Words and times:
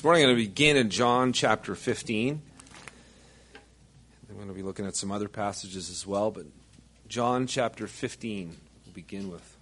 This 0.00 0.04
morning 0.04 0.22
I'm 0.22 0.28
going 0.30 0.38
to 0.38 0.48
begin 0.48 0.76
in 0.78 0.88
John 0.88 1.34
chapter 1.34 1.74
15. 1.74 2.40
I'm 4.30 4.34
going 4.34 4.48
to 4.48 4.54
be 4.54 4.62
looking 4.62 4.86
at 4.86 4.96
some 4.96 5.12
other 5.12 5.28
passages 5.28 5.90
as 5.90 6.06
well, 6.06 6.30
but 6.30 6.46
John 7.06 7.46
chapter 7.46 7.86
15 7.86 8.56
we'll 8.86 8.94
begin 8.94 9.30
with. 9.30 9.58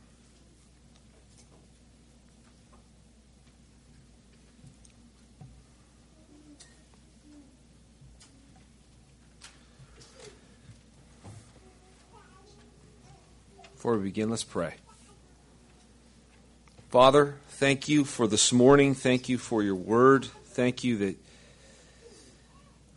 Before 13.75 13.97
we 13.97 14.05
begin, 14.05 14.31
let's 14.31 14.45
pray. 14.45 14.75
Father, 16.89 17.37
thank 17.49 17.87
you 17.87 18.07
for 18.07 18.27
this 18.27 18.51
morning. 18.51 18.95
Thank 18.95 19.29
you 19.29 19.37
for 19.37 19.63
your 19.63 19.75
word. 19.75 20.25
Thank 20.25 20.83
you 20.83 20.97
that 20.97 21.17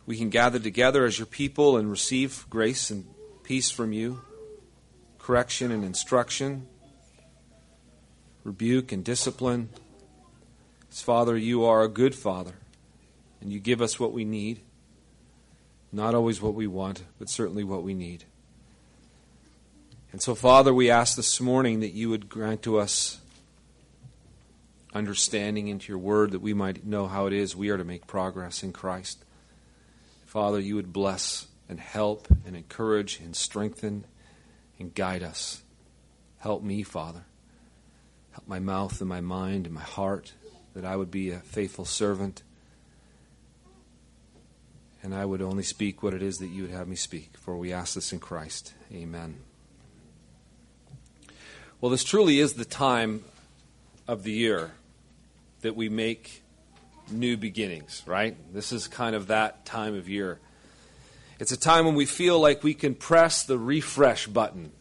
we 0.06 0.16
can 0.16 0.30
gather 0.30 0.58
together 0.58 1.04
as 1.04 1.18
your 1.18 1.26
people 1.26 1.76
and 1.76 1.90
receive 1.90 2.46
grace 2.48 2.90
and 2.90 3.04
peace 3.42 3.70
from 3.70 3.92
you, 3.92 4.22
correction 5.18 5.70
and 5.70 5.84
instruction, 5.84 6.66
rebuke 8.44 8.92
and 8.92 9.04
discipline. 9.04 9.68
As 10.90 11.02
Father, 11.02 11.36
you 11.36 11.62
are 11.66 11.82
a 11.82 11.88
good 11.88 12.14
Father, 12.14 12.54
and 13.42 13.52
you 13.52 13.60
give 13.60 13.82
us 13.82 14.00
what 14.00 14.14
we 14.14 14.24
need. 14.24 14.62
Not 15.92 16.14
always 16.14 16.40
what 16.40 16.54
we 16.54 16.66
want, 16.66 17.02
but 17.18 17.28
certainly 17.28 17.62
what 17.62 17.82
we 17.82 17.92
need. 17.92 18.24
And 20.12 20.22
so, 20.22 20.34
Father, 20.34 20.72
we 20.72 20.88
ask 20.88 21.14
this 21.14 21.42
morning 21.42 21.80
that 21.80 21.92
you 21.92 22.08
would 22.08 22.30
grant 22.30 22.62
to 22.62 22.78
us 22.78 23.18
understanding 24.94 25.68
into 25.68 25.90
your 25.90 25.98
word 25.98 26.32
that 26.32 26.42
we 26.42 26.54
might 26.54 26.84
know 26.84 27.06
how 27.06 27.26
it 27.26 27.32
is 27.32 27.56
we 27.56 27.70
are 27.70 27.78
to 27.78 27.84
make 27.84 28.06
progress 28.06 28.62
in 28.62 28.72
Christ. 28.72 29.24
Father, 30.26 30.60
you 30.60 30.74
would 30.74 30.92
bless 30.92 31.46
and 31.68 31.80
help 31.80 32.28
and 32.46 32.56
encourage 32.56 33.20
and 33.20 33.34
strengthen 33.34 34.04
and 34.78 34.94
guide 34.94 35.22
us. 35.22 35.62
Help 36.38 36.62
me, 36.62 36.82
Father. 36.82 37.24
Help 38.32 38.48
my 38.48 38.58
mouth 38.58 39.00
and 39.00 39.08
my 39.08 39.20
mind 39.20 39.66
and 39.66 39.74
my 39.74 39.82
heart 39.82 40.32
that 40.74 40.84
I 40.84 40.96
would 40.96 41.10
be 41.10 41.30
a 41.30 41.38
faithful 41.40 41.84
servant 41.84 42.42
and 45.02 45.14
I 45.14 45.24
would 45.24 45.42
only 45.42 45.64
speak 45.64 46.02
what 46.02 46.14
it 46.14 46.22
is 46.22 46.38
that 46.38 46.46
you 46.46 46.62
would 46.62 46.70
have 46.70 46.86
me 46.86 46.96
speak. 46.96 47.36
For 47.36 47.56
we 47.56 47.72
ask 47.72 47.94
this 47.94 48.12
in 48.12 48.20
Christ. 48.20 48.72
Amen. 48.92 49.40
Well, 51.80 51.90
this 51.90 52.04
truly 52.04 52.38
is 52.38 52.54
the 52.54 52.64
time 52.64 53.24
of 54.06 54.22
the 54.22 54.30
year 54.30 54.72
that 55.62 55.74
we 55.74 55.88
make 55.88 56.42
new 57.10 57.36
beginnings, 57.36 58.02
right? 58.06 58.36
This 58.52 58.72
is 58.72 58.86
kind 58.88 59.16
of 59.16 59.28
that 59.28 59.64
time 59.64 59.94
of 59.94 60.08
year. 60.08 60.38
It's 61.38 61.52
a 61.52 61.56
time 61.56 61.86
when 61.86 61.94
we 61.94 62.06
feel 62.06 62.38
like 62.38 62.62
we 62.62 62.74
can 62.74 62.94
press 62.94 63.44
the 63.44 63.58
refresh 63.58 64.26
button, 64.26 64.72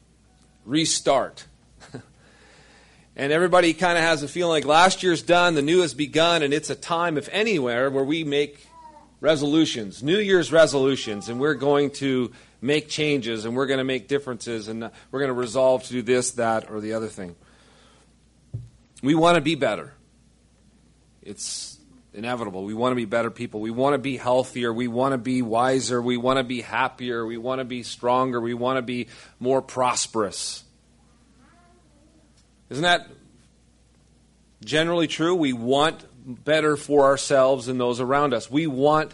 restart. 0.66 1.46
and 3.16 3.32
everybody 3.32 3.74
kind 3.74 3.98
of 3.98 4.04
has 4.04 4.22
a 4.22 4.28
feeling 4.28 4.52
like 4.52 4.66
last 4.66 5.02
year's 5.02 5.24
done, 5.24 5.56
the 5.56 5.62
new 5.62 5.82
has 5.82 5.94
begun, 5.94 6.44
and 6.44 6.54
it's 6.54 6.70
a 6.70 6.76
time, 6.76 7.18
if 7.18 7.30
anywhere, 7.32 7.90
where 7.90 8.04
we 8.04 8.24
make 8.24 8.68
resolutions, 9.22 10.04
New 10.04 10.20
Year's 10.20 10.52
resolutions, 10.52 11.30
and 11.30 11.40
we're 11.40 11.54
going 11.54 11.92
to 11.92 12.32
make 12.62 12.90
changes 12.90 13.46
and 13.46 13.56
we're 13.56 13.66
going 13.66 13.80
to 13.80 13.84
make 13.84 14.08
differences 14.08 14.68
and 14.68 14.90
we're 15.12 15.20
going 15.20 15.30
to 15.30 15.34
resolve 15.34 15.84
to 15.84 15.94
do 15.94 16.02
this, 16.02 16.32
that, 16.32 16.70
or 16.70 16.80
the 16.80 16.94
other 16.94 17.08
thing. 17.08 17.36
We 19.02 19.16
want 19.16 19.36
to 19.36 19.42
be 19.42 19.56
better. 19.56 19.94
It's 21.22 21.78
inevitable. 22.14 22.66
We 22.66 22.74
want 22.74 22.92
to 22.92 22.96
be 22.96 23.06
better 23.06 23.32
people. 23.32 23.62
We 23.62 23.72
want 23.72 23.94
to 23.94 23.98
be 23.98 24.18
healthier. 24.18 24.74
We 24.74 24.88
want 24.88 25.14
to 25.14 25.18
be 25.18 25.42
wiser. 25.42 26.02
We 26.02 26.18
want 26.18 26.38
to 26.38 26.44
be 26.44 26.62
happier. 26.62 27.26
We 27.26 27.38
want 27.38 27.60
to 27.60 27.66
be 27.66 27.84
stronger. 27.84 28.42
We 28.42 28.54
want 28.54 28.78
to 28.78 28.82
be 28.82 29.08
more 29.40 29.62
prosperous. 29.62 30.64
Isn't 32.70 32.84
that 32.84 33.08
generally 34.64 35.08
true? 35.08 35.36
We 35.36 35.54
want 35.54 36.06
better 36.26 36.78
for 36.78 37.06
ourselves 37.06 37.68
and 37.68 37.80
those 37.80 38.00
around 38.00 38.34
us. 38.34 38.50
We 38.50 38.68
want 38.68 39.14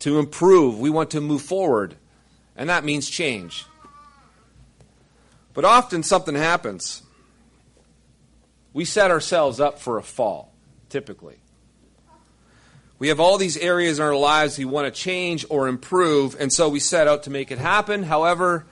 to 0.00 0.18
improve. 0.18 0.78
We 0.78 0.90
want 0.90 1.10
to 1.10 1.20
move 1.20 1.42
forward 1.42 1.96
and 2.60 2.68
that 2.68 2.84
means 2.84 3.08
change. 3.08 3.64
But 5.54 5.64
often 5.64 6.02
something 6.02 6.34
happens. 6.34 7.02
We 8.74 8.84
set 8.84 9.10
ourselves 9.10 9.60
up 9.60 9.78
for 9.78 9.96
a 9.96 10.02
fall, 10.02 10.49
typically. 10.90 11.38
We 12.98 13.08
have 13.08 13.18
all 13.18 13.38
these 13.38 13.56
areas 13.56 13.98
in 13.98 14.04
our 14.04 14.14
lives 14.14 14.58
we 14.58 14.66
want 14.66 14.92
to 14.92 15.00
change 15.00 15.46
or 15.48 15.68
improve, 15.68 16.36
and 16.38 16.52
so 16.52 16.68
we 16.68 16.80
set 16.80 17.08
out 17.08 17.22
to 17.22 17.30
make 17.30 17.50
it 17.50 17.58
happen. 17.58 18.02
However, 18.02 18.66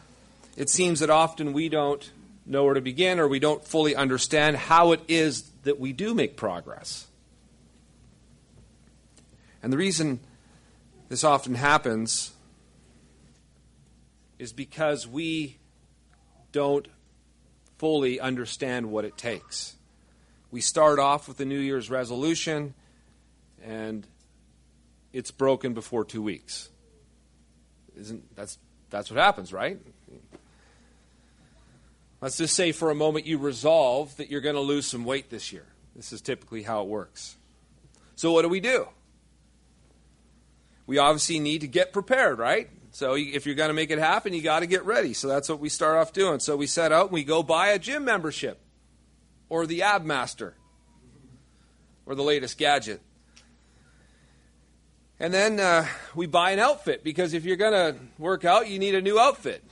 it 0.54 0.68
seems 0.68 1.00
that 1.00 1.08
often 1.08 1.54
we 1.54 1.70
don't 1.70 2.10
know 2.44 2.64
where 2.64 2.74
to 2.74 2.80
begin 2.80 3.18
or 3.18 3.28
we 3.28 3.38
don't 3.38 3.64
fully 3.64 3.94
understand 3.96 4.56
how 4.56 4.92
it 4.92 5.00
is 5.08 5.50
that 5.62 5.80
we 5.80 5.92
do 5.92 6.14
make 6.14 6.36
progress. 6.36 7.06
And 9.62 9.72
the 9.72 9.76
reason 9.76 10.20
this 11.08 11.24
often 11.24 11.54
happens 11.54 12.32
is 14.38 14.52
because 14.52 15.06
we 15.06 15.56
don't 16.52 16.86
fully 17.78 18.20
understand 18.20 18.90
what 18.90 19.04
it 19.04 19.16
takes. 19.16 19.74
We 20.50 20.60
start 20.60 20.98
off 20.98 21.28
with 21.28 21.40
a 21.40 21.44
New 21.44 21.58
Year's 21.58 21.90
resolution, 21.90 22.74
and 23.62 24.06
it's 25.12 25.30
broken 25.30 25.74
before 25.74 26.04
two 26.04 26.22
weeks. 26.22 26.70
Isn't 27.98 28.34
that's 28.34 28.58
that's 28.90 29.10
what 29.10 29.18
happens, 29.18 29.52
right? 29.52 29.78
Let's 32.20 32.38
just 32.38 32.56
say 32.56 32.72
for 32.72 32.90
a 32.90 32.94
moment 32.94 33.26
you 33.26 33.38
resolve 33.38 34.16
that 34.16 34.30
you're 34.30 34.40
going 34.40 34.56
to 34.56 34.60
lose 34.60 34.86
some 34.86 35.04
weight 35.04 35.30
this 35.30 35.52
year. 35.52 35.66
This 35.94 36.12
is 36.12 36.20
typically 36.20 36.62
how 36.62 36.82
it 36.82 36.88
works. 36.88 37.36
So 38.16 38.32
what 38.32 38.42
do 38.42 38.48
we 38.48 38.60
do? 38.60 38.88
We 40.86 40.98
obviously 40.98 41.38
need 41.38 41.60
to 41.60 41.68
get 41.68 41.92
prepared, 41.92 42.38
right? 42.38 42.70
So 42.90 43.14
if 43.14 43.46
you're 43.46 43.54
going 43.54 43.68
to 43.68 43.74
make 43.74 43.90
it 43.90 43.98
happen, 43.98 44.32
you 44.32 44.42
got 44.42 44.60
to 44.60 44.66
get 44.66 44.84
ready. 44.84 45.12
So 45.12 45.28
that's 45.28 45.48
what 45.48 45.60
we 45.60 45.68
start 45.68 45.96
off 45.96 46.12
doing. 46.12 46.40
So 46.40 46.56
we 46.56 46.66
set 46.66 46.90
out 46.90 47.06
and 47.06 47.12
we 47.12 47.22
go 47.22 47.42
buy 47.42 47.68
a 47.68 47.78
gym 47.78 48.04
membership 48.04 48.58
or 49.48 49.66
the 49.66 49.82
Ab 49.82 50.04
Master 50.04 50.54
or 52.06 52.14
the 52.14 52.22
latest 52.22 52.58
gadget. 52.58 53.00
And 55.20 55.34
then 55.34 55.58
uh, 55.58 55.86
we 56.14 56.26
buy 56.26 56.52
an 56.52 56.58
outfit 56.58 57.02
because 57.02 57.34
if 57.34 57.44
you're 57.44 57.56
going 57.56 57.72
to 57.72 58.00
work 58.18 58.44
out, 58.44 58.68
you 58.68 58.78
need 58.78 58.94
a 58.94 59.02
new 59.02 59.18
outfit. 59.18 59.64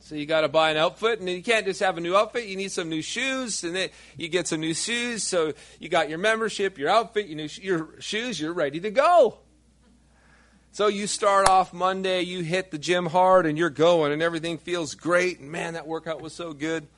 So 0.00 0.16
you 0.16 0.26
got 0.26 0.40
to 0.40 0.48
buy 0.48 0.72
an 0.72 0.76
outfit, 0.76 1.20
and 1.20 1.28
you 1.30 1.44
can't 1.44 1.64
just 1.64 1.78
have 1.78 1.96
a 1.96 2.00
new 2.00 2.16
outfit. 2.16 2.46
You 2.46 2.56
need 2.56 2.72
some 2.72 2.88
new 2.88 3.02
shoes, 3.02 3.62
and 3.62 3.74
then 3.74 3.88
you 4.16 4.26
get 4.26 4.48
some 4.48 4.60
new 4.60 4.74
shoes. 4.74 5.22
So 5.22 5.52
you 5.78 5.88
got 5.88 6.08
your 6.08 6.18
membership, 6.18 6.76
your 6.76 6.90
outfit, 6.90 7.28
your 7.28 7.48
sh- 7.48 7.60
your 7.60 8.00
shoes. 8.00 8.40
You're 8.40 8.52
ready 8.52 8.80
to 8.80 8.90
go. 8.90 9.38
So 10.72 10.88
you 10.88 11.06
start 11.06 11.48
off 11.48 11.72
Monday, 11.72 12.22
you 12.22 12.42
hit 12.42 12.72
the 12.72 12.78
gym 12.78 13.06
hard, 13.06 13.46
and 13.46 13.56
you're 13.56 13.70
going, 13.70 14.10
and 14.10 14.20
everything 14.22 14.58
feels 14.58 14.96
great. 14.96 15.38
And 15.38 15.52
man, 15.52 15.74
that 15.74 15.86
workout 15.86 16.20
was 16.20 16.34
so 16.34 16.52
good. 16.52 16.88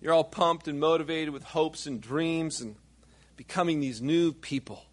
You're 0.00 0.14
all 0.14 0.24
pumped 0.24 0.66
and 0.66 0.80
motivated 0.80 1.32
with 1.32 1.42
hopes 1.42 1.86
and 1.86 2.00
dreams 2.00 2.60
and 2.60 2.76
becoming 3.36 3.80
these 3.80 4.00
new 4.00 4.32
people. 4.32 4.84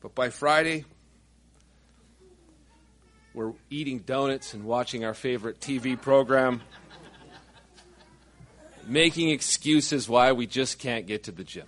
But 0.00 0.14
by 0.14 0.30
Friday, 0.30 0.84
we're 3.32 3.52
eating 3.70 4.00
donuts 4.00 4.54
and 4.54 4.64
watching 4.64 5.04
our 5.04 5.14
favorite 5.14 5.60
TV 5.60 6.00
program, 6.00 6.60
making 8.86 9.30
excuses 9.30 10.08
why 10.08 10.32
we 10.32 10.46
just 10.46 10.78
can't 10.78 11.06
get 11.06 11.24
to 11.24 11.32
the 11.32 11.44
gym. 11.44 11.66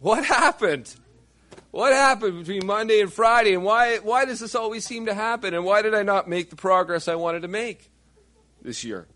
What 0.00 0.24
happened? 0.24 0.94
What 1.70 1.92
happened 1.92 2.38
between 2.38 2.66
Monday 2.66 3.00
and 3.00 3.12
Friday? 3.12 3.54
And 3.54 3.62
why, 3.62 3.98
why 3.98 4.24
does 4.24 4.40
this 4.40 4.54
always 4.54 4.86
seem 4.86 5.06
to 5.06 5.14
happen? 5.14 5.54
And 5.54 5.64
why 5.64 5.82
did 5.82 5.94
I 5.94 6.02
not 6.02 6.28
make 6.28 6.50
the 6.50 6.56
progress 6.56 7.08
I 7.08 7.14
wanted 7.14 7.42
to 7.42 7.48
make 7.48 7.90
this 8.62 8.84
year? 8.84 9.06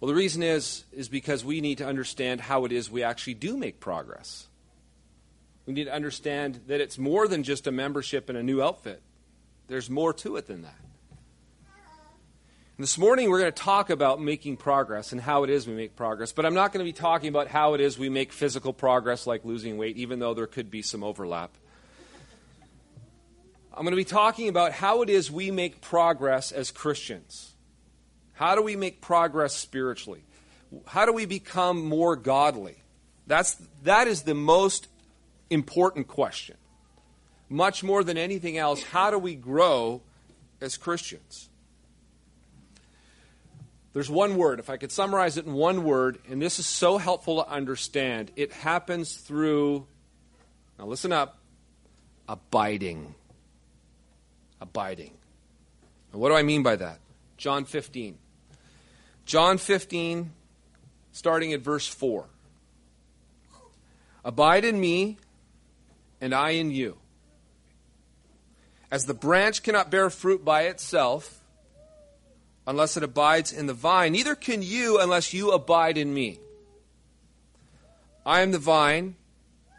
Well, 0.00 0.08
the 0.08 0.14
reason 0.14 0.42
is, 0.42 0.84
is 0.92 1.10
because 1.10 1.44
we 1.44 1.60
need 1.60 1.78
to 1.78 1.86
understand 1.86 2.40
how 2.40 2.64
it 2.64 2.72
is 2.72 2.90
we 2.90 3.02
actually 3.02 3.34
do 3.34 3.58
make 3.58 3.80
progress. 3.80 4.48
We 5.66 5.74
need 5.74 5.84
to 5.84 5.92
understand 5.92 6.60
that 6.68 6.80
it's 6.80 6.96
more 6.96 7.28
than 7.28 7.42
just 7.42 7.66
a 7.66 7.70
membership 7.70 8.30
and 8.30 8.38
a 8.38 8.42
new 8.42 8.62
outfit, 8.62 9.02
there's 9.68 9.90
more 9.90 10.12
to 10.14 10.36
it 10.36 10.46
than 10.46 10.62
that. 10.62 10.74
This 12.80 12.96
morning, 12.96 13.28
we're 13.28 13.40
going 13.40 13.52
to 13.52 13.62
talk 13.62 13.90
about 13.90 14.22
making 14.22 14.56
progress 14.56 15.12
and 15.12 15.20
how 15.20 15.44
it 15.44 15.50
is 15.50 15.66
we 15.66 15.74
make 15.74 15.96
progress, 15.96 16.32
but 16.32 16.46
I'm 16.46 16.54
not 16.54 16.72
going 16.72 16.82
to 16.82 16.90
be 16.90 16.96
talking 16.96 17.28
about 17.28 17.46
how 17.46 17.74
it 17.74 17.80
is 17.82 17.98
we 17.98 18.08
make 18.08 18.32
physical 18.32 18.72
progress 18.72 19.26
like 19.26 19.44
losing 19.44 19.76
weight, 19.76 19.98
even 19.98 20.18
though 20.18 20.32
there 20.32 20.46
could 20.46 20.70
be 20.70 20.80
some 20.80 21.04
overlap. 21.04 21.50
I'm 23.74 23.82
going 23.82 23.90
to 23.90 23.96
be 23.96 24.04
talking 24.04 24.48
about 24.48 24.72
how 24.72 25.02
it 25.02 25.10
is 25.10 25.30
we 25.30 25.50
make 25.50 25.82
progress 25.82 26.52
as 26.52 26.70
Christians. 26.70 27.52
How 28.32 28.54
do 28.54 28.62
we 28.62 28.76
make 28.76 29.02
progress 29.02 29.54
spiritually? 29.54 30.24
How 30.86 31.04
do 31.04 31.12
we 31.12 31.26
become 31.26 31.84
more 31.84 32.16
godly? 32.16 32.76
That's, 33.26 33.56
that 33.82 34.08
is 34.08 34.22
the 34.22 34.32
most 34.32 34.88
important 35.50 36.08
question. 36.08 36.56
Much 37.50 37.84
more 37.84 38.02
than 38.02 38.16
anything 38.16 38.56
else, 38.56 38.82
how 38.82 39.10
do 39.10 39.18
we 39.18 39.34
grow 39.34 40.00
as 40.62 40.78
Christians? 40.78 41.49
There's 43.92 44.10
one 44.10 44.36
word. 44.36 44.60
If 44.60 44.70
I 44.70 44.76
could 44.76 44.92
summarize 44.92 45.36
it 45.36 45.46
in 45.46 45.52
one 45.52 45.82
word, 45.82 46.18
and 46.28 46.40
this 46.40 46.58
is 46.58 46.66
so 46.66 46.98
helpful 46.98 47.42
to 47.42 47.50
understand, 47.50 48.30
it 48.36 48.52
happens 48.52 49.16
through, 49.16 49.86
now 50.78 50.86
listen 50.86 51.12
up, 51.12 51.38
abiding. 52.28 53.14
Abiding. 54.60 55.12
And 56.12 56.20
what 56.20 56.28
do 56.28 56.36
I 56.36 56.42
mean 56.42 56.62
by 56.62 56.76
that? 56.76 57.00
John 57.36 57.64
15. 57.64 58.16
John 59.24 59.58
15, 59.58 60.32
starting 61.12 61.52
at 61.52 61.60
verse 61.60 61.86
4. 61.86 62.26
Abide 64.24 64.64
in 64.64 64.80
me, 64.80 65.18
and 66.20 66.34
I 66.34 66.50
in 66.50 66.70
you. 66.70 66.98
As 68.90 69.06
the 69.06 69.14
branch 69.14 69.62
cannot 69.62 69.90
bear 69.90 70.10
fruit 70.10 70.44
by 70.44 70.62
itself 70.62 71.39
unless 72.66 72.96
it 72.96 73.02
abides 73.02 73.52
in 73.52 73.66
the 73.66 73.74
vine, 73.74 74.12
neither 74.12 74.34
can 74.34 74.62
you 74.62 75.00
unless 75.00 75.32
you 75.32 75.50
abide 75.50 75.98
in 75.98 76.12
me. 76.12 76.38
I 78.24 78.40
am 78.40 78.52
the 78.52 78.58
vine, 78.58 79.16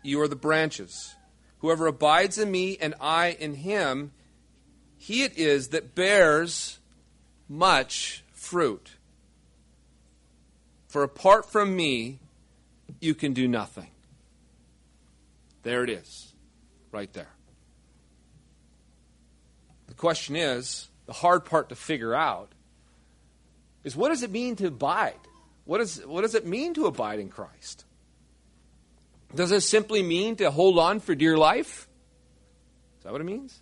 you 0.03 0.19
are 0.21 0.27
the 0.27 0.35
branches. 0.35 1.15
Whoever 1.59 1.87
abides 1.87 2.37
in 2.37 2.49
me 2.49 2.77
and 2.81 2.95
I 2.99 3.37
in 3.39 3.53
him, 3.55 4.11
he 4.97 5.23
it 5.23 5.37
is 5.37 5.69
that 5.69 5.95
bears 5.95 6.79
much 7.47 8.23
fruit. 8.33 8.91
For 10.87 11.03
apart 11.03 11.49
from 11.49 11.75
me, 11.75 12.19
you 12.99 13.15
can 13.15 13.33
do 13.33 13.47
nothing. 13.47 13.87
There 15.63 15.83
it 15.83 15.89
is, 15.89 16.33
right 16.91 17.11
there. 17.13 17.29
The 19.87 19.93
question 19.93 20.35
is 20.35 20.89
the 21.05 21.13
hard 21.13 21.45
part 21.45 21.69
to 21.69 21.75
figure 21.75 22.15
out 22.15 22.51
is 23.83 23.95
what 23.95 24.09
does 24.09 24.23
it 24.23 24.31
mean 24.31 24.55
to 24.57 24.67
abide? 24.67 25.19
What, 25.65 25.81
is, 25.81 26.01
what 26.05 26.21
does 26.21 26.35
it 26.35 26.45
mean 26.45 26.73
to 26.75 26.85
abide 26.85 27.19
in 27.19 27.29
Christ? 27.29 27.85
Does 29.33 29.51
it 29.51 29.61
simply 29.61 30.03
mean 30.03 30.35
to 30.37 30.51
hold 30.51 30.77
on 30.77 30.99
for 30.99 31.15
dear 31.15 31.37
life? 31.37 31.87
Is 32.97 33.03
that 33.03 33.11
what 33.11 33.21
it 33.21 33.25
means? 33.25 33.61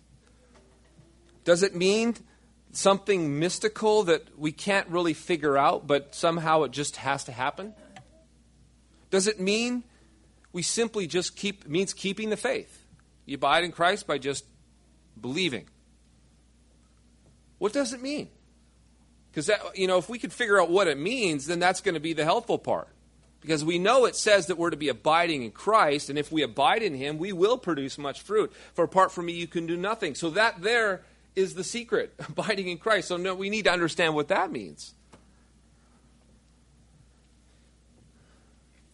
Does 1.44 1.62
it 1.62 1.74
mean 1.74 2.16
something 2.72 3.38
mystical 3.38 4.04
that 4.04 4.38
we 4.38 4.52
can't 4.52 4.88
really 4.88 5.14
figure 5.14 5.56
out, 5.56 5.86
but 5.86 6.14
somehow 6.14 6.62
it 6.64 6.72
just 6.72 6.96
has 6.96 7.24
to 7.24 7.32
happen? 7.32 7.74
Does 9.10 9.26
it 9.26 9.40
mean 9.40 9.84
we 10.52 10.62
simply 10.62 11.06
just 11.06 11.36
keep 11.36 11.66
means 11.66 11.92
keeping 11.92 12.30
the 12.30 12.36
faith? 12.36 12.84
You 13.24 13.36
abide 13.36 13.64
in 13.64 13.72
Christ 13.72 14.06
by 14.06 14.18
just 14.18 14.44
believing. 15.20 15.66
What 17.58 17.72
does 17.72 17.92
it 17.92 18.02
mean? 18.02 18.28
Because 19.30 19.46
that 19.46 19.60
you 19.76 19.86
know, 19.86 19.98
if 19.98 20.08
we 20.08 20.18
could 20.18 20.32
figure 20.32 20.60
out 20.60 20.70
what 20.70 20.88
it 20.88 20.98
means, 20.98 21.46
then 21.46 21.58
that's 21.58 21.80
going 21.80 21.94
to 21.94 22.00
be 22.00 22.12
the 22.12 22.24
helpful 22.24 22.58
part. 22.58 22.88
Because 23.40 23.64
we 23.64 23.78
know 23.78 24.04
it 24.04 24.16
says 24.16 24.48
that 24.48 24.58
we're 24.58 24.70
to 24.70 24.76
be 24.76 24.88
abiding 24.88 25.44
in 25.44 25.50
Christ, 25.50 26.10
and 26.10 26.18
if 26.18 26.30
we 26.30 26.42
abide 26.42 26.82
in 26.82 26.94
Him, 26.94 27.16
we 27.16 27.32
will 27.32 27.56
produce 27.56 27.96
much 27.96 28.20
fruit. 28.20 28.52
For 28.74 28.84
apart 28.84 29.12
from 29.12 29.26
me, 29.26 29.32
you 29.32 29.46
can 29.46 29.66
do 29.66 29.76
nothing. 29.76 30.14
So 30.14 30.30
that 30.30 30.60
there 30.60 31.02
is 31.34 31.54
the 31.54 31.64
secret, 31.64 32.12
abiding 32.28 32.68
in 32.68 32.78
Christ. 32.78 33.08
So 33.08 33.16
no, 33.16 33.34
we 33.34 33.48
need 33.48 33.64
to 33.64 33.72
understand 33.72 34.14
what 34.14 34.28
that 34.28 34.52
means. 34.52 34.94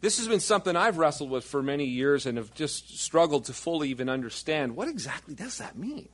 This 0.00 0.19
has 0.19 0.29
been 0.29 0.41
something 0.41 0.77
I've 0.77 0.99
wrestled 0.99 1.31
with 1.31 1.44
for 1.44 1.62
many 1.62 1.87
years 1.87 2.27
and 2.27 2.39
have 2.39 2.55
just 2.55 3.00
struggled 3.00 3.47
to 3.47 3.53
fully 3.53 3.89
even 3.89 4.09
understand. 4.09 4.77
What 4.77 4.87
exactly 4.87 5.35
does 5.35 5.59
that 5.59 5.77
mean? 5.77 6.09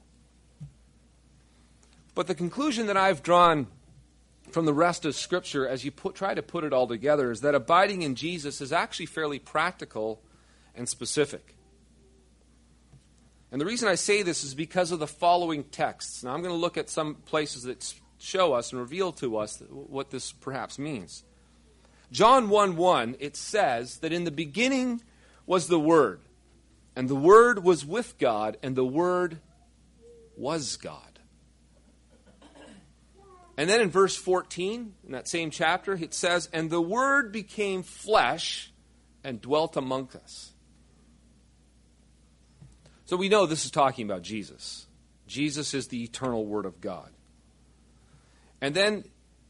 But 2.14 2.26
the 2.26 2.34
conclusion 2.34 2.86
that 2.86 2.96
I've 2.96 3.22
drawn 3.22 3.66
from 4.52 4.66
the 4.66 4.74
rest 4.74 5.04
of 5.04 5.14
Scripture 5.14 5.66
as 5.66 5.84
you 5.84 5.90
put, 5.90 6.14
try 6.14 6.34
to 6.34 6.42
put 6.42 6.64
it 6.64 6.72
all 6.72 6.86
together 6.86 7.30
is 7.30 7.40
that 7.40 7.54
abiding 7.54 8.02
in 8.02 8.14
Jesus 8.14 8.60
is 8.60 8.72
actually 8.72 9.06
fairly 9.06 9.38
practical 9.38 10.22
and 10.74 10.88
specific. 10.88 11.56
And 13.50 13.60
the 13.60 13.66
reason 13.66 13.88
I 13.88 13.96
say 13.96 14.22
this 14.22 14.44
is 14.44 14.54
because 14.54 14.92
of 14.92 14.98
the 14.98 15.06
following 15.06 15.64
texts. 15.64 16.24
Now, 16.24 16.32
I'm 16.32 16.40
going 16.40 16.54
to 16.54 16.60
look 16.60 16.78
at 16.78 16.88
some 16.88 17.16
places 17.16 17.64
that 17.64 17.94
show 18.18 18.54
us 18.54 18.72
and 18.72 18.80
reveal 18.80 19.12
to 19.12 19.36
us 19.36 19.62
what 19.68 20.10
this 20.10 20.32
perhaps 20.32 20.78
means. 20.78 21.22
John 22.10 22.48
1 22.48 22.76
1, 22.76 23.16
it 23.20 23.36
says 23.36 23.98
that 23.98 24.12
in 24.12 24.24
the 24.24 24.30
beginning 24.30 25.02
was 25.46 25.66
the 25.66 25.80
Word, 25.80 26.20
and 26.96 27.08
the 27.08 27.14
Word 27.14 27.62
was 27.62 27.84
with 27.84 28.18
God, 28.18 28.56
and 28.62 28.76
the 28.76 28.84
Word 28.84 29.38
was 30.36 30.76
God. 30.76 31.11
And 33.56 33.68
then 33.68 33.80
in 33.80 33.90
verse 33.90 34.16
14, 34.16 34.94
in 35.04 35.12
that 35.12 35.28
same 35.28 35.50
chapter, 35.50 35.92
it 35.92 36.14
says, 36.14 36.48
And 36.52 36.70
the 36.70 36.80
Word 36.80 37.32
became 37.32 37.82
flesh 37.82 38.72
and 39.22 39.40
dwelt 39.40 39.76
among 39.76 40.10
us. 40.14 40.52
So 43.04 43.16
we 43.16 43.28
know 43.28 43.44
this 43.44 43.64
is 43.64 43.70
talking 43.70 44.06
about 44.06 44.22
Jesus. 44.22 44.86
Jesus 45.26 45.74
is 45.74 45.88
the 45.88 46.02
eternal 46.02 46.46
Word 46.46 46.64
of 46.64 46.80
God. 46.80 47.10
And 48.60 48.74
then 48.74 49.04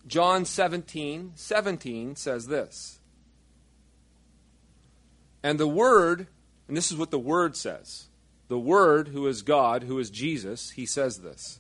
John 0.06 0.44
17, 0.44 1.32
17 1.36 2.16
says 2.16 2.46
this. 2.48 2.98
And 5.44 5.60
the 5.60 5.68
Word, 5.68 6.26
and 6.66 6.76
this 6.76 6.90
is 6.90 6.96
what 6.96 7.10
the 7.10 7.18
Word 7.18 7.56
says 7.56 8.08
the 8.48 8.58
Word, 8.58 9.08
who 9.08 9.26
is 9.28 9.40
God, 9.40 9.84
who 9.84 9.98
is 9.98 10.10
Jesus, 10.10 10.70
he 10.70 10.84
says 10.84 11.20
this. 11.20 11.58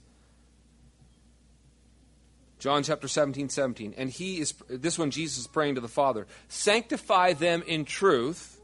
John 2.62 2.84
chapter 2.84 3.08
17, 3.08 3.48
17. 3.48 3.94
And 3.96 4.08
he 4.08 4.38
is, 4.38 4.54
this 4.68 4.96
one, 4.96 5.10
Jesus 5.10 5.38
is 5.38 5.46
praying 5.48 5.74
to 5.74 5.80
the 5.80 5.88
Father 5.88 6.28
Sanctify 6.46 7.32
them 7.32 7.64
in 7.66 7.84
truth. 7.84 8.60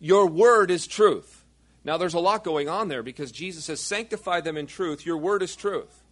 Your 0.00 0.26
word 0.26 0.72
is 0.72 0.88
truth. 0.88 1.44
Now, 1.84 1.96
there's 1.96 2.14
a 2.14 2.18
lot 2.18 2.42
going 2.42 2.68
on 2.68 2.88
there 2.88 3.04
because 3.04 3.30
Jesus 3.30 3.66
says, 3.66 3.80
Sanctify 3.80 4.40
them 4.40 4.56
in 4.56 4.66
truth. 4.66 5.06
Your 5.06 5.16
word 5.16 5.44
is 5.44 5.54
truth. 5.54 6.02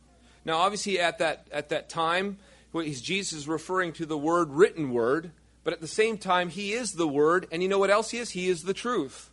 Now, 0.45 0.59
obviously, 0.59 1.01
at 1.01 1.19
that, 1.19 1.49
at 1.51 1.71
that 1.71 1.89
time, 1.89 2.39
Jesus 2.73 3.33
is 3.41 3.49
referring 3.49 3.95
to 3.95 4.07
the 4.07 4.17
word, 4.17 4.51
written 4.51 4.93
word, 4.93 5.33
but 5.65 5.73
at 5.73 5.81
the 5.81 5.89
same 5.89 6.19
time, 6.19 6.51
he 6.51 6.73
is 6.73 6.93
the 6.93 7.09
word, 7.09 7.49
and 7.51 7.65
you 7.65 7.69
know 7.69 7.81
what 7.81 7.91
else 7.91 8.11
he 8.11 8.19
is? 8.19 8.31
He 8.31 8.49
is 8.49 8.63
the 8.63 8.75
truth. 8.75 9.31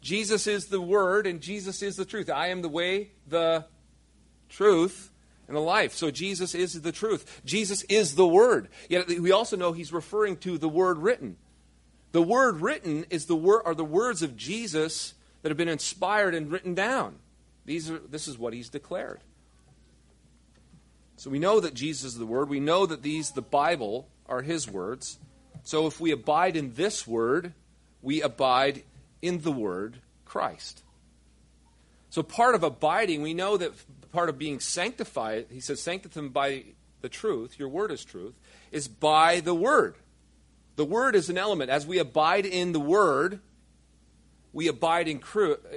Jesus 0.00 0.46
is 0.46 0.66
the 0.66 0.80
word, 0.80 1.26
and 1.26 1.40
Jesus 1.40 1.82
is 1.82 1.96
the 1.96 2.04
truth. 2.04 2.30
I 2.30 2.48
am 2.48 2.62
the 2.62 2.68
way, 2.68 3.10
the 3.26 3.64
truth, 4.48 5.10
and 5.48 5.56
the 5.56 5.60
life. 5.60 5.94
So 5.94 6.10
Jesus 6.10 6.54
is 6.54 6.80
the 6.82 6.92
truth. 6.92 7.40
Jesus 7.44 7.82
is 7.84 8.14
the 8.14 8.28
Word. 8.28 8.68
Yet 8.88 9.08
we 9.08 9.32
also 9.32 9.56
know 9.56 9.72
he's 9.72 9.92
referring 9.92 10.36
to 10.38 10.58
the 10.58 10.68
Word 10.68 10.98
written. 10.98 11.36
The 12.12 12.22
Word 12.22 12.60
written 12.60 13.06
is 13.10 13.26
the 13.26 13.36
word, 13.36 13.62
are 13.64 13.74
the 13.74 13.84
words 13.84 14.22
of 14.22 14.36
Jesus 14.36 15.14
that 15.42 15.48
have 15.48 15.58
been 15.58 15.68
inspired 15.68 16.34
and 16.34 16.50
written 16.50 16.74
down. 16.74 17.16
These 17.64 17.90
are, 17.90 17.98
this 17.98 18.28
is 18.28 18.38
what 18.38 18.52
he's 18.52 18.68
declared. 18.68 19.20
So 21.16 21.30
we 21.30 21.38
know 21.38 21.60
that 21.60 21.74
Jesus 21.74 22.12
is 22.12 22.18
the 22.18 22.26
Word. 22.26 22.48
We 22.48 22.60
know 22.60 22.86
that 22.86 23.02
these, 23.02 23.32
the 23.32 23.42
Bible, 23.42 24.08
are 24.26 24.42
his 24.42 24.70
words. 24.70 25.18
So 25.64 25.86
if 25.86 26.00
we 26.00 26.12
abide 26.12 26.56
in 26.56 26.74
this 26.74 27.06
Word, 27.06 27.54
we 28.02 28.22
abide 28.22 28.84
in 29.20 29.42
the 29.42 29.52
Word, 29.52 30.00
Christ. 30.24 30.82
So 32.10 32.22
part 32.22 32.54
of 32.54 32.62
abiding, 32.62 33.22
we 33.22 33.34
know 33.34 33.56
that 33.56 33.72
part 34.12 34.28
of 34.28 34.38
being 34.38 34.60
sanctified, 34.60 35.46
he 35.50 35.60
says, 35.60 35.80
sanctify 35.80 36.20
them 36.20 36.30
by 36.30 36.64
the 37.00 37.08
truth, 37.08 37.58
your 37.58 37.68
word 37.68 37.90
is 37.90 38.04
truth, 38.04 38.34
is 38.72 38.88
by 38.88 39.40
the 39.40 39.54
word. 39.54 39.96
The 40.76 40.84
word 40.84 41.14
is 41.14 41.28
an 41.28 41.38
element. 41.38 41.70
As 41.70 41.86
we 41.86 41.98
abide 41.98 42.46
in 42.46 42.72
the 42.72 42.80
word, 42.80 43.40
we 44.52 44.68
abide 44.68 45.08
in, 45.08 45.20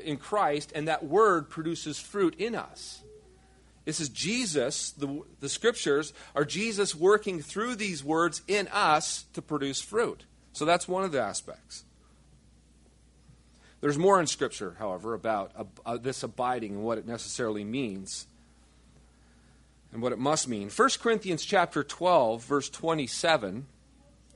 in 0.03 0.17
Christ, 0.17 0.71
and 0.73 0.87
that 0.87 1.03
word 1.03 1.49
produces 1.49 1.99
fruit 1.99 2.35
in 2.37 2.55
us. 2.55 3.01
This 3.85 3.99
is 3.99 4.09
Jesus, 4.09 4.91
the, 4.91 5.23
the 5.39 5.49
scriptures 5.49 6.13
are 6.35 6.45
Jesus 6.45 6.93
working 6.93 7.41
through 7.41 7.75
these 7.75 8.03
words 8.03 8.41
in 8.47 8.67
us 8.67 9.25
to 9.33 9.41
produce 9.41 9.81
fruit. 9.81 10.23
So 10.53 10.65
that's 10.65 10.87
one 10.87 11.03
of 11.03 11.11
the 11.11 11.21
aspects. 11.21 11.83
There's 13.81 13.97
more 13.97 14.19
in 14.19 14.27
Scripture, 14.27 14.75
however, 14.77 15.13
about 15.13 15.51
uh, 15.85 15.97
this 15.97 16.23
abiding 16.23 16.75
and 16.75 16.83
what 16.83 16.99
it 16.99 17.07
necessarily 17.07 17.63
means 17.63 18.27
and 19.91 20.01
what 20.01 20.13
it 20.13 20.19
must 20.19 20.47
mean. 20.47 20.69
1 20.69 20.89
Corinthians 21.01 21.43
chapter 21.43 21.83
12, 21.83 22.43
verse 22.43 22.69
27. 22.69 23.65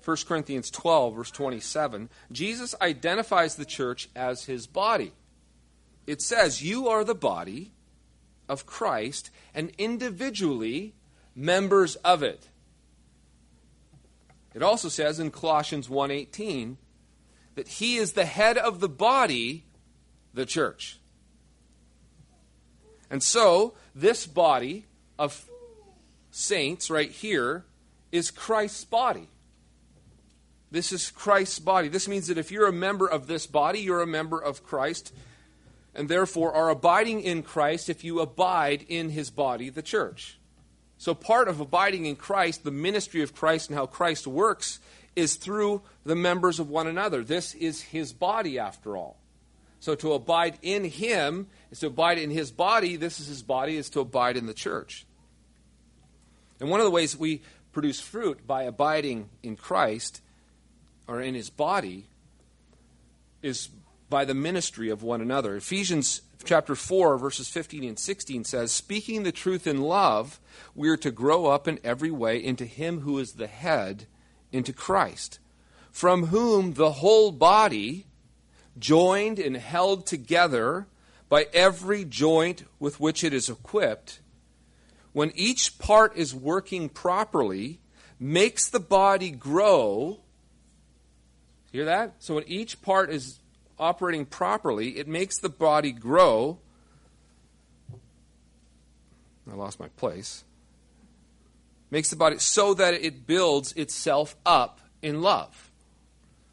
1 0.04 0.18
Corinthians 0.28 0.70
12, 0.70 1.16
verse 1.16 1.32
27, 1.32 2.10
Jesus 2.32 2.76
identifies 2.82 3.56
the 3.56 3.66
church 3.66 4.10
as 4.16 4.46
his 4.46 4.68
body. 4.68 5.14
It 6.06 6.22
says, 6.22 6.62
You 6.62 6.88
are 6.88 7.04
the 7.04 7.16
body 7.16 7.72
of 8.48 8.66
Christ 8.66 9.32
and 9.54 9.72
individually 9.78 10.94
members 11.36 11.96
of 11.98 12.22
it. 12.22 12.50
It 14.54 14.64
also 14.64 14.88
says 14.88 15.20
in 15.20 15.32
Colossians 15.32 15.90
1:18 15.90 16.78
that 17.56 17.68
he 17.68 17.96
is 17.98 18.14
the 18.14 18.26
head 18.26 18.58
of 18.58 18.80
the 18.80 18.90
body, 18.90 19.66
the 20.34 20.46
church. 20.46 21.00
And 23.10 23.24
so, 23.24 23.74
this 23.94 24.26
body 24.26 24.86
of 25.18 25.46
saints 26.32 26.90
right 26.90 27.12
here 27.12 27.66
is 28.12 28.32
Christ's 28.32 28.84
body. 28.84 29.30
This 30.72 30.92
is 30.92 31.12
Christ's 31.12 31.60
body. 31.60 31.88
This 31.88 32.08
means 32.08 32.28
that 32.28 32.38
if 32.38 32.52
you're 32.52 32.68
a 32.68 32.74
member 32.74 33.08
of 33.08 33.28
this 33.28 33.48
body, 33.48 33.80
you're 33.80 34.02
a 34.02 34.08
member 34.08 34.40
of 34.40 34.64
Christ, 34.64 35.14
and 35.94 36.10
therefore 36.10 36.54
are 36.54 36.70
abiding 36.70 37.22
in 37.22 37.44
Christ 37.44 37.90
if 37.90 38.04
you 38.04 38.20
abide 38.20 38.86
in 38.90 39.12
his 39.12 39.30
body, 39.30 39.70
the 39.70 39.82
church. 39.82 40.38
So, 40.98 41.14
part 41.14 41.48
of 41.48 41.60
abiding 41.60 42.06
in 42.06 42.16
Christ, 42.16 42.64
the 42.64 42.72
ministry 42.72 43.22
of 43.22 43.36
Christ, 43.36 43.70
and 43.70 43.78
how 43.78 43.86
Christ 43.86 44.28
works 44.28 44.80
is 45.16 45.36
through 45.36 45.82
the 46.06 46.16
members 46.16 46.60
of 46.60 46.70
one 46.70 46.88
another. 46.88 47.24
This 47.24 47.54
is 47.54 47.82
his 47.82 48.14
body, 48.14 48.60
after 48.60 48.98
all. 48.98 49.18
So, 49.80 49.96
to 49.96 50.14
abide 50.14 50.58
in 50.62 50.84
him 50.86 51.48
is 51.72 51.80
to 51.80 51.88
abide 51.88 52.18
in 52.18 52.32
his 52.32 52.52
body. 52.52 52.96
This 52.96 53.20
is 53.20 53.28
his 53.28 53.44
body, 53.44 53.78
is 53.78 53.90
to 53.92 54.00
abide 54.00 54.38
in 54.38 54.46
the 54.46 54.54
church. 54.54 55.06
And 56.60 56.70
one 56.70 56.80
of 56.80 56.86
the 56.86 56.92
ways 56.92 57.18
we 57.18 57.42
produce 57.72 58.00
fruit 58.00 58.48
by 58.48 58.64
abiding 58.64 59.30
in 59.44 59.56
Christ 59.58 60.22
or 61.08 61.22
in 61.22 61.36
his 61.36 61.50
body 61.50 62.06
is 63.42 63.70
by 64.10 64.26
the 64.26 64.34
ministry 64.34 64.90
of 64.90 65.04
one 65.04 65.22
another. 65.22 65.56
Ephesians 65.56 66.22
chapter 66.44 66.76
4, 66.76 67.18
verses 67.18 67.50
15 67.50 67.84
and 67.84 68.00
16 68.00 68.44
says, 68.46 68.72
Speaking 68.72 69.24
the 69.24 69.32
truth 69.32 69.68
in 69.68 69.82
love, 69.82 70.40
we 70.74 70.90
are 70.90 70.98
to 70.98 71.12
grow 71.12 71.48
up 71.48 71.68
in 71.68 71.80
every 71.84 72.12
way 72.12 72.42
into 72.44 72.66
Him 72.66 73.02
who 73.02 73.20
is 73.20 73.34
the 73.34 73.48
head, 73.48 74.08
into 74.56 74.74
Christ, 74.74 75.40
from 75.92 76.28
whom 76.28 76.74
the 76.74 76.94
whole 76.94 77.32
body, 77.32 78.06
joined 78.80 79.40
and 79.40 79.56
held 79.56 80.06
together 80.06 80.88
by 81.30 81.48
every 81.54 82.06
joint 82.06 82.64
with 82.80 83.00
which 83.00 83.24
it 83.24 83.34
is 83.34 83.50
equipped, 83.50 84.20
when 85.14 85.32
each 85.36 85.78
part 85.80 86.16
is 86.16 86.36
working 86.36 86.90
properly, 86.90 87.80
makes 88.20 88.70
the 88.70 88.80
body 88.80 89.32
grow. 89.32 90.20
Hear 91.72 91.86
that? 91.86 92.16
So 92.20 92.36
when 92.36 92.44
each 92.48 92.82
part 92.82 93.10
is 93.10 93.40
operating 93.78 94.26
properly, 94.26 94.98
it 94.98 95.08
makes 95.08 95.38
the 95.38 95.50
body 95.50 95.92
grow. 95.92 96.60
I 99.50 99.56
lost 99.56 99.80
my 99.80 99.90
place. 99.90 100.44
Makes 101.92 102.10
the 102.10 102.16
body 102.16 102.40
so 102.40 102.74
that 102.74 102.94
it 102.94 103.28
builds 103.28 103.74
itself 103.74 104.36
up 104.46 104.80
in 105.02 105.22
love. 105.22 105.72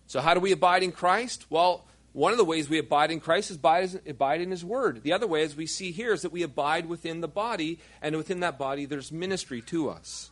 So, 0.07 0.21
how 0.21 0.35
do 0.35 0.41
we 0.41 0.53
abide 0.53 0.83
in 0.83 0.93
Christ? 0.93 1.47
Well, 1.49 1.87
one 2.13 2.33
of 2.33 2.39
the 2.39 2.45
ways 2.45 2.69
we 2.69 2.79
abide 2.79 3.11
in 3.11 3.21
Christ 3.21 3.51
is 3.51 3.57
abide 3.57 4.41
in 4.41 4.51
His 4.51 4.65
Word. 4.65 5.03
The 5.03 5.15
other 5.15 5.27
way, 5.27 5.43
as 5.43 5.57
we 5.57 5.67
see 5.67 5.91
here, 5.91 6.13
is 6.13 6.23
that 6.23 6.33
we 6.33 6.43
abide 6.43 6.87
within 6.87 7.23
the 7.23 7.29
body, 7.29 7.79
and 8.03 8.15
within 8.17 8.41
that 8.41 8.59
body, 8.59 8.85
there's 8.85 9.11
ministry 9.11 9.63
to 9.63 9.89
us. 9.89 10.31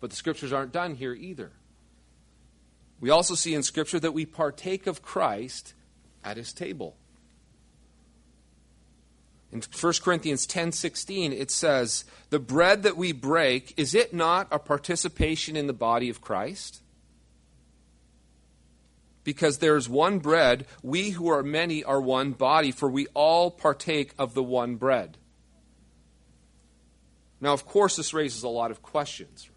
But 0.00 0.10
the 0.10 0.16
scriptures 0.16 0.52
aren't 0.52 0.72
done 0.72 0.94
here 0.94 1.12
either. 1.12 1.50
We 3.00 3.10
also 3.10 3.34
see 3.34 3.54
in 3.54 3.62
Scripture 3.62 3.98
that 4.00 4.12
we 4.12 4.26
partake 4.26 4.86
of 4.86 5.02
Christ 5.02 5.74
at 6.24 6.36
his 6.36 6.52
table. 6.52 6.96
In 9.50 9.62
1 9.62 10.02
Corinthians 10.02 10.46
10:16 10.46 11.32
it 11.32 11.50
says, 11.50 12.04
"The 12.30 12.38
bread 12.38 12.82
that 12.82 12.96
we 12.96 13.12
break, 13.12 13.72
is 13.76 13.94
it 13.94 14.12
not 14.12 14.48
a 14.50 14.58
participation 14.58 15.56
in 15.56 15.66
the 15.66 15.72
body 15.72 16.10
of 16.10 16.20
Christ?" 16.20 16.82
Because 19.24 19.58
there 19.58 19.76
is 19.76 19.88
one 19.88 20.18
bread, 20.18 20.66
we 20.82 21.10
who 21.10 21.28
are 21.28 21.42
many 21.42 21.84
are 21.84 22.00
one 22.00 22.32
body, 22.32 22.72
for 22.72 22.88
we 22.88 23.06
all 23.08 23.50
partake 23.50 24.14
of 24.18 24.34
the 24.34 24.42
one 24.42 24.76
bread. 24.76 25.18
Now, 27.40 27.52
of 27.52 27.66
course, 27.66 27.96
this 27.96 28.14
raises 28.14 28.42
a 28.42 28.48
lot 28.48 28.70
of 28.70 28.82
questions 28.82 29.48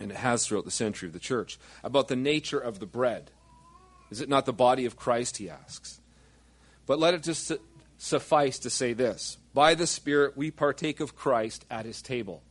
and 0.00 0.10
it 0.10 0.16
has 0.16 0.46
throughout 0.46 0.64
the 0.64 0.70
century 0.70 1.06
of 1.08 1.12
the 1.12 1.18
church, 1.18 1.58
about 1.84 2.08
the 2.08 2.16
nature 2.16 2.58
of 2.58 2.80
the 2.80 2.86
bread. 2.86 3.30
Is 4.10 4.20
it 4.20 4.28
not 4.28 4.46
the 4.46 4.52
body 4.52 4.86
of 4.86 4.96
Christ, 4.96 5.36
he 5.36 5.48
asks. 5.48 6.00
But 6.86 6.98
let 6.98 7.14
it 7.14 7.22
just 7.22 7.52
suffice 8.00 8.58
to 8.60 8.70
say 8.70 8.92
this 8.92 9.38
By 9.54 9.74
the 9.74 9.86
Spirit, 9.86 10.36
we 10.36 10.50
partake 10.50 11.00
of 11.00 11.14
Christ 11.14 11.64
at 11.70 11.84
his 11.84 12.02
table. 12.02 12.42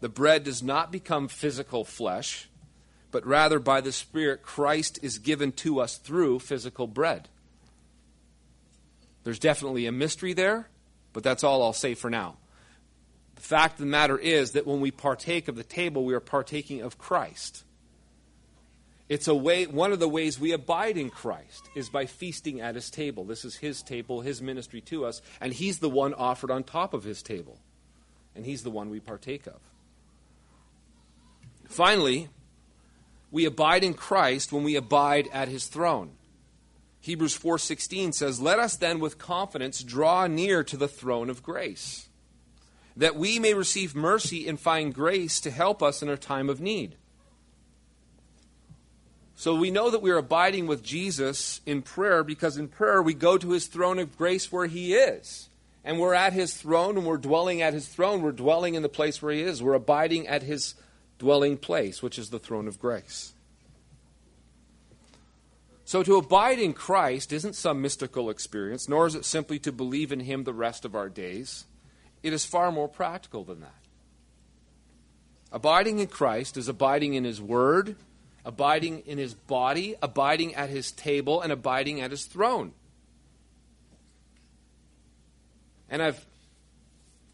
The 0.00 0.08
bread 0.08 0.44
does 0.44 0.62
not 0.62 0.92
become 0.92 1.26
physical 1.26 1.84
flesh, 1.84 2.48
but 3.10 3.26
rather 3.26 3.58
by 3.58 3.80
the 3.80 3.90
Spirit, 3.90 4.42
Christ 4.42 5.00
is 5.02 5.18
given 5.18 5.50
to 5.52 5.80
us 5.80 5.96
through 5.96 6.38
physical 6.40 6.86
bread. 6.86 7.28
There's 9.24 9.40
definitely 9.40 9.86
a 9.86 9.92
mystery 9.92 10.34
there, 10.34 10.68
but 11.12 11.24
that's 11.24 11.42
all 11.42 11.62
I'll 11.62 11.72
say 11.72 11.94
for 11.94 12.10
now. 12.10 12.36
The 13.34 13.42
fact 13.42 13.74
of 13.74 13.80
the 13.80 13.86
matter 13.86 14.18
is 14.18 14.52
that 14.52 14.66
when 14.66 14.80
we 14.80 14.90
partake 14.90 15.48
of 15.48 15.56
the 15.56 15.64
table, 15.64 16.04
we 16.04 16.14
are 16.14 16.20
partaking 16.20 16.82
of 16.82 16.98
Christ. 16.98 17.64
It's 19.08 19.28
a 19.28 19.34
way, 19.34 19.66
one 19.66 19.92
of 19.92 20.00
the 20.00 20.08
ways 20.08 20.38
we 20.38 20.52
abide 20.52 20.98
in 20.98 21.08
Christ 21.08 21.68
is 21.74 21.88
by 21.88 22.04
feasting 22.04 22.60
at 22.60 22.74
his 22.74 22.90
table. 22.90 23.24
This 23.24 23.44
is 23.44 23.56
his 23.56 23.82
table, 23.82 24.20
his 24.20 24.42
ministry 24.42 24.82
to 24.82 25.06
us, 25.06 25.22
and 25.40 25.52
he's 25.52 25.78
the 25.78 25.88
one 25.88 26.12
offered 26.12 26.50
on 26.50 26.62
top 26.62 26.92
of 26.92 27.04
his 27.04 27.22
table. 27.22 27.58
And 28.34 28.44
he's 28.44 28.62
the 28.62 28.70
one 28.70 28.90
we 28.90 29.00
partake 29.00 29.46
of. 29.46 29.60
Finally, 31.66 32.28
we 33.30 33.46
abide 33.46 33.82
in 33.82 33.94
Christ 33.94 34.52
when 34.52 34.62
we 34.62 34.76
abide 34.76 35.28
at 35.32 35.48
his 35.48 35.66
throne. 35.66 36.12
Hebrews 37.00 37.34
4:16 37.34 38.12
says, 38.12 38.40
"Let 38.40 38.58
us 38.58 38.76
then 38.76 39.00
with 39.00 39.18
confidence 39.18 39.82
draw 39.82 40.26
near 40.26 40.62
to 40.64 40.76
the 40.76 40.88
throne 40.88 41.30
of 41.30 41.42
grace." 41.42 42.08
that 42.98 43.14
we 43.14 43.38
may 43.38 43.54
receive 43.54 43.94
mercy 43.94 44.48
and 44.48 44.58
find 44.58 44.92
grace 44.92 45.40
to 45.40 45.52
help 45.52 45.82
us 45.82 46.02
in 46.02 46.08
our 46.08 46.16
time 46.16 46.50
of 46.50 46.60
need. 46.60 46.96
So 49.38 49.54
we 49.54 49.70
know 49.70 49.88
that 49.88 50.02
we're 50.02 50.18
abiding 50.18 50.66
with 50.66 50.82
Jesus 50.82 51.60
in 51.64 51.82
prayer 51.82 52.24
because 52.24 52.56
in 52.56 52.66
prayer 52.66 53.00
we 53.00 53.14
go 53.14 53.38
to 53.38 53.52
his 53.52 53.68
throne 53.68 54.00
of 54.00 54.18
grace 54.18 54.50
where 54.50 54.66
he 54.66 54.94
is. 54.94 55.48
And 55.84 56.00
we're 56.00 56.12
at 56.12 56.32
his 56.32 56.54
throne 56.54 56.96
and 56.96 57.06
we're 57.06 57.18
dwelling 57.18 57.62
at 57.62 57.72
his 57.72 57.86
throne. 57.86 58.20
We're 58.20 58.32
dwelling 58.32 58.74
in 58.74 58.82
the 58.82 58.88
place 58.88 59.22
where 59.22 59.32
he 59.32 59.42
is. 59.42 59.62
We're 59.62 59.74
abiding 59.74 60.26
at 60.26 60.42
his 60.42 60.74
dwelling 61.20 61.56
place, 61.56 62.02
which 62.02 62.18
is 62.18 62.30
the 62.30 62.40
throne 62.40 62.66
of 62.66 62.80
grace. 62.80 63.32
So 65.84 66.02
to 66.02 66.16
abide 66.16 66.58
in 66.58 66.72
Christ 66.72 67.32
isn't 67.32 67.54
some 67.54 67.80
mystical 67.80 68.30
experience, 68.30 68.88
nor 68.88 69.06
is 69.06 69.14
it 69.14 69.24
simply 69.24 69.60
to 69.60 69.70
believe 69.70 70.10
in 70.10 70.18
him 70.18 70.42
the 70.42 70.52
rest 70.52 70.84
of 70.84 70.96
our 70.96 71.08
days. 71.08 71.64
It 72.24 72.32
is 72.32 72.44
far 72.44 72.72
more 72.72 72.88
practical 72.88 73.44
than 73.44 73.60
that. 73.60 73.84
Abiding 75.52 76.00
in 76.00 76.08
Christ 76.08 76.56
is 76.56 76.66
abiding 76.66 77.14
in 77.14 77.22
His 77.22 77.40
Word, 77.40 77.96
abiding 78.48 79.00
in 79.00 79.18
His 79.18 79.34
body, 79.34 79.94
abiding 80.00 80.54
at 80.54 80.70
His 80.70 80.90
table, 80.90 81.42
and 81.42 81.52
abiding 81.52 82.00
at 82.00 82.10
His 82.10 82.24
throne. 82.24 82.72
And 85.90 86.02
I've 86.02 86.24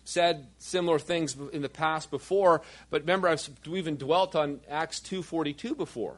said 0.03 0.49
similar 0.59 0.99
things 0.99 1.37
in 1.53 1.63
the 1.63 1.69
past 1.69 2.11
before, 2.11 2.63
but 2.91 3.03
remember 3.03 3.29
I've 3.29 3.49
even 3.65 3.97
dwelt 3.97 4.35
on 4.35 4.61
Acts 4.69 4.99
2:42 5.01 5.77
before. 5.77 6.17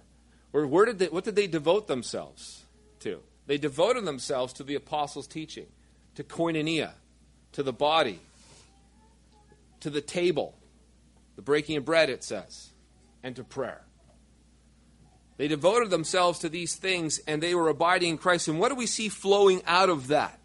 Where, 0.50 0.66
where 0.66 0.86
did 0.86 0.98
they, 0.98 1.08
what 1.08 1.24
did 1.24 1.36
they 1.36 1.46
devote 1.46 1.88
themselves 1.88 2.64
to? 3.00 3.20
They 3.46 3.58
devoted 3.58 4.06
themselves 4.06 4.54
to 4.54 4.64
the 4.64 4.76
apostles' 4.76 5.26
teaching, 5.26 5.66
to 6.14 6.24
koinonia, 6.24 6.92
to 7.52 7.62
the 7.62 7.72
body, 7.72 8.20
to 9.80 9.90
the 9.90 10.00
table, 10.00 10.54
the 11.36 11.42
breaking 11.42 11.76
of 11.76 11.84
bread, 11.84 12.08
it 12.08 12.24
says, 12.24 12.70
and 13.22 13.36
to 13.36 13.44
prayer. 13.44 13.82
They 15.36 15.48
devoted 15.48 15.90
themselves 15.90 16.38
to 16.40 16.48
these 16.48 16.74
things 16.74 17.18
and 17.26 17.42
they 17.42 17.54
were 17.54 17.68
abiding 17.68 18.10
in 18.10 18.18
Christ. 18.18 18.48
And 18.48 18.58
what 18.58 18.70
do 18.70 18.74
we 18.74 18.86
see 18.86 19.08
flowing 19.08 19.62
out 19.66 19.90
of 19.90 20.08
that? 20.08 20.38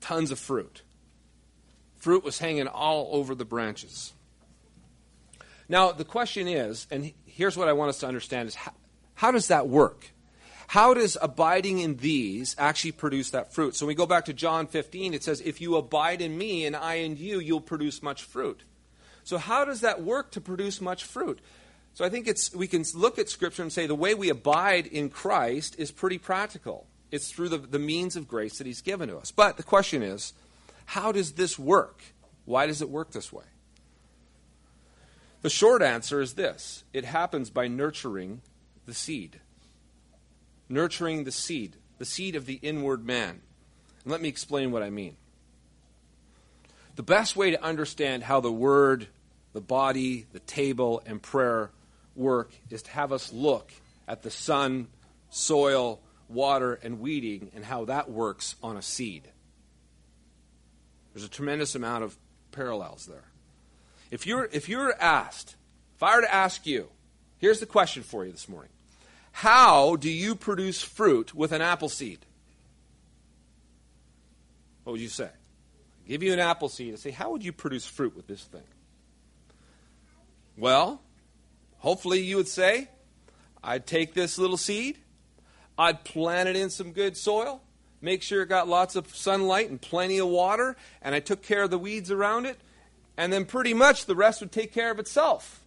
Tons 0.00 0.30
of 0.30 0.38
fruit. 0.38 0.82
Fruit 1.96 2.24
was 2.24 2.38
hanging 2.38 2.66
all 2.66 3.08
over 3.12 3.34
the 3.34 3.44
branches. 3.44 4.12
Now, 5.68 5.92
the 5.92 6.04
question 6.04 6.46
is, 6.46 6.86
and 6.90 7.12
here's 7.24 7.56
what 7.56 7.68
I 7.68 7.72
want 7.72 7.88
us 7.90 7.98
to 7.98 8.06
understand 8.06 8.48
is 8.48 8.54
how, 8.54 8.72
how 9.14 9.30
does 9.30 9.48
that 9.48 9.68
work? 9.68 10.12
How 10.68 10.94
does 10.94 11.16
abiding 11.20 11.78
in 11.78 11.96
these 11.96 12.56
actually 12.58 12.92
produce 12.92 13.30
that 13.30 13.52
fruit? 13.52 13.76
So 13.76 13.86
we 13.86 13.94
go 13.94 14.06
back 14.06 14.24
to 14.26 14.32
John 14.32 14.66
15, 14.66 15.14
it 15.14 15.22
says, 15.22 15.40
If 15.40 15.60
you 15.60 15.76
abide 15.76 16.20
in 16.20 16.36
me 16.36 16.66
and 16.66 16.74
I 16.74 16.94
in 16.94 17.16
you, 17.16 17.38
you'll 17.38 17.60
produce 17.60 18.02
much 18.02 18.24
fruit. 18.24 18.64
So, 19.22 19.38
how 19.38 19.64
does 19.64 19.80
that 19.80 20.02
work 20.02 20.30
to 20.32 20.40
produce 20.40 20.80
much 20.80 21.04
fruit? 21.04 21.40
So, 21.96 22.04
I 22.04 22.10
think 22.10 22.28
it's, 22.28 22.54
we 22.54 22.66
can 22.66 22.84
look 22.94 23.18
at 23.18 23.30
Scripture 23.30 23.62
and 23.62 23.72
say 23.72 23.86
the 23.86 23.94
way 23.94 24.12
we 24.12 24.28
abide 24.28 24.86
in 24.86 25.08
Christ 25.08 25.76
is 25.78 25.90
pretty 25.90 26.18
practical. 26.18 26.86
It's 27.10 27.32
through 27.32 27.48
the, 27.48 27.56
the 27.56 27.78
means 27.78 28.16
of 28.16 28.28
grace 28.28 28.58
that 28.58 28.66
He's 28.66 28.82
given 28.82 29.08
to 29.08 29.16
us. 29.16 29.30
But 29.30 29.56
the 29.56 29.62
question 29.62 30.02
is, 30.02 30.34
how 30.84 31.10
does 31.10 31.32
this 31.32 31.58
work? 31.58 32.02
Why 32.44 32.66
does 32.66 32.82
it 32.82 32.90
work 32.90 33.12
this 33.12 33.32
way? 33.32 33.44
The 35.40 35.48
short 35.48 35.80
answer 35.80 36.20
is 36.20 36.34
this 36.34 36.84
it 36.92 37.06
happens 37.06 37.48
by 37.48 37.66
nurturing 37.66 38.42
the 38.84 38.92
seed. 38.92 39.40
Nurturing 40.68 41.24
the 41.24 41.32
seed, 41.32 41.76
the 41.96 42.04
seed 42.04 42.36
of 42.36 42.44
the 42.44 42.58
inward 42.60 43.06
man. 43.06 43.40
And 44.04 44.12
let 44.12 44.20
me 44.20 44.28
explain 44.28 44.70
what 44.70 44.82
I 44.82 44.90
mean. 44.90 45.16
The 46.96 47.02
best 47.02 47.36
way 47.36 47.52
to 47.52 47.64
understand 47.64 48.24
how 48.24 48.40
the 48.40 48.52
word, 48.52 49.06
the 49.54 49.62
body, 49.62 50.26
the 50.34 50.40
table, 50.40 51.02
and 51.06 51.22
prayer 51.22 51.70
work 52.16 52.52
is 52.70 52.82
to 52.82 52.90
have 52.90 53.12
us 53.12 53.32
look 53.32 53.72
at 54.08 54.22
the 54.22 54.30
sun, 54.30 54.88
soil, 55.30 56.00
water, 56.28 56.74
and 56.82 57.00
weeding 57.00 57.50
and 57.54 57.64
how 57.64 57.84
that 57.86 58.10
works 58.10 58.56
on 58.62 58.76
a 58.76 58.82
seed. 58.82 59.28
There's 61.12 61.24
a 61.24 61.30
tremendous 61.30 61.74
amount 61.74 62.04
of 62.04 62.16
parallels 62.52 63.06
there. 63.06 63.24
If 64.10 64.26
you're, 64.26 64.48
if 64.52 64.68
you're 64.68 64.94
asked, 65.00 65.56
if 65.96 66.02
I 66.02 66.16
were 66.16 66.22
to 66.22 66.34
ask 66.34 66.66
you, 66.66 66.88
here's 67.38 67.60
the 67.60 67.66
question 67.66 68.02
for 68.02 68.24
you 68.24 68.32
this 68.32 68.48
morning 68.48 68.70
How 69.32 69.96
do 69.96 70.10
you 70.10 70.34
produce 70.34 70.82
fruit 70.82 71.34
with 71.34 71.52
an 71.52 71.62
apple 71.62 71.88
seed? 71.88 72.18
What 74.84 74.92
would 74.92 75.00
you 75.00 75.08
say? 75.08 75.24
I 75.24 76.08
give 76.08 76.22
you 76.22 76.32
an 76.32 76.38
apple 76.38 76.68
seed 76.68 76.90
and 76.90 76.98
say, 76.98 77.10
How 77.10 77.30
would 77.30 77.44
you 77.44 77.52
produce 77.52 77.86
fruit 77.86 78.14
with 78.14 78.26
this 78.26 78.44
thing? 78.44 78.62
Well, 80.56 81.00
hopefully 81.86 82.18
you 82.18 82.34
would 82.34 82.48
say, 82.48 82.88
I'd 83.62 83.86
take 83.86 84.12
this 84.12 84.38
little 84.38 84.56
seed, 84.56 84.98
I'd 85.78 86.02
plant 86.02 86.48
it 86.48 86.56
in 86.56 86.68
some 86.68 86.90
good 86.90 87.16
soil, 87.16 87.62
make 88.00 88.24
sure 88.24 88.42
it 88.42 88.48
got 88.48 88.66
lots 88.66 88.96
of 88.96 89.14
sunlight 89.14 89.70
and 89.70 89.80
plenty 89.80 90.18
of 90.18 90.26
water, 90.26 90.76
and 91.00 91.14
I 91.14 91.20
took 91.20 91.44
care 91.44 91.62
of 91.62 91.70
the 91.70 91.78
weeds 91.78 92.10
around 92.10 92.44
it, 92.44 92.58
and 93.16 93.32
then 93.32 93.44
pretty 93.44 93.72
much 93.72 94.06
the 94.06 94.16
rest 94.16 94.40
would 94.40 94.50
take 94.50 94.72
care 94.72 94.90
of 94.90 94.98
itself. 94.98 95.62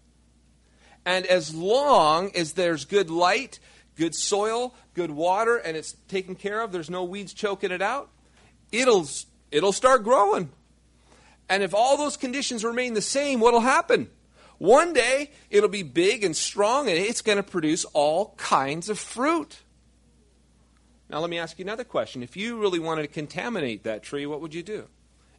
And 1.06 1.26
as 1.26 1.56
long 1.56 2.36
as 2.36 2.52
there's 2.52 2.84
good 2.84 3.10
light, 3.10 3.60
good 3.96 4.14
soil, 4.14 4.76
good 4.96 5.12
water, 5.12 5.56
and 5.56 5.78
it's 5.78 5.94
taken 6.10 6.36
care 6.36 6.60
of, 6.60 6.74
there's 6.74 6.90
no 6.90 7.06
weeds 7.06 7.34
choking 7.34 7.72
it 7.72 7.82
out, 7.82 8.10
it'll, 8.74 9.08
it'll 9.52 9.72
start 9.72 10.04
growing. 10.04 10.50
And 11.48 11.64
if 11.64 11.74
all 11.74 11.96
those 11.96 12.18
conditions 12.18 12.66
remain 12.66 12.94
the 12.94 13.02
same, 13.02 13.40
what'll 13.40 13.62
happen? 13.62 14.10
One 14.60 14.92
day, 14.92 15.32
it'll 15.50 15.70
be 15.70 15.84
big 15.84 16.24
and 16.24 16.36
strong, 16.36 16.90
and 16.90 16.98
it's 16.98 17.22
going 17.22 17.38
to 17.38 17.44
produce 17.44 17.86
all 17.86 18.36
kinds 18.38 18.90
of 18.90 19.00
fruit. 19.00 19.60
Now, 21.10 21.20
let 21.20 21.30
me 21.30 21.40
ask 21.40 21.58
you 21.58 21.66
another 21.66 21.86
question. 21.86 22.22
If 22.22 22.38
you 22.38 22.60
really 22.60 22.78
wanted 22.78 23.04
to 23.04 23.08
contaminate 23.08 23.84
that 23.84 24.04
tree, 24.04 24.26
what 24.26 24.42
would 24.42 24.54
you 24.54 24.62
do? 24.62 24.88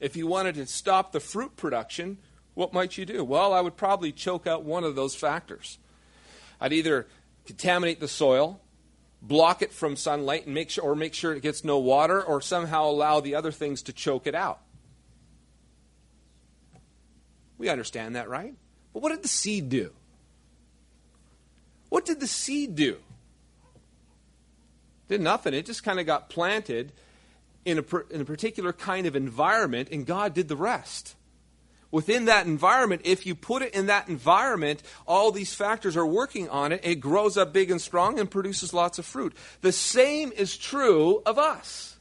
If 0.01 0.17
you 0.17 0.27
wanted 0.27 0.55
to 0.57 0.67
stop 0.67 1.13
the 1.13 1.21
fruit 1.21 1.55
production, 1.57 2.17
what 2.55 2.73
might 2.73 2.97
you 2.97 3.05
do? 3.05 3.23
Well, 3.23 3.53
I 3.53 3.61
would 3.61 3.77
probably 3.77 4.11
choke 4.11 4.47
out 4.47 4.65
one 4.65 4.85
of 4.85 4.97
those 4.97 5.15
factors. 5.15 5.79
I'd 6.59 6.73
either 6.73 7.07
contaminate 7.45 8.01
the 8.01 8.09
soil, 8.09 8.61
block 9.21 9.61
it 9.61 9.73
from 9.73 9.97
sunlight, 9.97 10.47
and 10.47 10.55
make 10.55 10.71
sure, 10.71 10.83
or 10.83 10.97
make 10.97 11.13
sure 11.13 11.35
it 11.35 11.43
gets 11.43 11.63
no 11.63 11.79
water, 11.79 12.23
or 12.23 12.41
somehow 12.41 12.87
allow 12.87 13.21
the 13.21 13.35
other 13.35 13.53
things 13.53 13.83
to 13.83 13.93
choke 13.93 14.27
it 14.27 14.35
out. 14.35 14.61
We 17.59 17.69
understand 17.69 18.17
that, 18.17 18.31
right? 18.31 18.55
But 18.93 19.03
what 19.03 19.11
did 19.11 19.23
the 19.23 19.29
seed 19.29 19.69
do? 19.69 19.93
What 21.89 22.05
did 22.05 22.21
the 22.21 22.27
seed 22.27 22.75
do? 22.75 22.97
Did 25.09 25.21
nothing. 25.21 25.55
It 25.55 25.67
just 25.67 25.83
kind 25.83 25.99
of 25.99 26.07
got 26.07 26.31
planted 26.31 26.93
in 27.65 27.79
a, 27.79 27.85
in 28.11 28.21
a 28.21 28.25
particular 28.25 28.73
kind 28.73 29.07
of 29.07 29.17
environment, 29.17 29.89
and 29.91 30.07
God 30.07 30.35
did 30.35 30.49
the 30.49 30.57
rest. 30.57 31.17
Within 31.91 32.27
that 32.27 32.47
environment, 32.47 33.03
if 33.05 33.27
you 33.27 33.35
put 33.35 33.63
it 33.63 33.75
in 33.75 33.87
that 33.87 34.09
environment, 34.09 34.83
all 35.07 35.33
these 35.33 35.53
factors 35.53 35.97
are 35.97 36.07
working 36.07 36.49
on 36.49 36.71
it. 36.71 36.81
It 36.85 36.97
grows 36.97 37.37
up 37.37 37.53
big 37.53 37.71
and 37.71 37.81
strong 37.81 38.21
and 38.21 38.31
produces 38.31 38.73
lots 38.73 39.01
of 39.01 39.07
fruit. 39.07 39.35
The 39.61 39.73
same 39.73 40.31
is 40.31 40.57
true 40.57 41.21
of 41.27 41.37
us. 41.37 41.97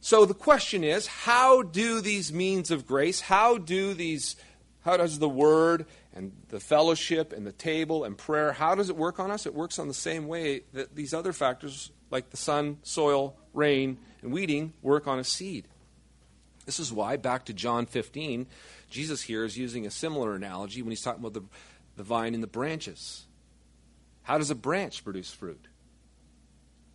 So 0.00 0.24
the 0.24 0.34
question 0.34 0.84
is 0.84 1.06
how 1.06 1.62
do 1.62 2.00
these 2.00 2.32
means 2.32 2.70
of 2.70 2.86
grace, 2.86 3.20
how 3.20 3.58
do 3.58 3.92
these, 3.92 4.36
how 4.82 4.96
does 4.96 5.18
the 5.18 5.28
word 5.28 5.86
and 6.14 6.32
the 6.48 6.60
fellowship 6.60 7.32
and 7.32 7.46
the 7.46 7.52
table 7.52 8.04
and 8.04 8.16
prayer, 8.16 8.52
how 8.52 8.74
does 8.74 8.88
it 8.88 8.96
work 8.96 9.20
on 9.20 9.30
us? 9.30 9.46
It 9.46 9.54
works 9.54 9.78
on 9.78 9.88
the 9.88 9.94
same 9.94 10.26
way 10.26 10.62
that 10.72 10.96
these 10.96 11.12
other 11.12 11.32
factors, 11.32 11.90
like 12.10 12.30
the 12.30 12.36
sun, 12.36 12.78
soil, 12.82 13.36
rain, 13.52 13.98
and 14.22 14.32
weeding, 14.32 14.72
work 14.82 15.06
on 15.06 15.18
a 15.18 15.24
seed. 15.24 15.66
This 16.66 16.80
is 16.80 16.92
why, 16.92 17.16
back 17.16 17.46
to 17.46 17.52
John 17.52 17.86
15, 17.86 18.46
Jesus 18.88 19.22
here 19.22 19.44
is 19.44 19.58
using 19.58 19.86
a 19.86 19.90
similar 19.90 20.34
analogy 20.34 20.82
when 20.82 20.90
he's 20.90 21.02
talking 21.02 21.20
about 21.20 21.34
the, 21.34 21.42
the 21.96 22.02
vine 22.02 22.34
and 22.34 22.42
the 22.42 22.48
branches. 22.48 23.26
How 24.22 24.38
does 24.38 24.50
a 24.50 24.54
branch 24.54 25.04
produce 25.04 25.32
fruit? 25.32 25.66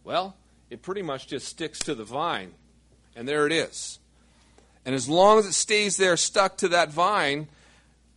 Well, 0.04 0.36
it 0.69 0.82
pretty 0.82 1.02
much 1.02 1.28
just 1.28 1.48
sticks 1.48 1.80
to 1.80 1.95
the 1.95 2.04
vine, 2.04 2.54
and 3.15 3.28
there 3.28 3.45
it 3.45 3.52
is. 3.52 4.00
And 4.86 4.95
as 4.95 5.10
long 5.10 5.39
as 5.39 5.45
it 5.45 5.54
stays 5.54 5.98
there 5.98 6.15
stuck 6.15 6.58
to 6.58 6.67
that 6.69 6.91
vine, 6.91 7.48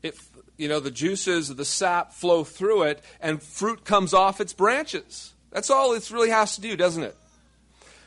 it 0.02 0.16
you 0.58 0.68
know, 0.68 0.80
the 0.80 0.90
juices, 0.90 1.54
the 1.54 1.64
sap 1.64 2.12
flow 2.12 2.44
through 2.44 2.82
it, 2.82 3.02
and 3.20 3.40
fruit 3.40 3.84
comes 3.84 4.12
off 4.12 4.40
its 4.40 4.52
branches. 4.52 5.32
That's 5.50 5.70
all 5.70 5.94
it 5.94 6.10
really 6.10 6.30
has 6.30 6.56
to 6.56 6.60
do, 6.60 6.76
doesn't 6.76 7.04
it? 7.04 7.16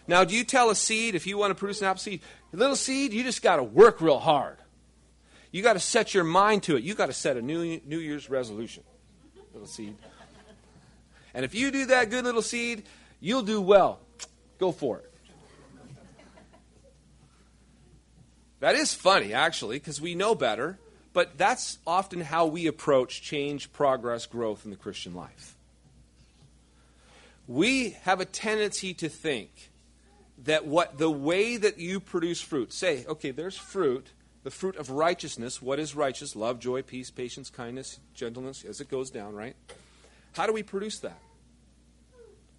Now, 0.06 0.25
do 0.25 0.36
you 0.36 0.43
tell 0.43 0.69
a 0.69 0.75
seed, 0.75 1.15
if 1.15 1.25
you 1.25 1.38
want 1.38 1.51
to 1.51 1.56
produce 1.56 1.80
an 1.80 1.88
apple 1.88 2.01
seed, 2.01 2.21
little 2.51 2.75
seed, 2.75 3.13
you 3.13 3.23
just 3.23 3.41
got 3.41 3.56
to 3.56 3.63
work 3.63 4.01
real 4.01 4.19
hard. 4.19 4.58
You 5.51 5.63
got 5.63 5.73
to 5.73 5.80
set 5.80 6.13
your 6.13 6.25
mind 6.25 6.63
to 6.63 6.75
it. 6.75 6.84
You 6.84 6.93
got 6.93 7.06
to 7.08 7.13
set 7.13 7.38
a 7.38 7.41
new, 7.41 7.80
new 7.86 7.99
Year's 7.99 8.30
resolution, 8.30 8.84
little 9.54 9.67
seed. 9.67 9.95
And 11.34 11.45
if 11.45 11.56
you 11.56 11.71
do 11.71 11.86
that, 11.86 12.10
good 12.10 12.25
little 12.25 12.41
seed, 12.41 12.84
you'll 13.21 13.43
do 13.43 13.62
well. 13.62 14.01
Go 14.60 14.73
for 14.73 14.99
it. 14.99 15.08
That 18.60 18.75
is 18.75 18.93
funny, 18.93 19.34
actually, 19.34 19.77
because 19.77 20.01
we 20.01 20.13
know 20.13 20.36
better. 20.36 20.77
But 21.13 21.38
that's 21.38 21.78
often 21.86 22.21
how 22.21 22.45
we 22.45 22.67
approach 22.67 23.21
change, 23.21 23.74
progress, 23.74 24.26
growth 24.26 24.63
in 24.63 24.71
the 24.71 24.78
Christian 24.78 25.13
life. 25.13 25.56
We 27.47 27.91
have 28.04 28.21
a 28.21 28.26
tendency 28.26 28.93
to 28.95 29.10
think 29.10 29.71
that 30.45 30.65
what 30.65 30.97
the 30.97 31.12
way 31.12 31.58
that 31.58 31.78
you 31.78 32.00
produce 32.00 32.41
fruit, 32.41 32.71
say, 32.71 33.06
okay, 33.08 33.32
there's 33.32 33.58
fruit, 33.58 34.08
the 34.43 34.52
fruit 34.52 34.76
of 34.78 34.89
righteousness. 34.89 35.62
What 35.62 35.80
is 35.80 35.95
righteous? 35.95 36.36
Love, 36.36 36.60
joy, 36.60 36.82
peace, 36.82 37.12
patience, 37.12 37.50
kindness, 37.50 38.00
gentleness, 38.13 38.63
as 38.63 38.82
it 38.82 38.89
goes 38.89 39.10
down, 39.10 39.36
right? 39.36 39.56
How 40.34 40.47
do 40.47 40.54
we 40.54 40.63
produce 40.63 41.00
that? 41.00 41.19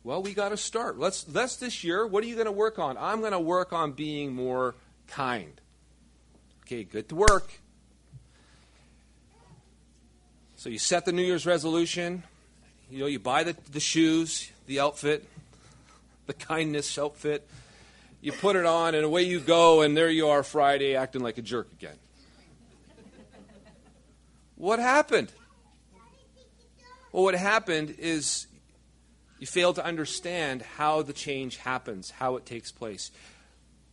Well, 0.04 0.22
we 0.22 0.34
got 0.34 0.50
to 0.50 0.56
start. 0.56 0.98
Let's 0.98 1.26
let's 1.32 1.56
this 1.56 1.84
year. 1.84 2.06
What 2.06 2.24
are 2.24 2.26
you 2.26 2.34
going 2.34 2.46
to 2.46 2.52
work 2.52 2.78
on? 2.78 2.98
I'm 2.98 3.20
going 3.20 3.32
to 3.32 3.40
work 3.40 3.72
on 3.72 3.92
being 3.92 4.34
more 4.34 4.74
kind. 5.06 5.60
Okay, 6.64 6.84
good 6.84 7.08
to 7.08 7.14
work. 7.14 7.61
So 10.62 10.70
you 10.70 10.78
set 10.78 11.04
the 11.04 11.10
New 11.10 11.24
Year's 11.24 11.44
resolution. 11.44 12.22
You 12.88 13.00
know, 13.00 13.06
you 13.06 13.18
buy 13.18 13.42
the, 13.42 13.56
the 13.72 13.80
shoes, 13.80 14.48
the 14.68 14.78
outfit, 14.78 15.28
the 16.26 16.34
kindness 16.34 16.96
outfit. 16.96 17.48
You 18.20 18.30
put 18.30 18.54
it 18.54 18.64
on, 18.64 18.94
and 18.94 19.04
away 19.04 19.24
you 19.24 19.40
go, 19.40 19.80
and 19.80 19.96
there 19.96 20.08
you 20.08 20.28
are 20.28 20.44
Friday 20.44 20.94
acting 20.94 21.20
like 21.20 21.36
a 21.36 21.42
jerk 21.42 21.66
again. 21.72 21.96
What 24.54 24.78
happened? 24.78 25.32
Well, 27.10 27.24
what 27.24 27.34
happened 27.34 27.96
is 27.98 28.46
you 29.40 29.48
fail 29.48 29.74
to 29.74 29.84
understand 29.84 30.62
how 30.62 31.02
the 31.02 31.12
change 31.12 31.56
happens, 31.56 32.12
how 32.12 32.36
it 32.36 32.46
takes 32.46 32.70
place 32.70 33.10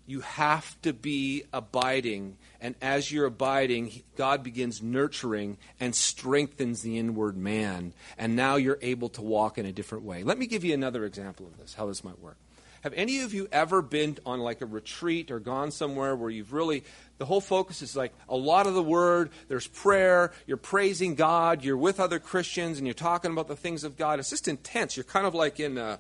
you 0.10 0.22
have 0.22 0.82
to 0.82 0.92
be 0.92 1.44
abiding. 1.54 2.38
And 2.60 2.76
as 2.82 3.12
you're 3.12 3.28
abiding, 3.28 4.04
God 4.18 4.44
begins 4.44 4.82
nurturing 4.82 5.58
and 5.80 5.96
strengthens 5.96 6.82
the 6.82 6.98
inward 6.98 7.38
man. 7.38 7.94
And 8.18 8.36
now 8.36 8.56
you're 8.56 8.80
able 8.82 9.10
to 9.10 9.22
walk 9.22 9.58
in 9.58 9.66
a 9.66 9.72
different 9.72 10.04
way. 10.04 10.24
Let 10.24 10.40
me 10.40 10.48
give 10.48 10.64
you 10.64 10.74
another 10.74 11.06
example 11.06 11.46
of 11.46 11.58
this, 11.60 11.76
how 11.76 11.86
this 11.86 12.04
might 12.04 12.20
work. 12.20 12.38
Have 12.82 12.94
any 12.94 13.22
of 13.22 13.34
you 13.34 13.48
ever 13.52 13.82
been 13.82 14.18
on 14.26 14.40
like 14.40 14.62
a 14.62 14.66
retreat 14.66 15.32
or 15.32 15.40
gone 15.40 15.70
somewhere 15.72 16.16
where 16.16 16.30
you've 16.30 16.54
really, 16.54 16.86
the 17.18 17.26
whole 17.26 17.42
focus 17.42 17.82
is 17.82 17.96
like 17.96 18.14
a 18.30 18.38
lot 18.38 18.68
of 18.68 18.74
the 18.74 18.82
word, 18.82 19.30
there's 19.50 19.68
prayer, 19.68 20.32
you're 20.48 20.58
praising 20.58 21.16
God, 21.16 21.64
you're 21.64 21.78
with 21.78 22.00
other 22.00 22.20
Christians, 22.20 22.78
and 22.78 22.88
you're 22.88 22.94
talking 22.94 23.32
about 23.32 23.50
the 23.50 23.56
things 23.56 23.84
of 23.84 23.98
God. 23.98 24.20
It's 24.20 24.30
just 24.30 24.48
intense. 24.48 24.96
You're 24.96 25.04
kind 25.04 25.28
of 25.28 25.36
like 25.36 25.60
in 25.60 25.78
a, 25.78 26.00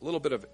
a 0.00 0.04
little 0.04 0.20
bit 0.20 0.32
of 0.32 0.46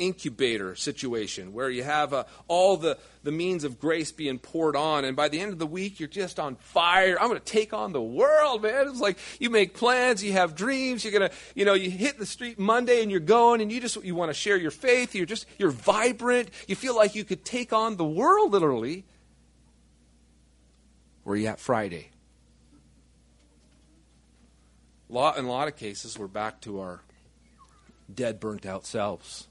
incubator 0.00 0.74
situation 0.74 1.52
where 1.52 1.70
you 1.70 1.84
have 1.84 2.12
uh, 2.12 2.24
all 2.48 2.76
the, 2.76 2.98
the 3.22 3.30
means 3.30 3.62
of 3.62 3.78
grace 3.78 4.10
being 4.10 4.38
poured 4.38 4.74
on 4.74 5.04
and 5.04 5.14
by 5.14 5.28
the 5.28 5.38
end 5.38 5.52
of 5.52 5.58
the 5.58 5.66
week 5.66 6.00
you're 6.00 6.08
just 6.08 6.40
on 6.40 6.56
fire. 6.56 7.16
I'm 7.20 7.28
going 7.28 7.38
to 7.38 7.44
take 7.44 7.72
on 7.72 7.92
the 7.92 8.02
world 8.02 8.62
man. 8.62 8.88
It's 8.88 9.00
like 9.00 9.18
you 9.38 9.50
make 9.50 9.74
plans 9.74 10.24
you 10.24 10.32
have 10.32 10.56
dreams 10.56 11.04
you're 11.04 11.12
going 11.12 11.30
to 11.30 11.36
you 11.54 11.64
know 11.64 11.74
you 11.74 11.90
hit 11.90 12.18
the 12.18 12.26
street 12.26 12.58
monday 12.58 13.02
and 13.02 13.10
you're 13.10 13.20
going 13.20 13.60
and 13.60 13.70
you 13.70 13.80
just 13.80 14.02
you 14.02 14.14
want 14.14 14.30
to 14.30 14.34
share 14.34 14.56
your 14.56 14.70
faith 14.70 15.14
you're 15.14 15.26
just 15.26 15.46
you're 15.58 15.70
vibrant 15.70 16.48
you 16.66 16.74
feel 16.74 16.96
like 16.96 17.14
you 17.14 17.24
could 17.24 17.44
take 17.44 17.72
on 17.72 17.96
the 17.96 18.04
world 18.04 18.52
literally. 18.52 19.04
Where 21.22 21.36
you 21.36 21.46
at 21.46 21.60
friday? 21.60 22.10
Lot, 25.10 25.38
in 25.38 25.44
a 25.44 25.50
lot 25.50 25.66
of 25.66 25.76
cases, 25.76 26.16
we're 26.16 26.28
back 26.28 26.60
to 26.60 26.80
our 26.80 27.00
dead, 28.12 28.38
burnt 28.38 28.64
out 28.64 28.86
selves. 28.86 29.48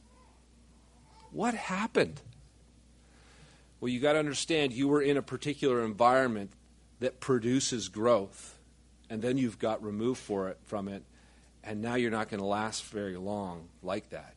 What 1.31 1.53
happened? 1.53 2.21
Well, 3.79 3.89
you 3.89 3.99
got 3.99 4.13
to 4.13 4.19
understand 4.19 4.73
you 4.73 4.87
were 4.87 5.01
in 5.01 5.17
a 5.17 5.21
particular 5.21 5.83
environment 5.85 6.51
that 6.99 7.19
produces 7.19 7.87
growth, 7.87 8.57
and 9.09 9.21
then 9.21 9.37
you've 9.37 9.59
got 9.59 9.83
removed 9.83 10.19
for 10.19 10.49
it 10.49 10.57
from 10.65 10.87
it, 10.87 11.03
and 11.63 11.81
now 11.81 11.95
you're 11.95 12.11
not 12.11 12.29
going 12.29 12.41
to 12.41 12.45
last 12.45 12.83
very 12.85 13.15
long 13.15 13.69
like 13.81 14.09
that. 14.09 14.33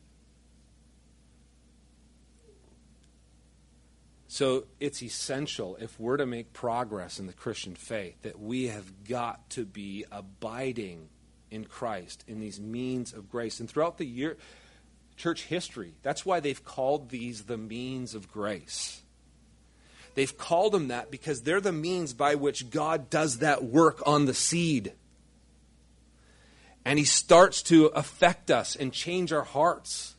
So 4.27 4.65
it's 4.79 5.03
essential 5.03 5.77
if 5.79 5.99
we're 5.99 6.17
to 6.17 6.25
make 6.25 6.53
progress 6.53 7.19
in 7.19 7.27
the 7.27 7.33
Christian 7.33 7.75
faith 7.75 8.19
that 8.23 8.39
we 8.39 8.67
have 8.67 9.03
got 9.03 9.47
to 9.51 9.63
be 9.63 10.05
abiding 10.11 11.09
in 11.51 11.65
Christ 11.65 12.23
in 12.27 12.39
these 12.39 12.59
means 12.59 13.13
of 13.13 13.29
grace. 13.29 13.59
And 13.59 13.69
throughout 13.69 13.99
the 13.99 14.07
year, 14.07 14.37
church 15.23 15.45
history, 15.45 15.93
that's 16.01 16.25
why 16.25 16.41
they've 16.41 16.65
called 16.65 17.07
these 17.07 17.45
the 17.45 17.55
means 17.55 18.13
of 18.13 18.29
grace. 18.29 19.03
They've 20.15 20.37
called 20.37 20.73
them 20.73 20.89
that 20.89 21.11
because 21.11 21.43
they're 21.43 21.61
the 21.61 21.71
means 21.71 22.11
by 22.13 22.35
which 22.35 22.69
God 22.69 23.09
does 23.09 23.37
that 23.37 23.63
work 23.63 24.03
on 24.05 24.25
the 24.25 24.33
seed. 24.33 24.91
And 26.83 26.99
He 26.99 27.05
starts 27.05 27.63
to 27.63 27.85
affect 27.85 28.51
us 28.51 28.75
and 28.75 28.91
change 28.91 29.31
our 29.31 29.43
hearts. 29.43 30.15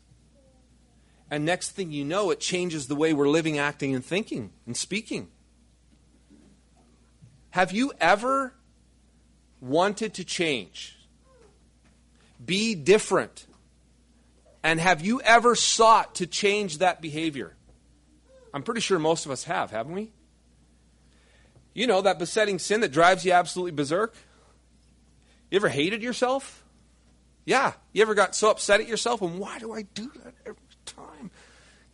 And 1.29 1.45
next 1.45 1.71
thing 1.71 1.91
you 1.91 2.03
know, 2.03 2.31
it 2.31 2.39
changes 2.39 2.87
the 2.87 2.95
way 2.95 3.13
we're 3.13 3.29
living, 3.29 3.59
acting, 3.59 3.93
and 3.93 4.03
thinking 4.03 4.53
and 4.65 4.75
speaking. 4.75 5.27
Have 7.51 7.71
you 7.71 7.93
ever 8.01 8.55
wanted 9.61 10.15
to 10.15 10.23
change? 10.23 10.97
Be 12.43 12.73
different. 12.73 13.45
And 14.65 14.79
have 14.79 15.05
you 15.05 15.21
ever 15.21 15.53
sought 15.53 16.15
to 16.15 16.25
change 16.25 16.79
that 16.79 16.99
behavior? 16.99 17.53
I'm 18.51 18.63
pretty 18.63 18.81
sure 18.81 18.97
most 18.97 19.27
of 19.27 19.31
us 19.31 19.43
have, 19.43 19.69
haven't 19.69 19.93
we? 19.93 20.11
You 21.75 21.85
know, 21.85 22.01
that 22.01 22.17
besetting 22.17 22.57
sin 22.57 22.81
that 22.81 22.91
drives 22.91 23.23
you 23.23 23.31
absolutely 23.31 23.73
berserk? 23.73 24.15
You 25.51 25.57
ever 25.57 25.69
hated 25.69 26.01
yourself? 26.01 26.63
Yeah. 27.45 27.73
You 27.93 28.01
ever 28.01 28.15
got 28.15 28.35
so 28.35 28.49
upset 28.49 28.81
at 28.81 28.87
yourself 28.87 29.21
and 29.21 29.37
why 29.37 29.59
do 29.59 29.71
I 29.71 29.83
do 29.83 30.11
that 30.23 30.33
every 30.47 30.57
time. 30.87 31.29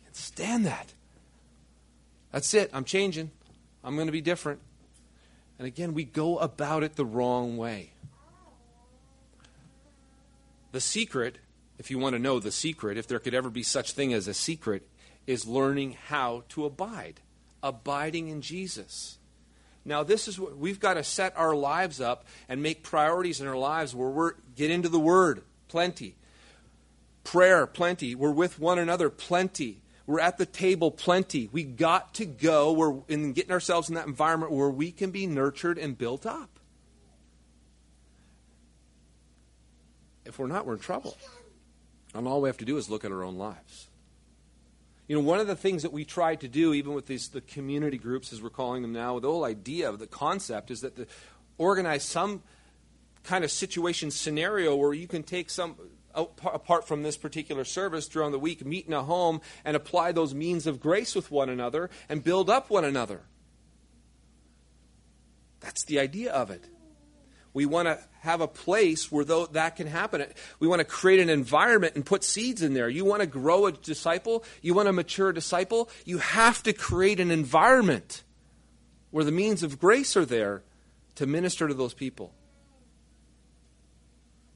Can't 0.04 0.16
stand 0.16 0.64
that. 0.64 0.94
That's 2.30 2.54
it. 2.54 2.70
I'm 2.72 2.84
changing. 2.84 3.32
I'm 3.84 3.96
going 3.96 4.08
to 4.08 4.12
be 4.12 4.22
different. 4.22 4.60
And 5.58 5.66
again, 5.66 5.92
we 5.92 6.04
go 6.04 6.38
about 6.38 6.84
it 6.84 6.96
the 6.96 7.04
wrong 7.04 7.58
way. 7.58 7.92
The 10.70 10.80
secret, 10.80 11.36
if 11.78 11.90
you 11.90 11.98
want 11.98 12.14
to 12.14 12.18
know 12.18 12.38
the 12.38 12.52
secret, 12.52 12.98
if 12.98 13.06
there 13.06 13.18
could 13.18 13.34
ever 13.34 13.50
be 13.50 13.62
such 13.62 13.92
thing 13.92 14.12
as 14.12 14.28
a 14.28 14.34
secret, 14.34 14.88
is 15.26 15.46
learning 15.46 15.96
how 16.08 16.44
to 16.50 16.64
abide, 16.64 17.20
abiding 17.62 18.28
in 18.28 18.40
Jesus. 18.40 19.18
Now, 19.84 20.02
this 20.02 20.28
is 20.28 20.38
what 20.38 20.56
we've 20.56 20.80
got 20.80 20.94
to 20.94 21.04
set 21.04 21.36
our 21.36 21.54
lives 21.54 22.00
up 22.00 22.24
and 22.48 22.62
make 22.62 22.82
priorities 22.82 23.40
in 23.40 23.48
our 23.48 23.56
lives 23.56 23.94
where 23.94 24.08
we're 24.08 24.34
get 24.54 24.70
into 24.70 24.88
the 24.88 25.00
Word 25.00 25.42
plenty. 25.68 26.14
Prayer, 27.24 27.66
plenty. 27.66 28.14
We're 28.14 28.30
with 28.30 28.58
one 28.58 28.78
another, 28.78 29.08
plenty. 29.08 29.82
We're 30.06 30.20
at 30.20 30.36
the 30.36 30.46
table, 30.46 30.90
plenty. 30.90 31.48
We 31.50 31.62
got 31.64 32.14
to 32.14 32.26
go. 32.26 32.72
We're 32.72 32.98
in 33.08 33.32
getting 33.32 33.52
ourselves 33.52 33.88
in 33.88 33.94
that 33.94 34.06
environment 34.06 34.52
where 34.52 34.68
we 34.68 34.92
can 34.92 35.10
be 35.10 35.26
nurtured 35.26 35.78
and 35.78 35.96
built 35.96 36.26
up. 36.26 36.58
If 40.24 40.38
we're 40.38 40.46
not, 40.46 40.66
we're 40.66 40.74
in 40.74 40.80
trouble. 40.80 41.16
And 42.14 42.28
all 42.28 42.42
we 42.42 42.48
have 42.48 42.58
to 42.58 42.64
do 42.64 42.76
is 42.76 42.90
look 42.90 43.04
at 43.04 43.12
our 43.12 43.22
own 43.22 43.36
lives. 43.36 43.88
You 45.08 45.16
know, 45.16 45.22
one 45.22 45.40
of 45.40 45.46
the 45.46 45.56
things 45.56 45.82
that 45.82 45.92
we 45.92 46.04
try 46.04 46.36
to 46.36 46.48
do, 46.48 46.74
even 46.74 46.94
with 46.94 47.06
these 47.06 47.28
the 47.28 47.40
community 47.40 47.98
groups, 47.98 48.32
as 48.32 48.40
we're 48.40 48.50
calling 48.50 48.82
them 48.82 48.92
now, 48.92 49.18
the 49.18 49.28
whole 49.28 49.44
idea 49.44 49.88
of 49.88 49.98
the 49.98 50.06
concept 50.06 50.70
is 50.70 50.80
that 50.82 50.96
the 50.96 51.06
organize 51.58 52.02
some 52.02 52.42
kind 53.24 53.44
of 53.44 53.50
situation 53.50 54.10
scenario 54.10 54.74
where 54.74 54.94
you 54.94 55.06
can 55.06 55.22
take 55.22 55.50
some 55.50 55.76
apart 56.14 56.86
from 56.86 57.02
this 57.02 57.16
particular 57.16 57.64
service 57.64 58.06
during 58.06 58.32
the 58.32 58.38
week, 58.38 58.64
meet 58.64 58.86
in 58.86 58.92
a 58.92 59.02
home 59.02 59.40
and 59.64 59.76
apply 59.76 60.12
those 60.12 60.34
means 60.34 60.66
of 60.66 60.80
grace 60.80 61.14
with 61.14 61.30
one 61.30 61.48
another 61.48 61.88
and 62.08 62.22
build 62.22 62.50
up 62.50 62.68
one 62.68 62.84
another. 62.84 63.22
That's 65.60 65.84
the 65.84 65.98
idea 65.98 66.32
of 66.32 66.50
it. 66.50 66.64
We 67.54 67.66
want 67.66 67.86
to 67.86 67.98
have 68.20 68.40
a 68.40 68.48
place 68.48 69.12
where 69.12 69.24
that 69.24 69.76
can 69.76 69.86
happen. 69.86 70.24
We 70.58 70.68
want 70.68 70.80
to 70.80 70.84
create 70.84 71.20
an 71.20 71.28
environment 71.28 71.94
and 71.96 72.06
put 72.06 72.24
seeds 72.24 72.62
in 72.62 72.72
there. 72.72 72.88
You 72.88 73.04
want 73.04 73.20
to 73.20 73.26
grow 73.26 73.66
a 73.66 73.72
disciple, 73.72 74.44
you 74.62 74.74
want 74.74 74.86
to 74.86 74.92
mature 74.92 75.30
a 75.30 75.34
disciple, 75.34 75.90
you 76.04 76.18
have 76.18 76.62
to 76.62 76.72
create 76.72 77.20
an 77.20 77.30
environment 77.30 78.22
where 79.10 79.24
the 79.24 79.32
means 79.32 79.62
of 79.62 79.78
grace 79.78 80.16
are 80.16 80.24
there 80.24 80.62
to 81.16 81.26
minister 81.26 81.68
to 81.68 81.74
those 81.74 81.92
people. 81.92 82.32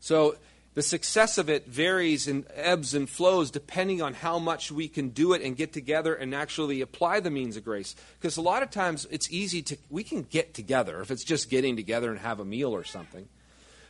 So 0.01 0.37
the 0.77 0.83
success 0.83 1.39
of 1.39 1.49
it 1.49 1.67
varies 1.67 2.29
and 2.29 2.45
ebbs 2.55 2.93
and 2.93 3.09
flows 3.09 3.51
depending 3.51 4.03
on 4.03 4.13
how 4.13 4.39
much 4.39 4.71
we 4.71 4.89
can 4.89 5.09
do 5.09 5.33
it 5.33 5.41
and 5.41 5.57
get 5.57 5.73
together 5.73 6.15
and 6.15 6.35
actually 6.35 6.83
apply 6.83 7.19
the 7.21 7.31
means 7.31 7.57
of 7.57 7.65
grace. 7.65 7.97
Because 8.21 8.37
a 8.37 8.43
lot 8.43 8.63
of 8.63 8.71
times 8.71 9.07
it's 9.11 9.33
easy 9.33 9.63
to, 9.63 9.79
we 9.89 10.05
can 10.05 10.23
get 10.25 10.53
together 10.53 11.01
if 11.01 11.11
it's 11.11 11.25
just 11.25 11.49
getting 11.49 11.77
together 11.77 12.11
and 12.11 12.21
have 12.21 12.41
a 12.41 12.45
meal 12.45 12.75
or 12.75 12.85
something. 12.85 13.27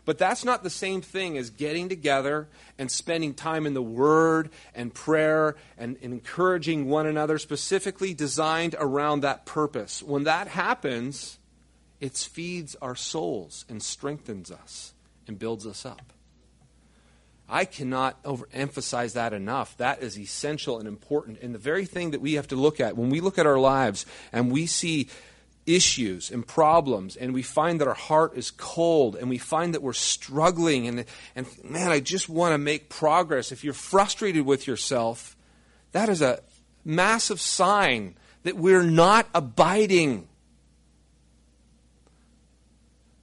But 0.04 0.18
that's 0.18 0.44
not 0.44 0.62
the 0.62 0.70
same 0.70 1.02
thing 1.02 1.36
as 1.36 1.50
getting 1.50 1.88
together 1.88 2.46
and 2.78 2.88
spending 2.88 3.34
time 3.34 3.66
in 3.66 3.74
the 3.74 3.82
Word 3.82 4.50
and 4.72 4.94
prayer 4.94 5.56
and, 5.76 5.96
and 6.00 6.12
encouraging 6.12 6.88
one 6.88 7.08
another, 7.08 7.38
specifically 7.38 8.14
designed 8.14 8.76
around 8.78 9.22
that 9.22 9.44
purpose. 9.44 10.04
When 10.04 10.22
that 10.22 10.46
happens, 10.46 11.40
it 12.00 12.16
feeds 12.16 12.76
our 12.80 12.94
souls 12.94 13.64
and 13.68 13.82
strengthens 13.82 14.52
us 14.52 14.94
and 15.26 15.36
builds 15.36 15.66
us 15.66 15.84
up. 15.84 16.12
I 17.48 17.64
cannot 17.64 18.22
overemphasize 18.24 19.14
that 19.14 19.32
enough. 19.32 19.76
That 19.76 20.02
is 20.02 20.18
essential 20.18 20.78
and 20.78 20.88
important. 20.88 21.40
And 21.40 21.54
the 21.54 21.58
very 21.58 21.86
thing 21.86 22.10
that 22.10 22.20
we 22.20 22.34
have 22.34 22.48
to 22.48 22.56
look 22.56 22.80
at 22.80 22.96
when 22.96 23.10
we 23.10 23.20
look 23.20 23.38
at 23.38 23.46
our 23.46 23.58
lives 23.58 24.04
and 24.32 24.50
we 24.50 24.66
see 24.66 25.08
issues 25.64 26.30
and 26.30 26.46
problems 26.46 27.16
and 27.16 27.34
we 27.34 27.42
find 27.42 27.80
that 27.80 27.88
our 27.88 27.94
heart 27.94 28.36
is 28.36 28.50
cold 28.50 29.16
and 29.16 29.28
we 29.28 29.38
find 29.38 29.74
that 29.74 29.82
we're 29.82 29.92
struggling 29.92 30.86
and, 30.86 31.04
and 31.34 31.46
man, 31.64 31.90
I 31.90 32.00
just 32.00 32.28
want 32.28 32.52
to 32.52 32.58
make 32.58 32.88
progress. 32.88 33.52
If 33.52 33.64
you're 33.64 33.74
frustrated 33.74 34.46
with 34.46 34.66
yourself, 34.66 35.36
that 35.92 36.08
is 36.08 36.22
a 36.22 36.40
massive 36.84 37.40
sign 37.40 38.16
that 38.44 38.56
we're 38.56 38.84
not 38.84 39.28
abiding 39.34 40.28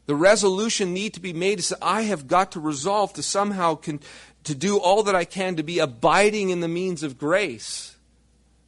the 0.05 0.15
resolution 0.15 0.93
need 0.93 1.13
to 1.13 1.19
be 1.19 1.33
made 1.33 1.59
is 1.59 1.69
that 1.69 1.79
I 1.81 2.03
have 2.03 2.27
got 2.27 2.51
to 2.53 2.59
resolve 2.59 3.13
to 3.13 3.23
somehow 3.23 3.75
con- 3.75 4.01
to 4.43 4.53
do 4.53 4.77
all 4.77 5.03
that 5.03 5.15
I 5.15 5.23
can 5.23 5.55
to 5.55 5.63
be 5.63 5.79
abiding 5.79 6.49
in 6.49 6.59
the 6.59 6.67
means 6.67 7.03
of 7.03 7.17
grace 7.17 7.95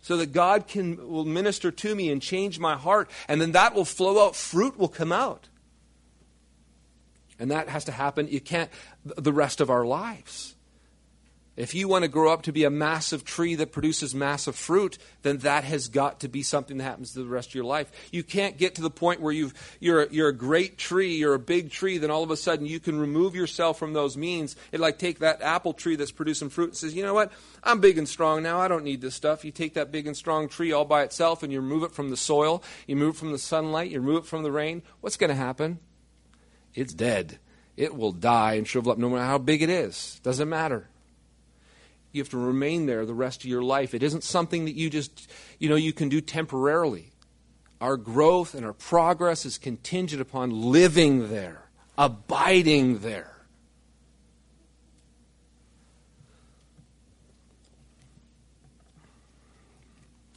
so 0.02 0.18
that 0.18 0.32
God 0.32 0.68
can 0.68 1.10
will 1.10 1.26
minister 1.26 1.72
to 1.72 1.96
me 1.96 2.10
and 2.10 2.22
change 2.22 2.60
my 2.60 2.78
heart 2.78 3.10
and 3.28 3.42
then 3.42 3.52
that 3.52 3.76
will 3.76 3.86
flow 3.86 4.26
out 4.26 4.36
fruit 4.36 4.78
will 4.78 4.88
come 4.88 5.12
out. 5.12 5.50
And 7.38 7.52
that 7.52 7.68
has 7.68 7.84
to 7.86 7.92
happen 7.92 8.30
you 8.30 8.40
can't 8.40 8.70
the 9.04 9.34
rest 9.34 9.60
of 9.60 9.70
our 9.70 9.86
lives. 9.86 10.56
If 11.58 11.74
you 11.74 11.88
want 11.88 12.04
to 12.04 12.10
grow 12.10 12.34
up 12.34 12.42
to 12.44 12.52
be 12.52 12.66
a 12.66 12.70
massive 12.70 13.24
tree 13.24 13.56
that 13.56 13.72
produces 13.72 14.14
massive 14.14 14.58
fruit, 14.58 14.98
then 15.22 15.38
that 15.40 15.64
has 15.64 15.88
got 15.88 16.20
to 16.20 16.28
be 16.28 16.44
something 16.44 16.78
that 16.78 16.84
happens 16.84 17.14
to 17.14 17.20
the 17.20 17.26
rest 17.26 17.50
of 17.50 17.56
your 17.56 17.64
life. 17.64 17.90
You 18.12 18.24
can't 18.24 18.58
get 18.58 18.76
to 18.76 18.82
the 18.82 18.90
point 18.90 19.22
where 19.22 19.32
you've, 19.32 19.54
you're, 19.80 20.04
a, 20.04 20.12
you're 20.12 20.28
a 20.28 20.36
great 20.36 20.78
tree, 20.78 21.16
you're 21.16 21.34
a 21.34 21.40
big 21.40 21.72
tree, 21.72 21.98
then 21.98 22.12
all 22.12 22.24
of 22.24 22.32
a 22.32 22.36
sudden 22.36 22.66
you 22.66 22.82
can 22.82 23.00
remove 23.00 23.36
yourself 23.36 23.80
from 23.80 23.94
those 23.94 24.18
means. 24.18 24.58
It 24.74 24.82
like 24.82 25.00
take 25.00 25.20
that 25.20 25.42
apple 25.42 25.72
tree 25.72 25.96
that's 25.96 26.12
producing 26.12 26.50
fruit 26.50 26.72
and 26.72 26.78
says, 26.78 26.94
you 26.94 27.04
know 27.04 27.14
what? 27.14 27.32
I'm 27.64 27.80
big 27.80 27.98
and 27.98 28.10
strong 28.10 28.44
now. 28.44 28.60
I 28.60 28.68
don't 28.68 28.84
need 28.84 29.00
this 29.00 29.16
stuff. 29.16 29.46
You 29.46 29.52
take 29.52 29.76
that 29.76 29.94
big 29.94 30.08
and 30.08 30.18
strong 30.18 30.50
tree 30.50 30.74
all 30.74 30.86
by 30.86 31.04
itself 31.04 31.42
and 31.42 31.54
you 31.54 31.62
remove 31.62 31.84
it 31.84 31.94
from 31.94 32.10
the 32.10 32.18
soil, 32.18 32.64
you 32.86 32.96
remove 32.96 33.16
it 33.16 33.20
from 33.20 33.32
the 33.32 33.40
sunlight, 33.40 33.92
you 33.92 34.02
remove 34.02 34.26
it 34.26 34.28
from 34.28 34.44
the 34.44 34.52
rain. 34.52 34.82
What's 35.00 35.18
going 35.18 35.30
to 35.30 35.36
happen? 35.36 35.80
It's 36.74 36.94
dead. 36.94 37.40
It 37.78 37.96
will 37.96 38.12
die 38.12 38.56
and 38.56 38.68
shrivel 38.68 38.92
up 38.92 38.98
no 38.98 39.10
matter 39.10 39.24
how 39.24 39.38
big 39.38 39.62
it 39.62 39.70
is. 39.70 40.20
Doesn't 40.22 40.50
matter 40.50 40.90
you 42.16 42.22
have 42.22 42.30
to 42.30 42.38
remain 42.38 42.86
there 42.86 43.06
the 43.06 43.14
rest 43.14 43.42
of 43.44 43.50
your 43.50 43.62
life. 43.62 43.94
It 43.94 44.02
isn't 44.02 44.24
something 44.24 44.66
that 44.66 44.76
you 44.76 44.90
just, 44.90 45.30
you 45.60 45.70
know, 45.70 45.76
you 45.76 45.94
can 45.94 46.10
do 46.10 46.22
temporarily. 46.22 47.12
Our 47.82 47.98
growth 47.98 48.56
and 48.56 48.66
our 48.66 48.74
progress 48.74 49.46
is 49.46 49.58
contingent 49.58 50.22
upon 50.22 50.50
living 50.50 51.30
there, 51.30 51.70
abiding 51.98 53.00
there. 53.00 53.32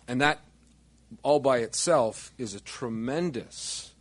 And 0.09 0.21
that 0.21 0.41
all 1.23 1.39
by 1.39 1.59
itself 1.59 2.33
is 2.39 2.55
a 2.55 2.61
tremendous, 2.61 3.93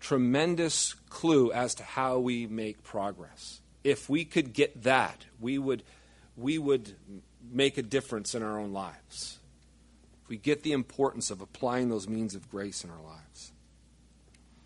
tremendous 0.00 0.94
clue 1.10 1.52
as 1.52 1.74
to 1.76 1.82
how 1.82 2.18
we 2.18 2.46
make 2.46 2.82
progress. 2.82 3.59
If 3.82 4.08
we 4.08 4.24
could 4.24 4.52
get 4.52 4.82
that, 4.82 5.24
we 5.40 5.58
would, 5.58 5.82
we 6.36 6.58
would 6.58 6.94
make 7.50 7.78
a 7.78 7.82
difference 7.82 8.34
in 8.34 8.42
our 8.42 8.58
own 8.58 8.72
lives. 8.72 9.38
If 10.22 10.28
we 10.28 10.36
get 10.36 10.62
the 10.62 10.72
importance 10.72 11.30
of 11.30 11.40
applying 11.40 11.88
those 11.88 12.08
means 12.08 12.34
of 12.34 12.50
grace 12.50 12.84
in 12.84 12.90
our 12.90 13.02
lives. 13.02 13.52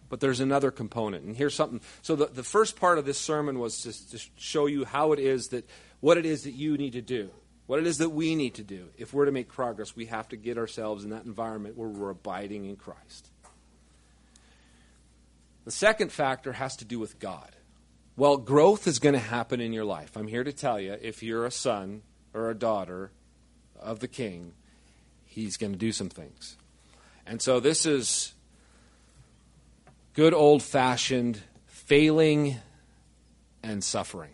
But 0.08 0.20
there's 0.20 0.40
another 0.40 0.70
component. 0.70 1.24
And 1.24 1.36
here's 1.36 1.54
something. 1.54 1.80
So, 2.02 2.14
the, 2.14 2.26
the 2.26 2.42
first 2.42 2.76
part 2.76 2.98
of 2.98 3.04
this 3.04 3.18
sermon 3.18 3.58
was 3.58 3.80
to, 3.82 4.10
to 4.16 4.24
show 4.36 4.66
you 4.66 4.84
how 4.84 5.12
it 5.12 5.18
is 5.18 5.48
that, 5.48 5.68
what 6.00 6.18
it 6.18 6.26
is 6.26 6.44
that 6.44 6.52
you 6.52 6.76
need 6.76 6.92
to 6.92 7.02
do, 7.02 7.30
what 7.66 7.78
it 7.78 7.86
is 7.86 7.98
that 7.98 8.10
we 8.10 8.34
need 8.34 8.54
to 8.54 8.62
do. 8.62 8.88
If 8.98 9.14
we're 9.14 9.24
to 9.24 9.32
make 9.32 9.48
progress, 9.48 9.96
we 9.96 10.06
have 10.06 10.28
to 10.28 10.36
get 10.36 10.58
ourselves 10.58 11.04
in 11.04 11.10
that 11.10 11.24
environment 11.24 11.76
where 11.76 11.88
we're 11.88 12.10
abiding 12.10 12.66
in 12.66 12.76
Christ. 12.76 13.30
The 15.64 15.70
second 15.70 16.12
factor 16.12 16.52
has 16.52 16.76
to 16.76 16.84
do 16.84 16.98
with 16.98 17.18
God. 17.18 17.50
Well, 18.16 18.36
growth 18.36 18.86
is 18.86 18.98
going 18.98 19.14
to 19.14 19.18
happen 19.18 19.60
in 19.60 19.72
your 19.72 19.84
life. 19.84 20.16
I'm 20.16 20.28
here 20.28 20.44
to 20.44 20.52
tell 20.52 20.78
you 20.78 20.96
if 21.00 21.22
you're 21.22 21.46
a 21.46 21.50
son 21.50 22.02
or 22.32 22.48
a 22.48 22.54
daughter 22.54 23.10
of 23.80 23.98
the 24.00 24.08
king, 24.08 24.52
he's 25.24 25.56
going 25.56 25.72
to 25.72 25.78
do 25.78 25.90
some 25.90 26.08
things. 26.08 26.56
And 27.26 27.42
so 27.42 27.58
this 27.58 27.86
is 27.86 28.32
good 30.12 30.32
old 30.32 30.62
fashioned 30.62 31.40
failing 31.66 32.56
and 33.62 33.82
suffering. 33.82 34.30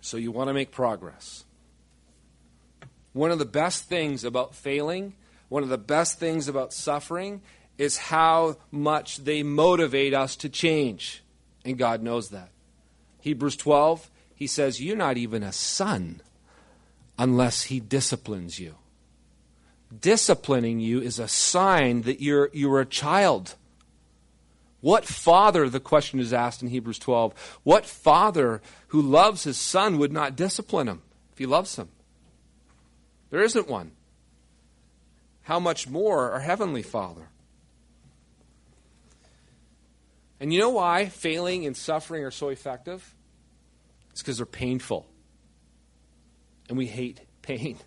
So 0.00 0.16
you 0.16 0.32
want 0.32 0.48
to 0.48 0.54
make 0.54 0.72
progress. 0.72 1.44
One 3.12 3.30
of 3.30 3.38
the 3.38 3.44
best 3.44 3.88
things 3.88 4.24
about 4.24 4.54
failing 4.54 5.14
one 5.48 5.62
of 5.62 5.68
the 5.68 5.78
best 5.78 6.18
things 6.18 6.48
about 6.48 6.72
suffering 6.72 7.40
is 7.78 7.96
how 7.96 8.56
much 8.70 9.18
they 9.18 9.42
motivate 9.42 10.14
us 10.14 10.36
to 10.36 10.48
change. 10.48 11.22
And 11.64 11.78
God 11.78 12.02
knows 12.02 12.30
that. 12.30 12.50
Hebrews 13.20 13.56
12, 13.56 14.10
he 14.34 14.46
says, 14.46 14.80
You're 14.80 14.96
not 14.96 15.16
even 15.16 15.42
a 15.42 15.52
son 15.52 16.20
unless 17.18 17.64
he 17.64 17.80
disciplines 17.80 18.58
you. 18.58 18.74
Disciplining 20.00 20.80
you 20.80 21.00
is 21.00 21.18
a 21.18 21.28
sign 21.28 22.02
that 22.02 22.20
you're, 22.20 22.50
you're 22.52 22.80
a 22.80 22.86
child. 22.86 23.54
What 24.80 25.06
father, 25.06 25.68
the 25.70 25.80
question 25.80 26.20
is 26.20 26.32
asked 26.32 26.62
in 26.62 26.68
Hebrews 26.68 26.98
12, 26.98 27.60
what 27.62 27.86
father 27.86 28.60
who 28.88 29.00
loves 29.00 29.44
his 29.44 29.56
son 29.56 29.98
would 29.98 30.12
not 30.12 30.36
discipline 30.36 30.88
him 30.88 31.00
if 31.32 31.38
he 31.38 31.46
loves 31.46 31.76
him? 31.76 31.88
There 33.30 33.42
isn't 33.42 33.68
one 33.68 33.92
how 35.44 35.60
much 35.60 35.88
more 35.88 36.32
our 36.32 36.40
Heavenly 36.40 36.82
Father? 36.82 37.28
And 40.44 40.52
you 40.52 40.58
know 40.58 40.68
why 40.68 41.06
failing 41.06 41.64
and 41.64 41.74
suffering 41.74 42.22
are 42.22 42.30
so 42.30 42.50
effective? 42.50 43.14
It's 44.10 44.20
because 44.20 44.36
they're 44.36 44.44
painful. 44.44 45.06
And 46.68 46.76
we 46.76 46.84
hate 46.84 47.20
pain. 47.40 47.78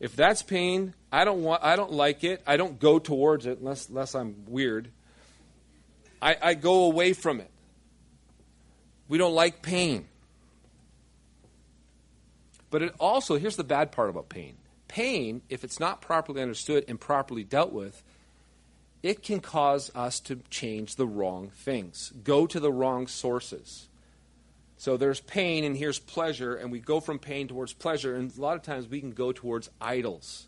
If 0.00 0.14
that's 0.14 0.42
pain, 0.42 0.94
I 1.10 1.24
don't 1.24 1.42
want 1.42 1.62
I 1.64 1.74
don't 1.74 1.92
like 1.92 2.22
it. 2.22 2.42
I 2.46 2.56
don't 2.56 2.78
go 2.78 2.98
towards 3.00 3.46
it 3.46 3.58
unless 3.58 3.88
unless 3.88 4.14
I'm 4.14 4.44
weird. 4.46 4.90
I, 6.22 6.36
I 6.40 6.54
go 6.54 6.84
away 6.84 7.14
from 7.14 7.40
it. 7.40 7.50
We 9.08 9.18
don't 9.18 9.34
like 9.34 9.60
pain. 9.60 10.06
But 12.70 12.82
it 12.82 12.94
also, 13.00 13.38
here's 13.38 13.56
the 13.56 13.64
bad 13.64 13.90
part 13.90 14.08
about 14.08 14.28
pain 14.28 14.56
pain, 14.86 15.42
if 15.48 15.64
it's 15.64 15.80
not 15.80 16.00
properly 16.00 16.42
understood 16.42 16.84
and 16.86 17.00
properly 17.00 17.42
dealt 17.42 17.72
with, 17.72 18.02
it 19.02 19.22
can 19.22 19.40
cause 19.40 19.90
us 19.94 20.20
to 20.20 20.40
change 20.50 20.96
the 20.96 21.06
wrong 21.06 21.50
things, 21.50 22.12
go 22.24 22.46
to 22.46 22.58
the 22.58 22.72
wrong 22.72 23.06
sources. 23.06 23.88
So 24.76 24.96
there's 24.96 25.20
pain 25.20 25.64
and 25.64 25.76
here's 25.76 25.98
pleasure, 25.98 26.54
and 26.54 26.70
we 26.70 26.78
go 26.78 27.00
from 27.00 27.18
pain 27.18 27.48
towards 27.48 27.72
pleasure, 27.72 28.14
and 28.14 28.36
a 28.36 28.40
lot 28.40 28.56
of 28.56 28.62
times 28.62 28.88
we 28.88 29.00
can 29.00 29.10
go 29.10 29.32
towards 29.32 29.70
idols. 29.80 30.46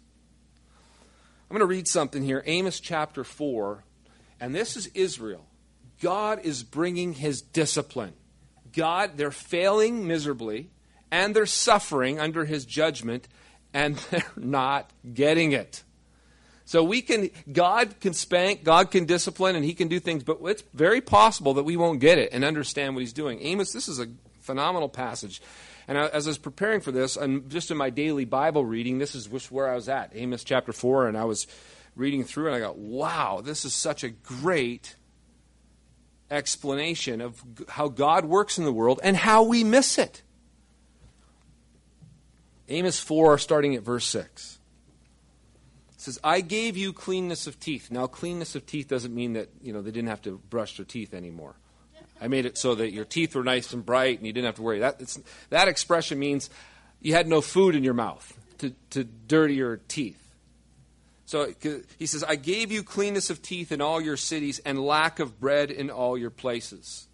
I'm 1.51 1.57
going 1.57 1.61
to 1.61 1.67
read 1.67 1.89
something 1.89 2.23
here 2.23 2.45
Amos 2.47 2.79
chapter 2.79 3.25
4, 3.25 3.83
and 4.41 4.55
this 4.55 4.77
is 4.77 4.87
Israel. 4.95 5.47
God 6.01 6.41
is 6.45 6.63
bringing 6.63 7.15
his 7.15 7.43
discipline. 7.43 8.15
God, 8.73 9.17
they're 9.17 9.33
failing 9.33 10.07
miserably, 10.07 10.71
and 11.11 11.35
they're 11.35 11.47
suffering 11.47 12.21
under 12.21 12.45
his 12.45 12.65
judgment, 12.65 13.27
and 13.75 13.97
they're 14.11 14.23
not 14.37 14.91
getting 15.13 15.51
it. 15.53 15.83
So 16.71 16.85
we 16.85 17.03
can, 17.03 17.31
God 17.53 17.99
can 17.99 18.13
spank, 18.13 18.63
God 18.63 18.93
can 18.93 19.05
discipline, 19.05 19.57
and 19.57 19.65
He 19.65 19.75
can 19.75 19.89
do 19.89 19.99
things, 19.99 20.23
but 20.23 20.39
it's 20.45 20.63
very 20.73 21.01
possible 21.01 21.55
that 21.55 21.65
we 21.65 21.77
won't 21.77 21.99
get 21.99 22.17
it 22.17 22.29
and 22.33 22.45
understand 22.45 22.95
what 22.95 23.01
He's 23.01 23.13
doing. 23.13 23.41
Amos, 23.43 23.73
this 23.73 23.89
is 23.89 23.99
a 23.99 24.07
phenomenal 24.39 24.89
passage. 24.89 25.43
And 25.89 25.99
as 25.99 26.29
I 26.29 26.31
was 26.31 26.39
preparing 26.39 26.81
for 26.81 26.93
this, 26.93 27.17
and 27.17 27.51
just 27.51 27.73
in 27.73 27.77
my 27.77 27.91
daily 27.91 28.25
Bible 28.25 28.65
reading, 28.65 28.99
this 28.99 29.17
is 29.17 29.29
where 29.51 29.69
I 29.69 29.75
was 29.75 29.89
at, 29.89 30.13
Amos 30.15 30.45
chapter 30.45 30.73
4, 30.73 31.09
and 31.09 31.19
I 31.19 31.25
was 31.25 31.49
reading 31.97 32.23
through 32.23 32.47
and 32.47 32.55
I 32.55 32.61
got, 32.61 32.79
wow, 32.79 33.41
this 33.45 33.65
is 33.65 33.75
such 33.75 34.05
a 34.05 34.11
great 34.11 34.95
explanation 36.31 37.21
of 37.21 37.43
how 37.69 37.89
God 37.89 38.27
works 38.27 38.59
in 38.59 38.65
the 38.65 38.73
world 38.73 39.01
and 39.03 39.17
how 39.17 39.43
we 39.43 39.65
miss 39.65 39.99
it. 39.99 40.23
Amos 42.69 43.01
4, 43.01 43.39
starting 43.39 43.75
at 43.75 43.83
verse 43.83 44.05
6. 44.05 44.60
It 46.01 46.05
says, 46.05 46.19
I 46.25 46.41
gave 46.41 46.79
you 46.79 46.95
cleanness 46.95 47.47
of 47.47 47.61
teeth. 47.61 47.91
Now, 47.91 48.07
cleanness 48.07 48.55
of 48.55 48.65
teeth 48.65 48.89
doesn't 48.89 49.15
mean 49.15 49.35
that, 49.35 49.51
you 49.61 49.75
know, 49.75 49.83
they 49.83 49.91
didn't 49.91 50.09
have 50.09 50.23
to 50.23 50.39
brush 50.49 50.79
their 50.79 50.87
teeth 50.87 51.13
anymore. 51.13 51.57
I 52.19 52.29
made 52.29 52.47
it 52.47 52.57
so 52.57 52.75
that 52.77 52.91
your 52.91 53.05
teeth 53.05 53.35
were 53.35 53.45
nice 53.45 53.75
and 53.75 53.85
bright 53.85 54.17
and 54.17 54.27
you 54.27 54.33
didn't 54.33 54.47
have 54.47 54.55
to 54.55 54.63
worry. 54.63 54.79
That, 54.79 54.99
that 55.51 55.69
expression 55.69 56.19
means 56.19 56.49
you 57.03 57.13
had 57.13 57.29
no 57.29 57.43
food 57.43 57.75
in 57.75 57.85
your 57.85 57.93
mouth 57.93 58.35
to, 58.61 58.75
to 58.93 59.05
dirty 59.05 59.57
your 59.57 59.77
teeth. 59.89 60.17
So 61.27 61.43
uh, 61.43 61.69
he 61.99 62.07
says, 62.07 62.25
I 62.25 62.37
gave 62.37 62.73
you 62.73 62.83
cleanness 62.83 63.29
of 63.29 63.43
teeth 63.43 63.71
in 63.71 63.83
all 63.83 64.01
your 64.01 64.17
cities 64.17 64.59
and 64.61 64.81
lack 64.81 65.19
of 65.19 65.39
bread 65.39 65.71
in 65.71 65.91
all 65.91 66.17
your 66.17 66.31
places. 66.31 67.09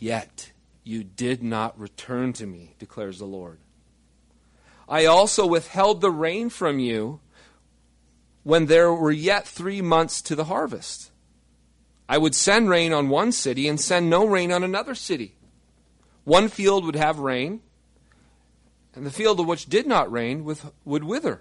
Yet 0.00 0.50
you 0.82 1.04
did 1.04 1.44
not 1.44 1.78
return 1.78 2.32
to 2.32 2.44
me, 2.44 2.74
declares 2.80 3.20
the 3.20 3.24
Lord. 3.24 3.60
I 4.92 5.06
also 5.06 5.46
withheld 5.46 6.02
the 6.02 6.10
rain 6.10 6.50
from 6.50 6.78
you 6.78 7.20
when 8.42 8.66
there 8.66 8.92
were 8.92 9.10
yet 9.10 9.48
three 9.48 9.80
months 9.80 10.20
to 10.20 10.34
the 10.34 10.44
harvest. 10.44 11.10
I 12.10 12.18
would 12.18 12.34
send 12.34 12.68
rain 12.68 12.92
on 12.92 13.08
one 13.08 13.32
city 13.32 13.68
and 13.68 13.80
send 13.80 14.10
no 14.10 14.26
rain 14.26 14.52
on 14.52 14.62
another 14.62 14.94
city. 14.94 15.34
One 16.24 16.48
field 16.48 16.84
would 16.84 16.94
have 16.94 17.20
rain, 17.20 17.62
and 18.94 19.06
the 19.06 19.10
field 19.10 19.40
of 19.40 19.46
which 19.46 19.64
did 19.64 19.86
not 19.86 20.12
rain 20.12 20.44
would 20.44 21.04
wither. 21.04 21.40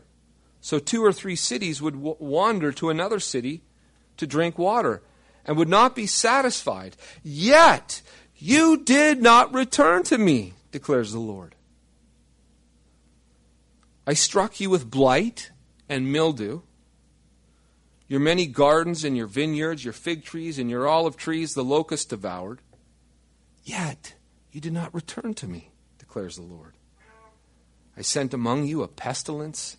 So 0.62 0.80
two 0.80 1.04
or 1.04 1.12
three 1.12 1.36
cities 1.36 1.82
would 1.82 1.98
wander 1.98 2.72
to 2.72 2.90
another 2.90 3.20
city 3.20 3.64
to 4.16 4.26
drink 4.26 4.58
water 4.58 5.04
and 5.44 5.58
would 5.58 5.68
not 5.68 5.94
be 5.94 6.08
satisfied. 6.08 6.96
Yet 7.22 8.02
you 8.34 8.82
did 8.82 9.22
not 9.22 9.54
return 9.54 10.04
to 10.04 10.18
me, 10.18 10.54
declares 10.72 11.12
the 11.12 11.20
Lord. 11.20 11.56
I 14.12 14.13
struck 14.13 14.60
you 14.60 14.69
with 14.69 14.91
blight 14.91 15.52
and 15.88 16.12
mildew. 16.12 16.63
Your 18.10 18.19
many 18.19 18.45
gardens 18.45 19.06
and 19.06 19.15
your 19.15 19.26
vineyards, 19.26 19.86
your 19.86 19.93
fig 19.93 20.26
trees 20.26 20.60
and 20.60 20.69
your 20.69 20.86
olive 20.86 21.15
trees, 21.15 21.54
the 21.54 21.63
locust 21.63 22.10
devoured. 22.10 22.60
Yet 23.63 24.15
you 24.52 24.60
did 24.60 24.74
not 24.74 24.93
return 24.93 25.34
to 25.36 25.47
me, 25.47 25.71
declares 25.97 26.36
the 26.36 26.41
Lord. 26.41 26.74
I 27.95 28.02
sent 28.02 28.34
among 28.34 28.65
you 28.65 28.84
a 28.84 28.89
pestilence 28.89 29.78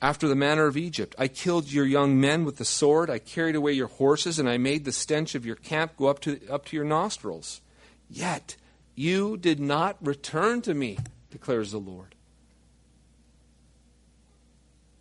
after 0.00 0.28
the 0.28 0.34
manner 0.34 0.64
of 0.64 0.78
Egypt. 0.78 1.14
I 1.18 1.28
killed 1.28 1.70
your 1.70 1.84
young 1.84 2.18
men 2.18 2.46
with 2.46 2.56
the 2.56 2.64
sword. 2.64 3.10
I 3.10 3.18
carried 3.18 3.54
away 3.54 3.72
your 3.72 3.88
horses, 3.88 4.38
and 4.38 4.48
I 4.48 4.56
made 4.56 4.86
the 4.86 4.92
stench 4.92 5.34
of 5.34 5.44
your 5.44 5.56
camp 5.56 5.98
go 5.98 6.06
up 6.06 6.20
to, 6.20 6.40
up 6.48 6.64
to 6.64 6.76
your 6.76 6.86
nostrils. 6.86 7.60
Yet 8.08 8.56
you 8.94 9.36
did 9.36 9.60
not 9.60 9.98
return 10.00 10.62
to 10.62 10.72
me, 10.72 10.96
declares 11.30 11.72
the 11.72 11.78
Lord. 11.78 12.15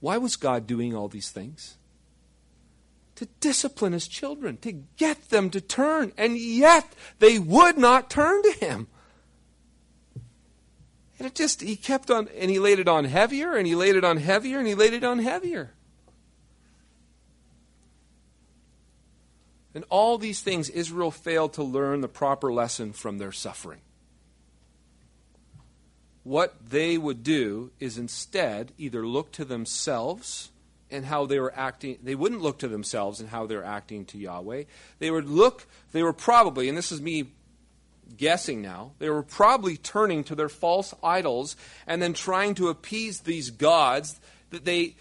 Why 0.06 0.20
was 0.20 0.36
God 0.36 0.68
doing 0.68 0.96
all 0.96 1.08
these 1.08 1.32
things? 1.32 1.78
To 3.16 3.26
discipline 3.40 3.94
his 3.94 4.08
children, 4.08 4.58
to 4.58 4.72
get 4.98 5.30
them 5.30 5.50
to 5.50 5.60
turn, 5.60 6.12
and 6.16 6.38
yet 6.38 6.94
they 7.18 7.40
would 7.40 7.76
not 7.76 8.08
turn 8.08 8.44
to 8.44 8.52
him. 8.52 8.88
And 11.18 11.26
it 11.26 11.34
just, 11.34 11.62
he 11.62 11.76
kept 11.76 12.12
on, 12.12 12.28
and 12.38 12.52
he 12.52 12.60
laid 12.60 12.78
it 12.78 12.88
on 12.88 13.06
heavier, 13.06 13.56
and 13.56 13.66
he 13.66 13.74
laid 13.74 13.96
it 13.96 14.04
on 14.04 14.18
heavier, 14.18 14.60
and 14.60 14.68
he 14.68 14.76
laid 14.76 14.94
it 14.94 15.04
on 15.04 15.18
heavier. 15.18 15.74
And 19.74 19.86
all 19.90 20.20
these 20.20 20.40
things, 20.40 20.70
Israel 20.70 21.10
failed 21.10 21.54
to 21.54 21.64
learn 21.64 22.02
the 22.02 22.08
proper 22.08 22.54
lesson 22.54 22.94
from 22.94 23.18
their 23.18 23.32
suffering. 23.32 23.82
What 26.26 26.56
they 26.72 26.98
would 26.98 27.22
do 27.22 27.70
is 27.80 28.00
instead 28.00 28.72
either 28.80 29.06
look 29.06 29.32
to 29.34 29.46
themselves 29.46 30.50
and 30.90 31.06
how 31.06 31.28
they 31.28 31.40
were 31.40 31.54
acting. 31.56 32.00
They 32.02 32.16
wouldn't 32.16 32.42
look 32.42 32.58
to 32.60 32.68
themselves 32.68 33.20
and 33.20 33.30
how 33.30 33.46
they're 33.46 33.64
acting 33.64 34.06
to 34.06 34.18
Yahweh. 34.18 34.64
They 34.98 35.12
would 35.12 35.30
look, 35.30 35.68
they 35.92 36.02
were 36.02 36.14
probably, 36.14 36.68
and 36.68 36.76
this 36.76 36.92
is 36.92 37.00
me 37.00 37.28
guessing 38.18 38.64
now, 38.64 38.94
they 38.98 39.08
were 39.08 39.22
probably 39.22 39.78
turning 39.78 40.24
to 40.24 40.34
their 40.34 40.50
false 40.50 40.96
idols 41.04 41.56
and 41.86 42.02
then 42.02 42.14
trying 42.14 42.56
to 42.56 42.70
appease 42.70 43.20
these 43.20 43.52
gods 43.52 44.20
that 44.50 44.66
they, 44.66 44.96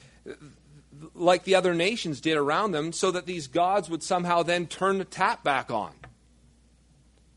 like 1.15 1.45
the 1.45 1.55
other 1.55 1.73
nations 1.73 2.21
did 2.21 2.37
around 2.37 2.73
them, 2.73 2.93
so 2.93 3.11
that 3.11 3.25
these 3.25 3.47
gods 3.47 3.89
would 3.89 4.03
somehow 4.03 4.43
then 4.43 4.67
turn 4.67 4.99
the 4.99 5.07
tap 5.07 5.43
back 5.43 5.71
on. 5.71 5.95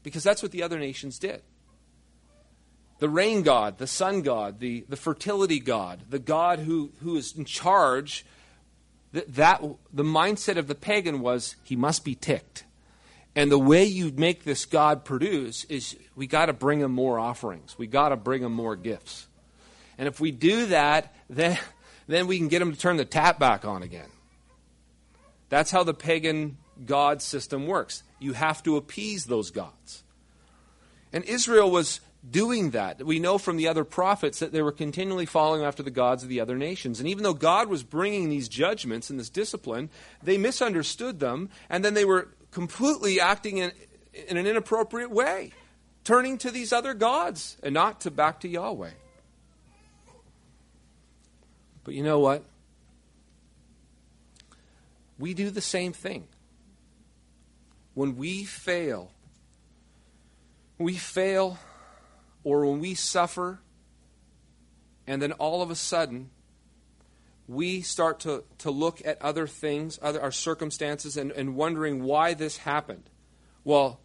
Because 0.04 0.26
that's 0.26 0.44
what 0.44 0.52
the 0.52 0.64
other 0.64 0.78
nations 0.78 1.18
did 1.20 1.42
the 3.00 3.10
rain 3.10 3.44
god, 3.44 3.78
the 3.78 3.88
sun 3.88 4.22
god, 4.22 4.60
the, 4.60 4.86
the 4.90 4.96
fertility 4.96 5.60
god, 5.60 6.02
the 6.10 6.20
god 6.20 6.60
who, 6.60 6.92
who 7.02 7.16
is 7.16 7.36
in 7.38 7.46
charge, 7.46 8.26
that, 9.14 9.36
that, 9.36 9.64
the 9.94 10.04
mindset 10.04 10.58
of 10.58 10.68
the 10.68 10.76
pagan 10.76 11.22
was 11.22 11.56
he 11.64 11.76
must 11.76 12.04
be 12.04 12.16
ticked. 12.16 12.64
And 13.36 13.52
the 13.52 13.60
way 13.60 13.86
you 13.86 14.12
make 14.16 14.44
this 14.44 14.66
God 14.66 15.06
produce 15.06 15.64
is 15.66 15.96
we 16.16 16.26
got 16.26 16.48
to 16.48 16.54
bring 16.54 16.80
him 16.80 16.92
more 16.92 17.20
offerings. 17.20 17.78
We 17.78 17.86
got 17.86 18.10
to 18.10 18.16
bring 18.16 18.42
him 18.42 18.52
more 18.52 18.76
gifts. 18.76 19.28
And 20.00 20.08
if 20.08 20.20
we 20.20 20.32
do 20.32 20.66
that, 20.68 21.14
then, 21.30 21.60
then 22.08 22.26
we 22.26 22.40
can 22.40 22.48
get 22.48 22.62
him 22.62 22.72
to 22.72 22.80
turn 22.80 22.98
the 22.98 23.06
tap 23.06 23.38
back 23.38 23.64
on 23.64 23.84
again. 23.84 24.10
That's 25.50 25.70
how 25.70 25.84
the 25.84 25.94
pagan 25.94 26.58
God 26.84 27.22
system 27.22 27.68
works. 27.68 28.02
You 28.20 28.34
have 28.34 28.64
to 28.64 28.76
appease 28.76 29.26
those 29.26 29.52
gods. 29.52 30.04
And 31.14 31.24
Israel 31.26 31.70
was 31.70 32.02
doing 32.28 32.72
that. 32.72 33.06
We 33.06 33.20
know 33.20 33.38
from 33.38 33.58
the 33.58 33.68
other 33.68 33.84
prophets 33.84 34.40
that 34.40 34.52
they 34.52 34.62
were 34.62 34.72
continually 34.72 35.26
following 35.26 35.64
after 35.64 35.84
the 35.84 35.92
gods 35.92 36.24
of 36.24 36.30
the 36.30 36.40
other 36.40 36.58
nations. 36.58 37.00
And 37.00 37.08
even 37.08 37.24
though 37.24 37.34
God 37.34 37.70
was 37.70 37.84
bringing 37.84 38.30
these 38.30 38.50
judgments 38.50 39.10
and 39.10 39.20
this 39.20 39.30
discipline, 39.30 39.90
they 40.22 40.38
misunderstood 40.38 41.20
them, 41.20 41.50
and 41.70 41.86
then 41.86 41.94
they 41.94 42.06
were 42.06 42.30
completely 42.52 43.20
acting 43.20 43.58
in, 43.58 43.72
in 44.28 44.38
an 44.38 44.48
inappropriate 44.48 45.12
way, 45.12 45.52
turning 46.04 46.38
to 46.40 46.52
these 46.52 46.74
other 46.74 46.94
gods 46.94 47.58
and 47.64 47.74
not 47.74 48.02
to 48.02 48.12
back 48.12 48.40
to 48.42 48.48
Yahweh. 48.48 48.92
But 51.84 51.94
you 51.94 52.04
know 52.04 52.20
what? 52.20 52.44
We 55.20 55.34
do 55.34 55.50
the 55.50 55.62
same 55.62 55.94
thing. 55.94 56.28
When 57.94 58.18
we 58.18 58.44
fail, 58.44 59.12
we 60.78 60.96
fail 60.96 61.58
or 62.44 62.66
when 62.66 62.80
we 62.80 62.94
suffer, 62.94 63.60
and 65.06 65.22
then 65.22 65.32
all 65.34 65.62
of 65.62 65.72
a 65.72 65.76
sudden, 65.76 66.30
we 67.48 67.82
start 67.82 68.20
to, 68.22 68.44
to 68.60 68.72
look 68.72 69.02
at 69.06 69.22
other 69.22 69.48
things, 69.48 69.98
other, 70.02 70.22
our 70.22 70.32
circumstances, 70.32 71.16
and, 71.16 71.32
and 71.32 71.56
wondering 71.56 72.04
why 72.04 72.34
this 72.34 72.58
happened. 72.58 73.10
Well, 73.64 74.00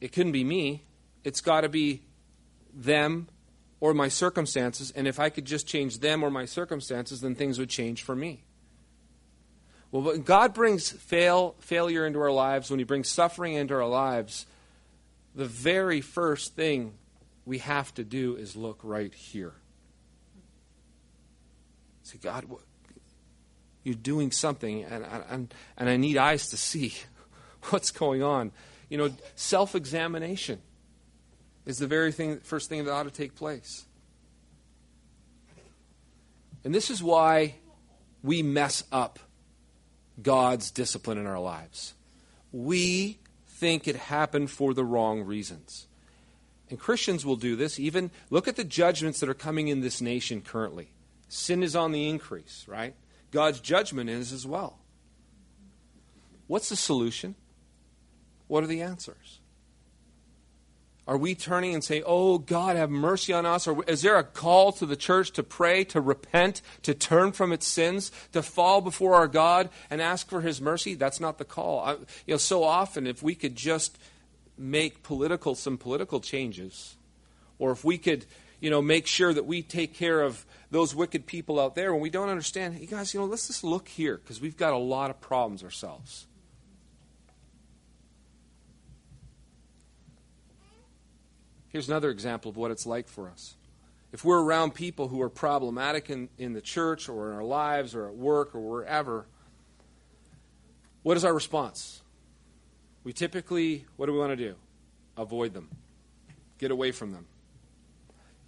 it 0.00 0.12
couldn't 0.12 0.32
be 0.32 0.44
me. 0.44 0.84
It's 1.24 1.40
got 1.40 1.62
to 1.62 1.68
be 1.68 2.02
them 2.74 3.28
or 3.80 3.94
my 3.94 4.08
circumstances. 4.08 4.90
And 4.90 5.08
if 5.08 5.18
I 5.18 5.30
could 5.30 5.44
just 5.44 5.66
change 5.66 6.00
them 6.00 6.22
or 6.22 6.30
my 6.30 6.44
circumstances, 6.44 7.20
then 7.20 7.34
things 7.34 7.58
would 7.58 7.70
change 7.70 8.02
for 8.02 8.14
me. 8.14 8.44
Well, 9.90 10.02
when 10.02 10.22
God 10.22 10.54
brings 10.54 10.90
fail, 10.90 11.54
failure 11.60 12.04
into 12.06 12.18
our 12.20 12.32
lives, 12.32 12.68
when 12.68 12.78
He 12.78 12.84
brings 12.84 13.08
suffering 13.08 13.54
into 13.54 13.74
our 13.74 13.86
lives, 13.86 14.46
the 15.34 15.44
very 15.44 16.00
first 16.00 16.54
thing 16.54 16.94
we 17.44 17.58
have 17.58 17.92
to 17.94 18.04
do 18.04 18.36
is 18.36 18.56
look 18.56 18.80
right 18.82 19.12
here. 19.12 19.54
Say, 22.02 22.18
God, 22.22 22.44
what, 22.44 22.60
you're 23.82 23.94
doing 23.94 24.30
something, 24.30 24.84
and, 24.84 25.04
and, 25.28 25.54
and 25.76 25.88
I 25.88 25.96
need 25.96 26.16
eyes 26.16 26.48
to 26.50 26.56
see 26.56 26.94
what's 27.70 27.90
going 27.90 28.22
on. 28.22 28.52
You 28.88 28.98
know, 28.98 29.10
self 29.34 29.74
examination 29.74 30.60
is 31.66 31.78
the 31.78 31.86
very 31.86 32.12
thing, 32.12 32.40
first 32.40 32.68
thing 32.68 32.84
that 32.84 32.92
ought 32.92 33.04
to 33.04 33.10
take 33.10 33.34
place. 33.34 33.84
And 36.64 36.74
this 36.74 36.90
is 36.90 37.02
why 37.02 37.56
we 38.22 38.42
mess 38.42 38.84
up 38.90 39.18
God's 40.22 40.70
discipline 40.70 41.18
in 41.18 41.26
our 41.26 41.40
lives. 41.40 41.94
We 42.52 43.18
think 43.54 43.86
it 43.86 43.96
happened 43.96 44.50
for 44.50 44.74
the 44.74 44.84
wrong 44.84 45.22
reasons. 45.22 45.86
And 46.68 46.78
Christians 46.78 47.24
will 47.24 47.36
do 47.36 47.54
this. 47.54 47.78
Even 47.78 48.10
look 48.28 48.48
at 48.48 48.56
the 48.56 48.64
judgments 48.64 49.20
that 49.20 49.28
are 49.28 49.34
coming 49.34 49.68
in 49.68 49.80
this 49.80 50.00
nation 50.00 50.40
currently. 50.40 50.88
Sin 51.28 51.62
is 51.62 51.76
on 51.76 51.92
the 51.92 52.08
increase, 52.08 52.64
right? 52.66 52.94
God's 53.30 53.60
judgment 53.60 54.10
is 54.10 54.32
as 54.32 54.46
well. 54.46 54.78
What's 56.46 56.68
the 56.68 56.76
solution? 56.76 57.36
What 58.48 58.64
are 58.64 58.68
the 58.68 58.82
answers? 58.82 59.40
Are 61.06 61.18
we 61.18 61.34
turning 61.34 61.74
and 61.74 61.84
saying, 61.84 62.04
Oh, 62.06 62.38
God, 62.38 62.76
have 62.76 62.90
mercy 62.90 63.32
on 63.32 63.44
us? 63.44 63.66
Or 63.66 63.84
is 63.84 64.02
there 64.02 64.16
a 64.16 64.24
call 64.24 64.72
to 64.72 64.86
the 64.86 64.96
church 64.96 65.32
to 65.32 65.42
pray, 65.42 65.84
to 65.84 66.00
repent, 66.00 66.62
to 66.82 66.94
turn 66.94 67.32
from 67.32 67.52
its 67.52 67.66
sins, 67.66 68.10
to 68.32 68.42
fall 68.42 68.80
before 68.80 69.14
our 69.14 69.28
God 69.28 69.68
and 69.90 70.00
ask 70.00 70.28
for 70.28 70.40
His 70.40 70.60
mercy? 70.62 70.94
That's 70.94 71.20
not 71.20 71.36
the 71.36 71.44
call. 71.44 71.80
I, 71.80 71.92
you 72.26 72.34
know, 72.34 72.36
so 72.38 72.64
often, 72.64 73.06
if 73.06 73.22
we 73.22 73.34
could 73.34 73.54
just 73.54 73.98
make 74.56 75.02
political 75.02 75.54
some 75.54 75.76
political 75.76 76.20
changes, 76.20 76.96
or 77.58 77.72
if 77.72 77.84
we 77.84 77.98
could, 77.98 78.24
you 78.60 78.70
know, 78.70 78.80
make 78.80 79.06
sure 79.06 79.34
that 79.34 79.44
we 79.44 79.62
take 79.62 79.94
care 79.94 80.22
of 80.22 80.46
those 80.70 80.94
wicked 80.94 81.26
people 81.26 81.60
out 81.60 81.74
there 81.74 81.92
when 81.92 82.00
we 82.00 82.10
don't 82.10 82.30
understand, 82.30 82.74
hey 82.74 82.86
guys, 82.86 83.12
you 83.12 83.20
know, 83.20 83.26
let's 83.26 83.46
just 83.46 83.62
look 83.62 83.88
here 83.88 84.16
because 84.16 84.40
we've 84.40 84.56
got 84.56 84.72
a 84.72 84.78
lot 84.78 85.10
of 85.10 85.20
problems 85.20 85.62
ourselves. 85.62 86.26
Here's 91.74 91.88
another 91.88 92.10
example 92.10 92.52
of 92.52 92.56
what 92.56 92.70
it's 92.70 92.86
like 92.86 93.08
for 93.08 93.28
us. 93.28 93.56
If 94.12 94.24
we're 94.24 94.40
around 94.40 94.74
people 94.74 95.08
who 95.08 95.20
are 95.22 95.28
problematic 95.28 96.08
in, 96.08 96.28
in 96.38 96.52
the 96.52 96.60
church 96.60 97.08
or 97.08 97.28
in 97.28 97.34
our 97.34 97.42
lives 97.42 97.96
or 97.96 98.06
at 98.06 98.14
work 98.14 98.54
or 98.54 98.60
wherever, 98.60 99.26
what 101.02 101.16
is 101.16 101.24
our 101.24 101.34
response? 101.34 102.00
We 103.02 103.12
typically, 103.12 103.86
what 103.96 104.06
do 104.06 104.12
we 104.12 104.20
want 104.20 104.30
to 104.30 104.36
do? 104.36 104.54
Avoid 105.16 105.52
them, 105.52 105.68
get 106.58 106.70
away 106.70 106.92
from 106.92 107.10
them. 107.10 107.26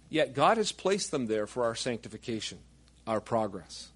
Yet 0.07 0.33
God 0.33 0.55
has 0.55 0.71
placed 0.71 1.11
them 1.11 1.25
there 1.25 1.47
for 1.47 1.65
our 1.65 1.75
sanctification, 1.75 2.59
our 3.05 3.19
progress. 3.19 3.89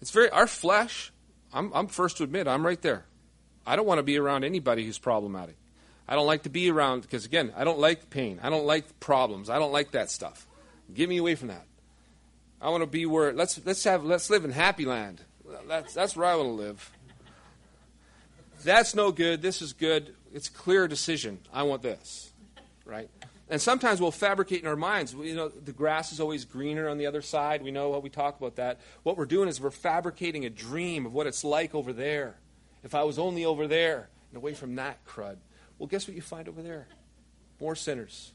It's 0.00 0.10
very, 0.10 0.28
our 0.30 0.48
flesh, 0.48 1.12
I'm, 1.52 1.70
I'm 1.72 1.86
first 1.86 2.16
to 2.16 2.24
admit, 2.24 2.48
I'm 2.48 2.66
right 2.66 2.82
there. 2.82 3.04
I 3.64 3.76
don't 3.76 3.86
want 3.86 4.00
to 4.00 4.02
be 4.02 4.18
around 4.18 4.42
anybody 4.42 4.84
who's 4.84 4.98
problematic. 4.98 5.54
I 6.08 6.14
don't 6.14 6.26
like 6.26 6.42
to 6.42 6.50
be 6.50 6.70
around 6.70 7.02
because 7.02 7.24
again, 7.24 7.52
I 7.56 7.64
don't 7.64 7.78
like 7.78 8.10
pain. 8.10 8.40
I 8.42 8.50
don't 8.50 8.66
like 8.66 9.00
problems. 9.00 9.48
I 9.48 9.58
don't 9.58 9.72
like 9.72 9.92
that 9.92 10.10
stuff. 10.10 10.46
Get 10.92 11.08
me 11.08 11.18
away 11.18 11.34
from 11.34 11.48
that. 11.48 11.66
I 12.60 12.68
want 12.70 12.82
to 12.82 12.86
be 12.86 13.06
where 13.06 13.32
let's 13.32 13.60
let's 13.64 13.82
have 13.84 14.04
let's 14.04 14.30
live 14.30 14.44
in 14.44 14.52
happy 14.52 14.84
land. 14.84 15.22
That's 15.68 15.94
that's 15.94 16.16
where 16.16 16.26
I 16.26 16.36
want 16.36 16.48
to 16.48 16.52
live. 16.52 16.90
That's 18.64 18.94
no 18.94 19.10
good. 19.10 19.42
This 19.42 19.60
is 19.60 19.72
good. 19.72 20.14
It's 20.32 20.48
a 20.48 20.52
clear 20.52 20.86
decision. 20.86 21.40
I 21.52 21.64
want 21.64 21.82
this. 21.82 22.32
Right? 22.84 23.10
And 23.48 23.60
sometimes 23.60 24.00
we'll 24.00 24.12
fabricate 24.12 24.62
in 24.62 24.68
our 24.68 24.76
minds. 24.76 25.12
You 25.12 25.34
know, 25.34 25.48
the 25.48 25.72
grass 25.72 26.12
is 26.12 26.20
always 26.20 26.44
greener 26.44 26.88
on 26.88 26.96
the 26.96 27.06
other 27.06 27.20
side. 27.20 27.62
We 27.62 27.70
know 27.70 27.90
what 27.90 28.02
we 28.02 28.08
talk 28.08 28.38
about 28.38 28.56
that. 28.56 28.80
What 29.02 29.18
we're 29.18 29.26
doing 29.26 29.48
is 29.48 29.60
we're 29.60 29.70
fabricating 29.70 30.44
a 30.44 30.50
dream 30.50 31.04
of 31.04 31.12
what 31.12 31.26
it's 31.26 31.44
like 31.44 31.74
over 31.74 31.92
there. 31.92 32.36
If 32.82 32.94
I 32.94 33.02
was 33.02 33.18
only 33.18 33.44
over 33.44 33.66
there 33.66 34.08
and 34.30 34.38
away 34.38 34.54
from 34.54 34.76
that 34.76 35.04
crud. 35.04 35.36
Well, 35.82 35.88
guess 35.88 36.06
what 36.06 36.14
you 36.14 36.22
find 36.22 36.48
over 36.48 36.62
there? 36.62 36.86
More 37.60 37.74
sinners, 37.74 38.30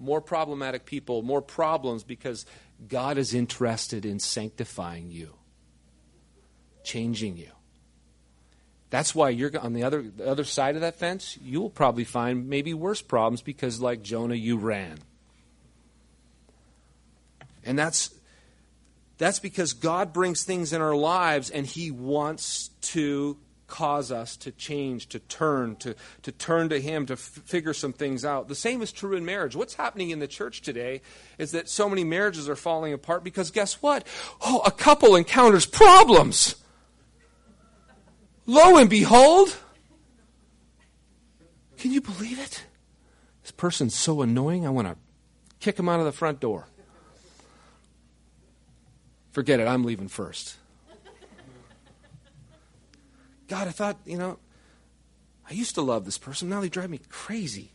more 0.00 0.20
problematic 0.20 0.84
people, 0.84 1.22
more 1.22 1.40
problems 1.40 2.02
because 2.02 2.44
God 2.88 3.18
is 3.18 3.34
interested 3.34 4.04
in 4.04 4.18
sanctifying 4.18 5.12
you, 5.12 5.32
changing 6.82 7.36
you. 7.36 7.52
That's 8.90 9.14
why 9.14 9.28
you're 9.28 9.56
on 9.60 9.74
the 9.74 9.84
other, 9.84 10.02
the 10.02 10.26
other 10.28 10.42
side 10.42 10.74
of 10.74 10.80
that 10.80 10.96
fence. 10.96 11.38
You'll 11.40 11.70
probably 11.70 12.02
find 12.02 12.48
maybe 12.48 12.74
worse 12.74 13.00
problems 13.00 13.42
because, 13.42 13.80
like 13.80 14.02
Jonah, 14.02 14.34
you 14.34 14.56
ran. 14.56 14.98
And 17.64 17.78
that's 17.78 18.12
that's 19.18 19.38
because 19.38 19.72
God 19.72 20.12
brings 20.12 20.42
things 20.42 20.72
in 20.72 20.80
our 20.80 20.96
lives 20.96 21.48
and 21.48 21.64
He 21.64 21.92
wants 21.92 22.70
to 22.80 23.38
cause 23.72 24.12
us 24.12 24.36
to 24.36 24.52
change, 24.52 25.08
to 25.08 25.18
turn, 25.18 25.76
to, 25.76 25.96
to 26.20 26.30
turn 26.30 26.68
to 26.68 26.78
Him, 26.78 27.06
to 27.06 27.14
f- 27.14 27.18
figure 27.18 27.72
some 27.72 27.94
things 27.94 28.22
out. 28.22 28.46
The 28.48 28.54
same 28.54 28.82
is 28.82 28.92
true 28.92 29.16
in 29.16 29.24
marriage. 29.24 29.56
What's 29.56 29.74
happening 29.74 30.10
in 30.10 30.18
the 30.18 30.28
church 30.28 30.60
today 30.60 31.00
is 31.38 31.52
that 31.52 31.70
so 31.70 31.88
many 31.88 32.04
marriages 32.04 32.50
are 32.50 32.54
falling 32.54 32.92
apart 32.92 33.24
because 33.24 33.50
guess 33.50 33.80
what? 33.80 34.06
Oh, 34.42 34.60
a 34.66 34.70
couple 34.70 35.16
encounters 35.16 35.64
problems. 35.64 36.54
Lo 38.44 38.76
and 38.76 38.90
behold, 38.90 39.56
can 41.78 41.92
you 41.92 42.02
believe 42.02 42.38
it? 42.38 42.64
This 43.40 43.52
person's 43.52 43.94
so 43.94 44.20
annoying, 44.20 44.66
I 44.66 44.70
want 44.70 44.88
to 44.88 44.96
kick 45.60 45.78
him 45.78 45.88
out 45.88 45.98
of 45.98 46.04
the 46.04 46.12
front 46.12 46.40
door. 46.40 46.66
Forget 49.30 49.60
it, 49.60 49.66
I'm 49.66 49.82
leaving 49.82 50.08
first. 50.08 50.56
God, 53.52 53.68
I 53.68 53.70
thought, 53.70 53.98
you 54.06 54.16
know, 54.16 54.38
I 55.46 55.52
used 55.52 55.74
to 55.74 55.82
love 55.82 56.06
this 56.06 56.16
person. 56.16 56.48
Now 56.48 56.62
they 56.62 56.70
drive 56.70 56.88
me 56.88 57.00
crazy. 57.10 57.70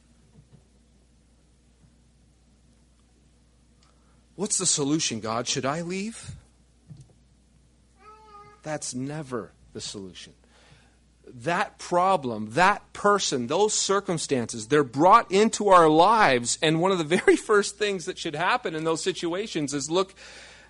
What's 4.35 4.57
the 4.57 4.65
solution, 4.65 5.19
God? 5.19 5.47
Should 5.47 5.67
I 5.67 5.81
leave? 5.81 6.31
That's 8.63 8.95
never 8.95 9.51
the 9.73 9.79
solution. 9.79 10.33
That 11.31 11.77
problem, 11.77 12.53
that 12.53 12.91
person, 12.93 13.45
those 13.45 13.75
circumstances, 13.75 14.69
they're 14.69 14.83
brought 14.83 15.31
into 15.31 15.69
our 15.69 15.87
lives. 15.87 16.57
And 16.59 16.81
one 16.81 16.91
of 16.91 16.97
the 16.97 17.03
very 17.17 17.35
first 17.35 17.77
things 17.77 18.05
that 18.05 18.17
should 18.17 18.35
happen 18.35 18.73
in 18.73 18.83
those 18.83 19.03
situations 19.03 19.75
is 19.75 19.91
look, 19.91 20.15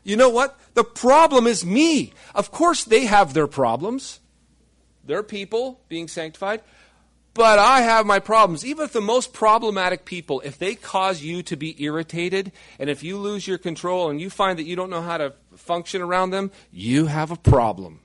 you 0.04 0.18
know 0.18 0.28
what? 0.28 0.60
The 0.74 0.84
problem 0.84 1.48
is 1.48 1.66
me. 1.66 2.12
Of 2.36 2.52
course, 2.52 2.84
they 2.84 3.06
have 3.06 3.34
their 3.34 3.48
problems. 3.48 4.20
They're 5.08 5.24
people 5.24 5.80
being 5.90 6.08
sanctified. 6.08 6.62
But 7.34 7.60
I 7.60 7.82
have 7.82 8.08
my 8.08 8.18
problems. 8.18 8.66
Even 8.66 8.86
if 8.86 8.94
the 8.94 9.02
most 9.02 9.32
problematic 9.32 10.06
people, 10.06 10.42
if 10.44 10.58
they 10.58 10.74
cause 10.74 11.22
you 11.22 11.44
to 11.44 11.56
be 11.56 11.82
irritated, 11.84 12.52
and 12.80 12.90
if 12.90 13.04
you 13.04 13.18
lose 13.18 13.48
your 13.48 13.60
control 13.60 14.10
and 14.10 14.20
you 14.20 14.32
find 14.32 14.58
that 14.58 14.64
you 14.64 14.76
don't 14.76 14.90
know 14.90 15.04
how 15.04 15.18
to 15.18 15.34
function 15.56 16.02
around 16.02 16.32
them, 16.32 16.52
you 16.72 17.06
have 17.06 17.30
a 17.30 17.36
problem. 17.36 18.00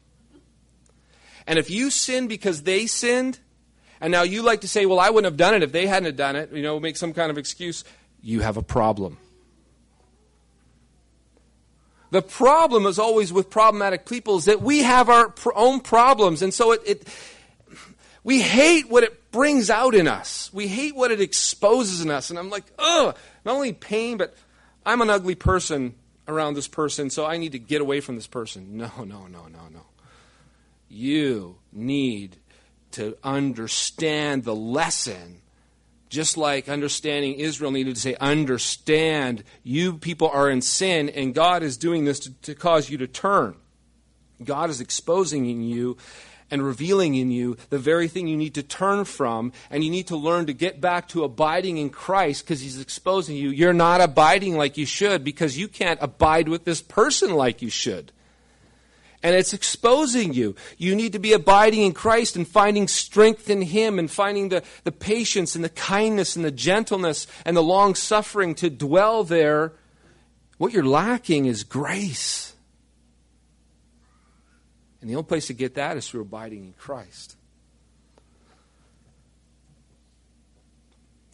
And 1.47 1.59
if 1.59 1.71
you 1.71 1.91
sin 1.91 2.29
because 2.29 2.65
they 2.65 2.87
sinned, 2.87 3.39
and 4.03 4.13
now 4.13 4.23
you 4.23 4.43
like 4.43 4.61
to 4.61 4.69
say, 4.69 4.85
well, 4.85 5.01
I 5.01 5.09
wouldn't 5.09 5.33
have 5.33 5.39
done 5.39 5.55
it 5.55 5.63
if 5.63 5.73
they 5.73 5.87
hadn't 5.87 6.07
have 6.07 6.17
done 6.17 6.37
it, 6.37 6.53
you 6.53 6.63
know, 6.63 6.79
make 6.79 6.99
some 6.99 7.15
kind 7.15 7.31
of 7.31 7.39
excuse, 7.39 7.85
you 8.21 8.41
have 8.41 8.59
a 8.59 8.63
problem. 8.63 9.17
The 12.13 12.21
problem 12.21 12.85
is 12.85 12.99
always 12.99 13.33
with 13.33 13.49
problematic 13.49 14.05
people 14.05 14.37
is 14.37 14.45
that 14.45 14.61
we 14.61 14.83
have 14.83 15.09
our 15.09 15.33
own 15.55 15.81
problems. 15.81 16.43
And 16.43 16.53
so 16.53 16.73
it, 16.73 16.83
it 16.85 17.09
we 18.23 18.43
hate 18.43 18.91
what 18.91 19.03
it 19.03 19.33
brings 19.33 19.71
out 19.71 19.95
in 19.95 20.07
us. 20.07 20.53
We 20.53 20.69
hate 20.69 20.95
what 20.95 21.11
it 21.11 21.23
exposes 21.23 22.03
in 22.03 22.11
us. 22.11 22.29
And 22.29 22.39
I'm 22.39 22.51
like, 22.51 22.65
ugh, 22.79 23.17
not 23.47 23.55
only 23.55 23.73
pain, 23.73 24.19
but 24.19 24.35
I'm 24.85 25.01
an 25.01 25.09
ugly 25.09 25.35
person 25.35 25.95
around 26.29 26.53
this 26.53 26.69
person, 26.69 27.09
so 27.09 27.25
I 27.25 27.39
need 27.39 27.53
to 27.53 27.59
get 27.59 27.81
away 27.81 28.01
from 28.01 28.17
this 28.17 28.27
person. 28.27 28.77
No, 28.77 28.91
no, 28.99 29.27
no, 29.27 29.47
no, 29.49 29.69
no. 29.73 29.87
You 30.91 31.57
need 31.73 32.37
to 32.93 33.17
understand 33.25 34.45
the 34.45 34.55
lesson. 34.55 35.42
Just 36.13 36.37
like 36.37 36.69
understanding 36.69 37.37
Israel 37.37 37.71
needed 37.71 37.95
to 37.95 38.01
say, 38.03 38.17
understand, 38.21 39.45
you 39.63 39.95
people 39.95 40.29
are 40.29 40.51
in 40.51 40.61
sin, 40.61 41.09
and 41.09 41.35
God 41.35 41.63
is 41.63 41.79
doing 41.79 42.05
this 42.05 42.21
to, 42.21 42.35
to 42.43 42.55
cause 42.55 42.91
you 42.91 42.99
to 42.99 43.07
turn. 43.07 43.57
God 44.45 44.69
is 44.69 44.83
exposing 44.83 45.49
in 45.49 45.63
you 45.63 45.97
and 46.51 46.63
revealing 46.63 47.15
in 47.15 47.31
you 47.31 47.57
the 47.71 47.79
very 47.79 48.09
thing 48.09 48.29
you 48.29 48.37
need 48.37 48.53
to 48.57 48.63
turn 48.63 49.07
from, 49.07 49.55
and 49.71 49.83
you 49.83 49.89
need 49.91 50.09
to 50.09 50.17
learn 50.19 50.45
to 50.49 50.53
get 50.53 50.83
back 50.83 51.09
to 51.09 51.25
abiding 51.25 51.79
in 51.79 51.89
Christ 51.89 52.45
because 52.45 52.61
He's 52.61 52.79
exposing 52.79 53.35
you. 53.35 53.49
You're 53.49 53.73
not 53.73 54.03
abiding 54.03 54.59
like 54.59 54.77
you 54.77 54.85
should 54.85 55.25
because 55.25 55.57
you 55.57 55.67
can't 55.67 55.99
abide 56.03 56.47
with 56.47 56.67
this 56.67 56.83
person 56.83 57.33
like 57.33 57.63
you 57.63 57.71
should. 57.71 58.13
And 59.23 59.37
it's 59.37 59.53
exposing 59.53 60.33
you. 60.33 60.57
You 60.79 60.97
need 60.97 61.13
to 61.13 61.21
be 61.21 61.33
abiding 61.33 61.83
in 61.83 61.93
Christ 61.93 62.35
and 62.35 62.47
finding 62.47 62.89
strength 62.89 63.49
in 63.49 63.63
Him 63.63 63.99
and 63.99 64.11
finding 64.11 64.49
the, 64.49 64.65
the 64.83 64.91
patience 64.91 65.55
and 65.55 65.65
the 65.65 65.69
kindness 65.69 66.35
and 66.35 66.45
the 66.45 66.51
gentleness 66.51 67.27
and 67.45 67.57
the 67.57 67.63
long 67.63 67.95
suffering 67.95 68.55
to 68.57 68.69
dwell 68.69 69.23
there. 69.23 69.75
What 70.59 70.73
you're 70.73 70.85
lacking 70.85 71.47
is 71.47 71.63
grace. 71.63 72.55
And 75.01 75.11
the 75.11 75.15
only 75.15 75.27
place 75.27 75.49
to 75.49 75.55
get 75.55 75.75
that 75.75 75.97
is 75.97 76.09
through 76.09 76.23
abiding 76.23 76.65
in 76.65 76.73
Christ. 76.73 77.37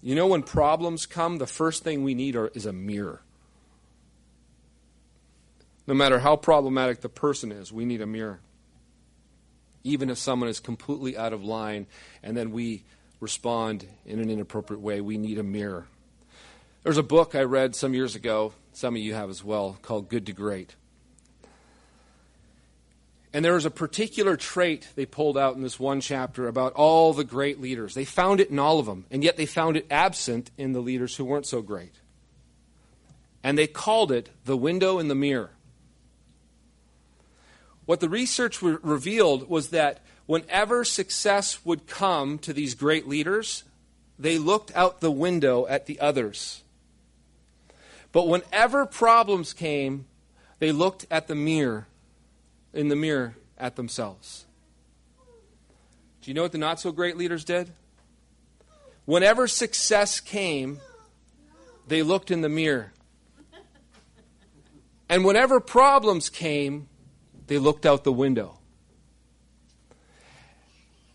You 0.02 0.14
know, 0.14 0.26
when 0.26 0.42
problems 0.42 1.06
come, 1.06 1.38
the 1.38 1.46
first 1.46 1.84
thing 1.84 2.02
we 2.02 2.14
need 2.14 2.36
are, 2.36 2.48
is 2.48 2.66
a 2.66 2.72
mirror. 2.72 3.22
No 5.88 5.94
matter 5.94 6.18
how 6.18 6.36
problematic 6.36 7.00
the 7.00 7.08
person 7.08 7.50
is, 7.50 7.72
we 7.72 7.86
need 7.86 8.02
a 8.02 8.06
mirror. 8.06 8.40
Even 9.84 10.10
if 10.10 10.18
someone 10.18 10.50
is 10.50 10.60
completely 10.60 11.16
out 11.16 11.32
of 11.32 11.42
line 11.42 11.86
and 12.22 12.36
then 12.36 12.50
we 12.50 12.84
respond 13.20 13.86
in 14.04 14.20
an 14.20 14.28
inappropriate 14.28 14.82
way, 14.82 15.00
we 15.00 15.16
need 15.16 15.38
a 15.38 15.42
mirror. 15.42 15.86
There's 16.82 16.98
a 16.98 17.02
book 17.02 17.34
I 17.34 17.40
read 17.44 17.74
some 17.74 17.94
years 17.94 18.14
ago, 18.14 18.52
some 18.74 18.96
of 18.96 19.00
you 19.00 19.14
have 19.14 19.30
as 19.30 19.42
well, 19.42 19.78
called 19.80 20.10
Good 20.10 20.26
to 20.26 20.34
Great. 20.34 20.76
And 23.32 23.42
there 23.42 23.54
was 23.54 23.64
a 23.64 23.70
particular 23.70 24.36
trait 24.36 24.88
they 24.94 25.06
pulled 25.06 25.38
out 25.38 25.56
in 25.56 25.62
this 25.62 25.80
one 25.80 26.02
chapter 26.02 26.48
about 26.48 26.74
all 26.74 27.14
the 27.14 27.24
great 27.24 27.62
leaders. 27.62 27.94
They 27.94 28.04
found 28.04 28.40
it 28.40 28.50
in 28.50 28.58
all 28.58 28.78
of 28.78 28.84
them, 28.84 29.06
and 29.10 29.24
yet 29.24 29.38
they 29.38 29.46
found 29.46 29.78
it 29.78 29.86
absent 29.90 30.50
in 30.58 30.72
the 30.72 30.80
leaders 30.80 31.16
who 31.16 31.24
weren't 31.24 31.46
so 31.46 31.62
great. 31.62 31.94
And 33.42 33.56
they 33.56 33.66
called 33.66 34.12
it 34.12 34.28
the 34.44 34.56
window 34.56 34.98
in 34.98 35.08
the 35.08 35.14
mirror. 35.14 35.52
What 37.88 38.00
the 38.00 38.10
research 38.10 38.60
re- 38.60 38.76
revealed 38.82 39.48
was 39.48 39.70
that 39.70 40.00
whenever 40.26 40.84
success 40.84 41.64
would 41.64 41.86
come 41.86 42.38
to 42.40 42.52
these 42.52 42.74
great 42.74 43.08
leaders, 43.08 43.64
they 44.18 44.36
looked 44.36 44.70
out 44.76 45.00
the 45.00 45.10
window 45.10 45.66
at 45.68 45.86
the 45.86 45.98
others. 45.98 46.62
But 48.12 48.28
whenever 48.28 48.84
problems 48.84 49.54
came, 49.54 50.04
they 50.58 50.70
looked 50.70 51.06
at 51.10 51.28
the 51.28 51.34
mirror 51.34 51.86
in 52.74 52.88
the 52.88 52.94
mirror 52.94 53.36
at 53.56 53.76
themselves. 53.76 54.44
Do 56.20 56.30
you 56.30 56.34
know 56.34 56.42
what 56.42 56.52
the 56.52 56.58
not 56.58 56.80
so 56.80 56.92
great 56.92 57.16
leaders 57.16 57.42
did? 57.42 57.70
Whenever 59.06 59.48
success 59.48 60.20
came, 60.20 60.80
they 61.86 62.02
looked 62.02 62.30
in 62.30 62.42
the 62.42 62.50
mirror. 62.50 62.92
And 65.08 65.24
whenever 65.24 65.58
problems 65.58 66.28
came, 66.28 66.86
they 67.48 67.58
looked 67.58 67.84
out 67.86 68.04
the 68.04 68.12
window. 68.12 68.58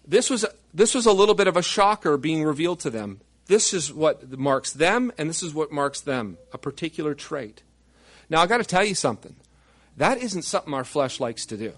This 0.05 0.29
was, 0.29 0.45
this 0.73 0.93
was 0.93 1.05
a 1.05 1.13
little 1.13 1.35
bit 1.35 1.47
of 1.47 1.55
a 1.55 1.61
shocker 1.63 2.17
being 2.17 2.43
revealed 2.43 2.81
to 2.81 2.89
them. 2.89 3.21
This 3.45 3.73
is 3.73 3.93
what 3.93 4.37
marks 4.37 4.71
them, 4.71 5.11
and 5.17 5.29
this 5.29 5.43
is 5.43 5.53
what 5.53 5.71
marks 5.71 6.01
them 6.01 6.37
a 6.51 6.57
particular 6.57 7.13
trait. 7.13 7.63
Now, 8.29 8.41
I've 8.41 8.49
got 8.49 8.57
to 8.57 8.63
tell 8.63 8.83
you 8.83 8.95
something. 8.95 9.35
That 9.97 10.17
isn't 10.17 10.43
something 10.43 10.73
our 10.73 10.83
flesh 10.83 11.19
likes 11.19 11.45
to 11.47 11.57
do. 11.57 11.73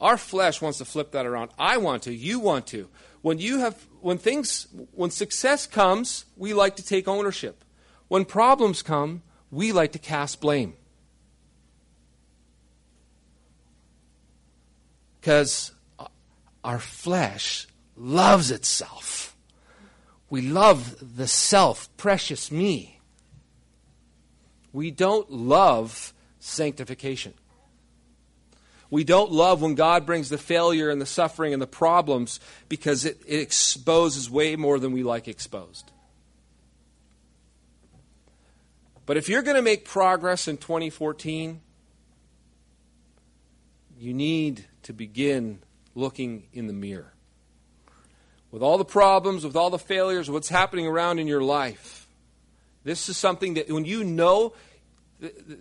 Our 0.00 0.16
flesh 0.16 0.62
wants 0.62 0.78
to 0.78 0.84
flip 0.84 1.12
that 1.12 1.26
around. 1.26 1.50
I 1.58 1.76
want 1.76 2.04
to, 2.04 2.14
you 2.14 2.40
want 2.40 2.66
to. 2.68 2.88
When 3.22 3.38
you 3.38 3.58
have 3.58 3.86
when 4.00 4.16
things 4.16 4.66
when 4.92 5.10
success 5.10 5.66
comes, 5.66 6.24
we 6.36 6.54
like 6.54 6.76
to 6.76 6.82
take 6.82 7.06
ownership. 7.06 7.64
When 8.08 8.24
problems 8.24 8.80
come, 8.82 9.22
we 9.50 9.72
like 9.72 9.92
to 9.92 9.98
cast 9.98 10.40
blame. 10.40 10.74
Cuz 15.22 15.72
our 16.62 16.78
flesh 16.78 17.66
loves 17.96 18.50
itself. 18.50 19.36
We 20.28 20.42
love 20.42 21.16
the 21.16 21.26
self, 21.26 21.94
precious 21.96 22.50
me. 22.50 23.00
We 24.72 24.90
don't 24.90 25.30
love 25.30 26.14
sanctification. 26.38 27.34
We 28.90 29.04
don't 29.04 29.30
love 29.30 29.62
when 29.62 29.74
God 29.74 30.04
brings 30.04 30.28
the 30.28 30.38
failure 30.38 30.90
and 30.90 31.00
the 31.00 31.06
suffering 31.06 31.52
and 31.52 31.62
the 31.62 31.66
problems 31.66 32.40
because 32.68 33.04
it, 33.04 33.20
it 33.26 33.40
exposes 33.40 34.28
way 34.28 34.56
more 34.56 34.78
than 34.78 34.92
we 34.92 35.02
like 35.02 35.28
exposed. 35.28 35.92
But 39.06 39.16
if 39.16 39.28
you're 39.28 39.42
going 39.42 39.56
to 39.56 39.62
make 39.62 39.84
progress 39.84 40.48
in 40.48 40.56
2014, 40.56 41.60
you 43.98 44.14
need 44.14 44.66
to 44.82 44.92
begin 44.92 45.60
looking 45.94 46.44
in 46.52 46.66
the 46.66 46.72
mirror. 46.72 47.12
With 48.50 48.62
all 48.62 48.78
the 48.78 48.84
problems, 48.84 49.44
with 49.44 49.56
all 49.56 49.70
the 49.70 49.78
failures, 49.78 50.30
what's 50.30 50.48
happening 50.48 50.86
around 50.86 51.18
in 51.18 51.26
your 51.26 51.42
life, 51.42 52.08
this 52.82 53.08
is 53.08 53.16
something 53.16 53.54
that 53.54 53.70
when 53.70 53.84
you 53.84 54.02
know 54.04 54.54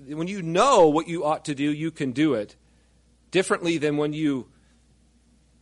when 0.07 0.27
you 0.27 0.41
know 0.41 0.87
what 0.87 1.09
you 1.09 1.25
ought 1.25 1.45
to 1.45 1.55
do, 1.55 1.71
you 1.71 1.91
can 1.91 2.13
do 2.13 2.33
it 2.33 2.55
differently 3.29 3.77
than 3.77 3.97
when 3.97 4.13
you 4.13 4.47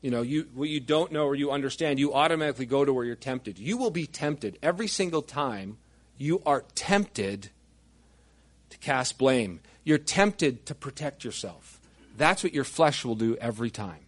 you 0.02 0.12
know 0.12 0.22
you 0.22 0.48
what 0.54 0.70
you 0.70 0.80
don't 0.80 1.12
know 1.12 1.26
or 1.26 1.36
you 1.36 1.52
understand 1.52 2.00
you 2.00 2.14
automatically 2.14 2.66
go 2.66 2.86
to 2.86 2.94
where 2.94 3.04
you're 3.04 3.16
tempted. 3.16 3.58
You 3.58 3.78
will 3.78 3.90
be 3.90 4.06
tempted 4.06 4.60
every 4.62 4.88
single 4.88 5.22
time 5.22 5.78
you 6.18 6.42
are 6.46 6.64
tempted 6.76 7.50
to 8.70 8.78
cast 8.78 9.18
blame. 9.18 9.60
You're 9.84 9.98
tempted 9.98 10.66
to 10.68 10.76
protect 10.76 11.24
yourself 11.24 11.77
that's 12.18 12.44
what 12.44 12.54
your 12.54 12.64
flesh 12.64 13.06
will 13.06 13.16
do 13.16 13.36
every 13.38 13.70
time 13.70 14.08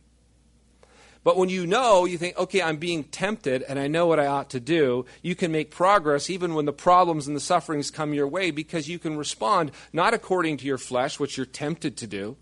But 1.23 1.37
when 1.37 1.49
you 1.49 1.67
know, 1.67 2.05
you 2.05 2.17
think, 2.17 2.37
okay, 2.37 2.61
I'm 2.61 2.77
being 2.77 3.03
tempted 3.03 3.61
and 3.63 3.77
I 3.77 3.87
know 3.87 4.07
what 4.07 4.19
I 4.19 4.25
ought 4.25 4.49
to 4.51 4.59
do, 4.59 5.05
you 5.21 5.35
can 5.35 5.51
make 5.51 5.69
progress 5.69 6.29
even 6.29 6.53
when 6.53 6.65
the 6.65 6.73
problems 6.73 7.27
and 7.27 7.35
the 7.35 7.41
sufferings 7.41 7.91
come 7.91 8.13
your 8.13 8.27
way 8.27 8.51
because 8.51 8.87
you 8.87 8.99
can 8.99 9.17
respond 9.17 9.71
not 9.91 10.13
according 10.13 10.57
to 10.57 10.65
your 10.65 10.77
flesh, 10.77 11.19
which 11.19 11.35
you're 11.35 11.45
tempted 11.45 11.97
to 11.97 12.07
do, 12.07 12.37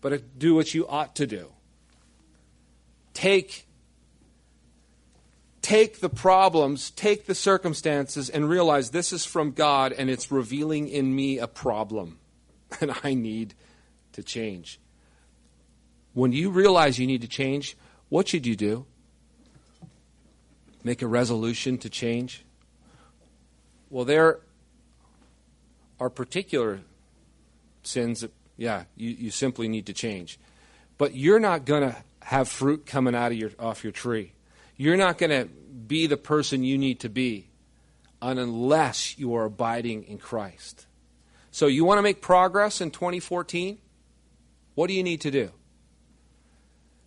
but 0.00 0.38
do 0.38 0.54
what 0.54 0.74
you 0.74 0.86
ought 0.88 1.14
to 1.16 1.26
do. 1.26 1.52
Take 3.14 3.66
take 5.62 6.00
the 6.00 6.08
problems, 6.08 6.90
take 6.92 7.26
the 7.26 7.34
circumstances, 7.34 8.30
and 8.30 8.48
realize 8.48 8.90
this 8.90 9.12
is 9.12 9.24
from 9.24 9.50
God 9.50 9.92
and 9.92 10.08
it's 10.08 10.30
revealing 10.30 10.88
in 10.88 11.14
me 11.14 11.38
a 11.38 11.48
problem 11.48 12.18
and 12.80 12.92
I 13.02 13.14
need 13.14 13.54
to 14.12 14.22
change. 14.22 14.78
When 16.16 16.32
you 16.32 16.48
realize 16.48 16.98
you 16.98 17.06
need 17.06 17.20
to 17.20 17.28
change, 17.28 17.76
what 18.08 18.28
should 18.28 18.46
you 18.46 18.56
do? 18.56 18.86
Make 20.82 21.02
a 21.02 21.06
resolution 21.06 21.76
to 21.78 21.90
change? 21.90 22.44
Well, 23.90 24.06
there 24.06 24.40
are 26.00 26.08
particular 26.08 26.80
sins 27.82 28.22
that, 28.22 28.32
yeah, 28.56 28.84
you, 28.96 29.10
you 29.10 29.30
simply 29.30 29.68
need 29.68 29.86
to 29.86 29.92
change. 29.92 30.38
But 30.96 31.14
you're 31.14 31.38
not 31.38 31.66
going 31.66 31.90
to 31.90 31.96
have 32.22 32.48
fruit 32.48 32.86
coming 32.86 33.14
out 33.14 33.32
of 33.32 33.38
your, 33.38 33.50
off 33.58 33.84
your 33.84 33.92
tree 33.92 34.32
you're 34.76 34.96
not 34.96 35.18
going 35.18 35.30
to 35.30 35.46
be 35.46 36.06
the 36.06 36.16
person 36.16 36.62
you 36.62 36.78
need 36.78 37.00
to 37.00 37.08
be 37.08 37.48
unless 38.20 39.18
you 39.18 39.34
are 39.34 39.44
abiding 39.44 40.04
in 40.04 40.18
Christ. 40.18 40.86
So, 41.50 41.66
you 41.66 41.84
want 41.84 41.98
to 41.98 42.02
make 42.02 42.20
progress 42.20 42.80
in 42.80 42.90
2014? 42.90 43.78
What 44.74 44.88
do 44.88 44.94
you 44.94 45.02
need 45.02 45.22
to 45.22 45.30
do? 45.30 45.50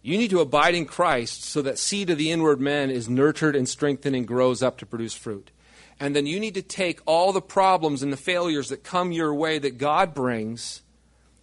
You 0.01 0.17
need 0.17 0.29
to 0.29 0.39
abide 0.39 0.75
in 0.75 0.85
Christ 0.85 1.43
so 1.43 1.61
that 1.61 1.77
seed 1.77 2.09
of 2.09 2.17
the 2.17 2.31
inward 2.31 2.61
man 2.61 2.89
is 2.89 3.09
nurtured 3.09 3.55
and 3.55 3.67
strengthened 3.67 4.15
and 4.15 4.27
grows 4.27 4.63
up 4.63 4.77
to 4.77 4.85
produce 4.85 5.13
fruit. 5.13 5.51
And 5.99 6.15
then 6.15 6.25
you 6.25 6.39
need 6.39 6.53
to 6.53 6.61
take 6.61 7.01
all 7.05 7.33
the 7.33 7.41
problems 7.41 8.01
and 8.01 8.13
the 8.13 8.17
failures 8.17 8.69
that 8.69 8.83
come 8.83 9.11
your 9.11 9.33
way 9.33 9.59
that 9.59 9.77
God 9.77 10.13
brings 10.13 10.81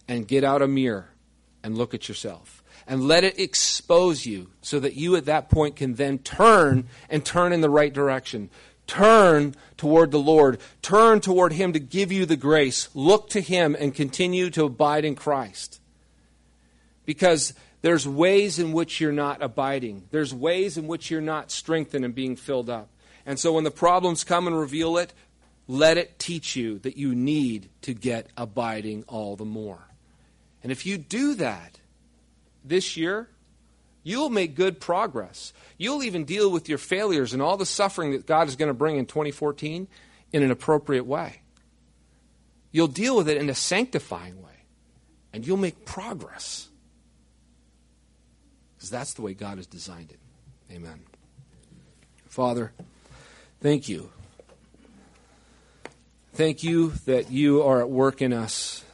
and 0.07 0.27
get 0.27 0.43
out 0.43 0.63
a 0.63 0.67
mirror 0.67 1.09
and 1.63 1.77
look 1.77 1.93
at 1.93 2.07
yourself 2.07 2.63
and 2.87 3.07
let 3.07 3.23
it 3.23 3.39
expose 3.39 4.25
you 4.25 4.49
so 4.61 4.79
that 4.79 4.95
you 4.95 5.15
at 5.15 5.25
that 5.25 5.49
point 5.49 5.75
can 5.75 5.95
then 5.95 6.17
turn 6.19 6.87
and 7.09 7.23
turn 7.23 7.53
in 7.53 7.61
the 7.61 7.69
right 7.69 7.93
direction. 7.93 8.49
Turn 8.87 9.53
toward 9.75 10.11
the 10.11 10.19
Lord. 10.19 10.59
Turn 10.81 11.19
toward 11.19 11.53
Him 11.53 11.73
to 11.73 11.79
give 11.79 12.11
you 12.11 12.25
the 12.25 12.37
grace. 12.37 12.87
Look 12.93 13.29
to 13.31 13.41
Him 13.41 13.75
and 13.77 13.93
continue 13.93 14.49
to 14.51 14.63
abide 14.63 15.03
in 15.03 15.15
Christ. 15.15 15.81
Because 17.05 17.53
there's 17.87 18.05
ways 18.05 18.59
in 18.59 18.73
which 18.73 18.99
you're 18.99 19.13
not 19.13 19.41
abiding, 19.41 20.03
there's 20.11 20.33
ways 20.33 20.77
in 20.77 20.87
which 20.87 21.09
you're 21.09 21.21
not 21.21 21.49
strengthened 21.49 22.03
and 22.03 22.13
being 22.13 22.35
filled 22.35 22.69
up. 22.69 22.89
And 23.25 23.39
so 23.39 23.53
when 23.53 23.63
the 23.63 23.71
problems 23.71 24.25
come 24.25 24.45
and 24.45 24.59
reveal 24.59 24.97
it, 24.97 25.13
let 25.69 25.97
it 25.97 26.19
teach 26.19 26.57
you 26.57 26.79
that 26.79 26.97
you 26.97 27.15
need 27.15 27.69
to 27.83 27.93
get 27.93 28.27
abiding 28.35 29.05
all 29.07 29.37
the 29.37 29.45
more. 29.45 29.87
And 30.61 30.69
if 30.69 30.85
you 30.85 30.97
do 30.97 31.35
that, 31.35 31.79
this 32.61 32.97
year, 32.97 33.29
you'll 34.03 34.31
make 34.31 34.53
good 34.53 34.81
progress. 34.81 35.53
You'll 35.77 36.03
even 36.03 36.25
deal 36.25 36.51
with 36.51 36.67
your 36.67 36.79
failures 36.79 37.31
and 37.31 37.41
all 37.41 37.55
the 37.55 37.65
suffering 37.65 38.11
that 38.11 38.25
God 38.25 38.49
is 38.49 38.57
going 38.57 38.67
to 38.67 38.73
bring 38.73 38.97
in 38.97 39.05
2014 39.05 39.87
in 40.33 40.43
an 40.43 40.51
appropriate 40.51 41.05
way. 41.05 41.39
You'll 42.73 42.87
deal 42.87 43.15
with 43.15 43.29
it 43.29 43.37
in 43.37 43.49
a 43.49 43.55
sanctifying 43.55 44.43
way, 44.43 44.65
and 45.31 45.47
you'll 45.47 45.55
make 45.55 45.85
progress. 45.85 46.67
Because 48.87 48.99
that's 48.99 49.13
the 49.15 49.21
way 49.21 49.33
God 49.33 49.57
has 49.57 49.67
designed 49.67 50.11
it. 50.11 50.19
Amen. 50.73 51.01
Father, 52.25 52.71
thank 53.59 53.89
you. 53.89 54.11
Thank 56.31 56.63
you 56.63 56.93
that 57.05 57.29
you 57.29 57.63
are 57.63 57.81
at 57.81 57.89
work 57.89 58.21
in 58.21 58.31
us 58.31 58.85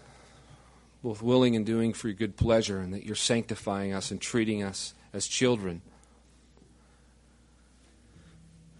both 1.03 1.21
willing 1.21 1.55
and 1.55 1.63
doing 1.63 1.93
for 1.93 2.07
your 2.07 2.15
good 2.15 2.35
pleasure, 2.37 2.79
and 2.79 2.91
that 2.95 3.05
you're 3.05 3.15
sanctifying 3.15 3.93
us 3.93 4.09
and 4.09 4.19
treating 4.19 4.63
us 4.63 4.95
as 5.13 5.27
children. 5.27 5.83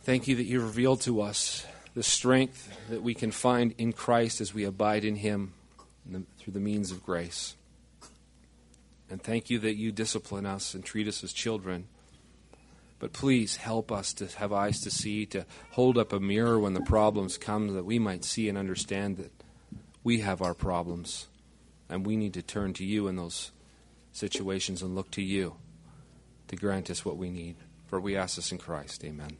Thank 0.02 0.28
you 0.28 0.36
that 0.38 0.46
you 0.46 0.62
revealed 0.62 1.02
to 1.02 1.22
us 1.22 1.64
the 1.94 2.02
strength 2.02 2.76
that 2.90 3.04
we 3.04 3.14
can 3.14 3.30
find 3.30 3.76
in 3.78 3.94
Christ 3.94 4.42
as 4.42 4.52
we 4.52 4.64
abide 4.64 5.06
in 5.06 5.18
Him 5.18 5.54
through 6.40 6.54
the 6.54 6.60
means 6.60 6.90
of 6.90 7.06
grace. 7.06 7.56
And 9.14 9.22
thank 9.22 9.52
you 9.52 9.60
that 9.60 9.76
you 9.76 9.92
discipline 9.92 10.48
us 10.48 10.74
and 10.74 10.84
treat 10.84 11.08
us 11.08 11.24
as 11.24 11.32
children. 11.32 11.88
But 12.98 13.14
please 13.14 13.58
help 13.58 13.92
us 13.92 14.12
to 14.14 14.26
have 14.40 14.52
eyes 14.52 14.80
to 14.82 14.90
see, 14.90 15.28
to 15.28 15.46
hold 15.74 16.00
up 16.00 16.12
a 16.12 16.20
mirror 16.20 16.60
when 16.60 16.74
the 16.74 16.82
problems 16.82 17.38
come, 17.38 17.76
that 17.76 17.86
we 17.86 18.00
might 18.00 18.26
see 18.26 18.50
and 18.50 18.58
understand 18.58 19.18
that 19.18 19.32
we 20.04 20.22
have 20.22 20.42
our 20.42 20.56
problems 20.56 21.28
and 21.88 22.08
we 22.08 22.18
need 22.18 22.34
to 22.34 22.42
turn 22.42 22.74
to 22.74 22.84
you 22.84 23.08
in 23.08 23.16
those 23.16 23.52
situations 24.14 24.82
and 24.82 24.96
look 24.96 25.12
to 25.12 25.22
you 25.22 25.58
to 26.48 26.56
grant 26.56 26.90
us 26.90 27.06
what 27.06 27.16
we 27.18 27.30
need. 27.30 27.56
For 27.86 28.00
we 28.00 28.18
ask 28.18 28.38
this 28.38 28.52
in 28.52 28.58
Christ. 28.58 29.06
Amen. 29.06 29.38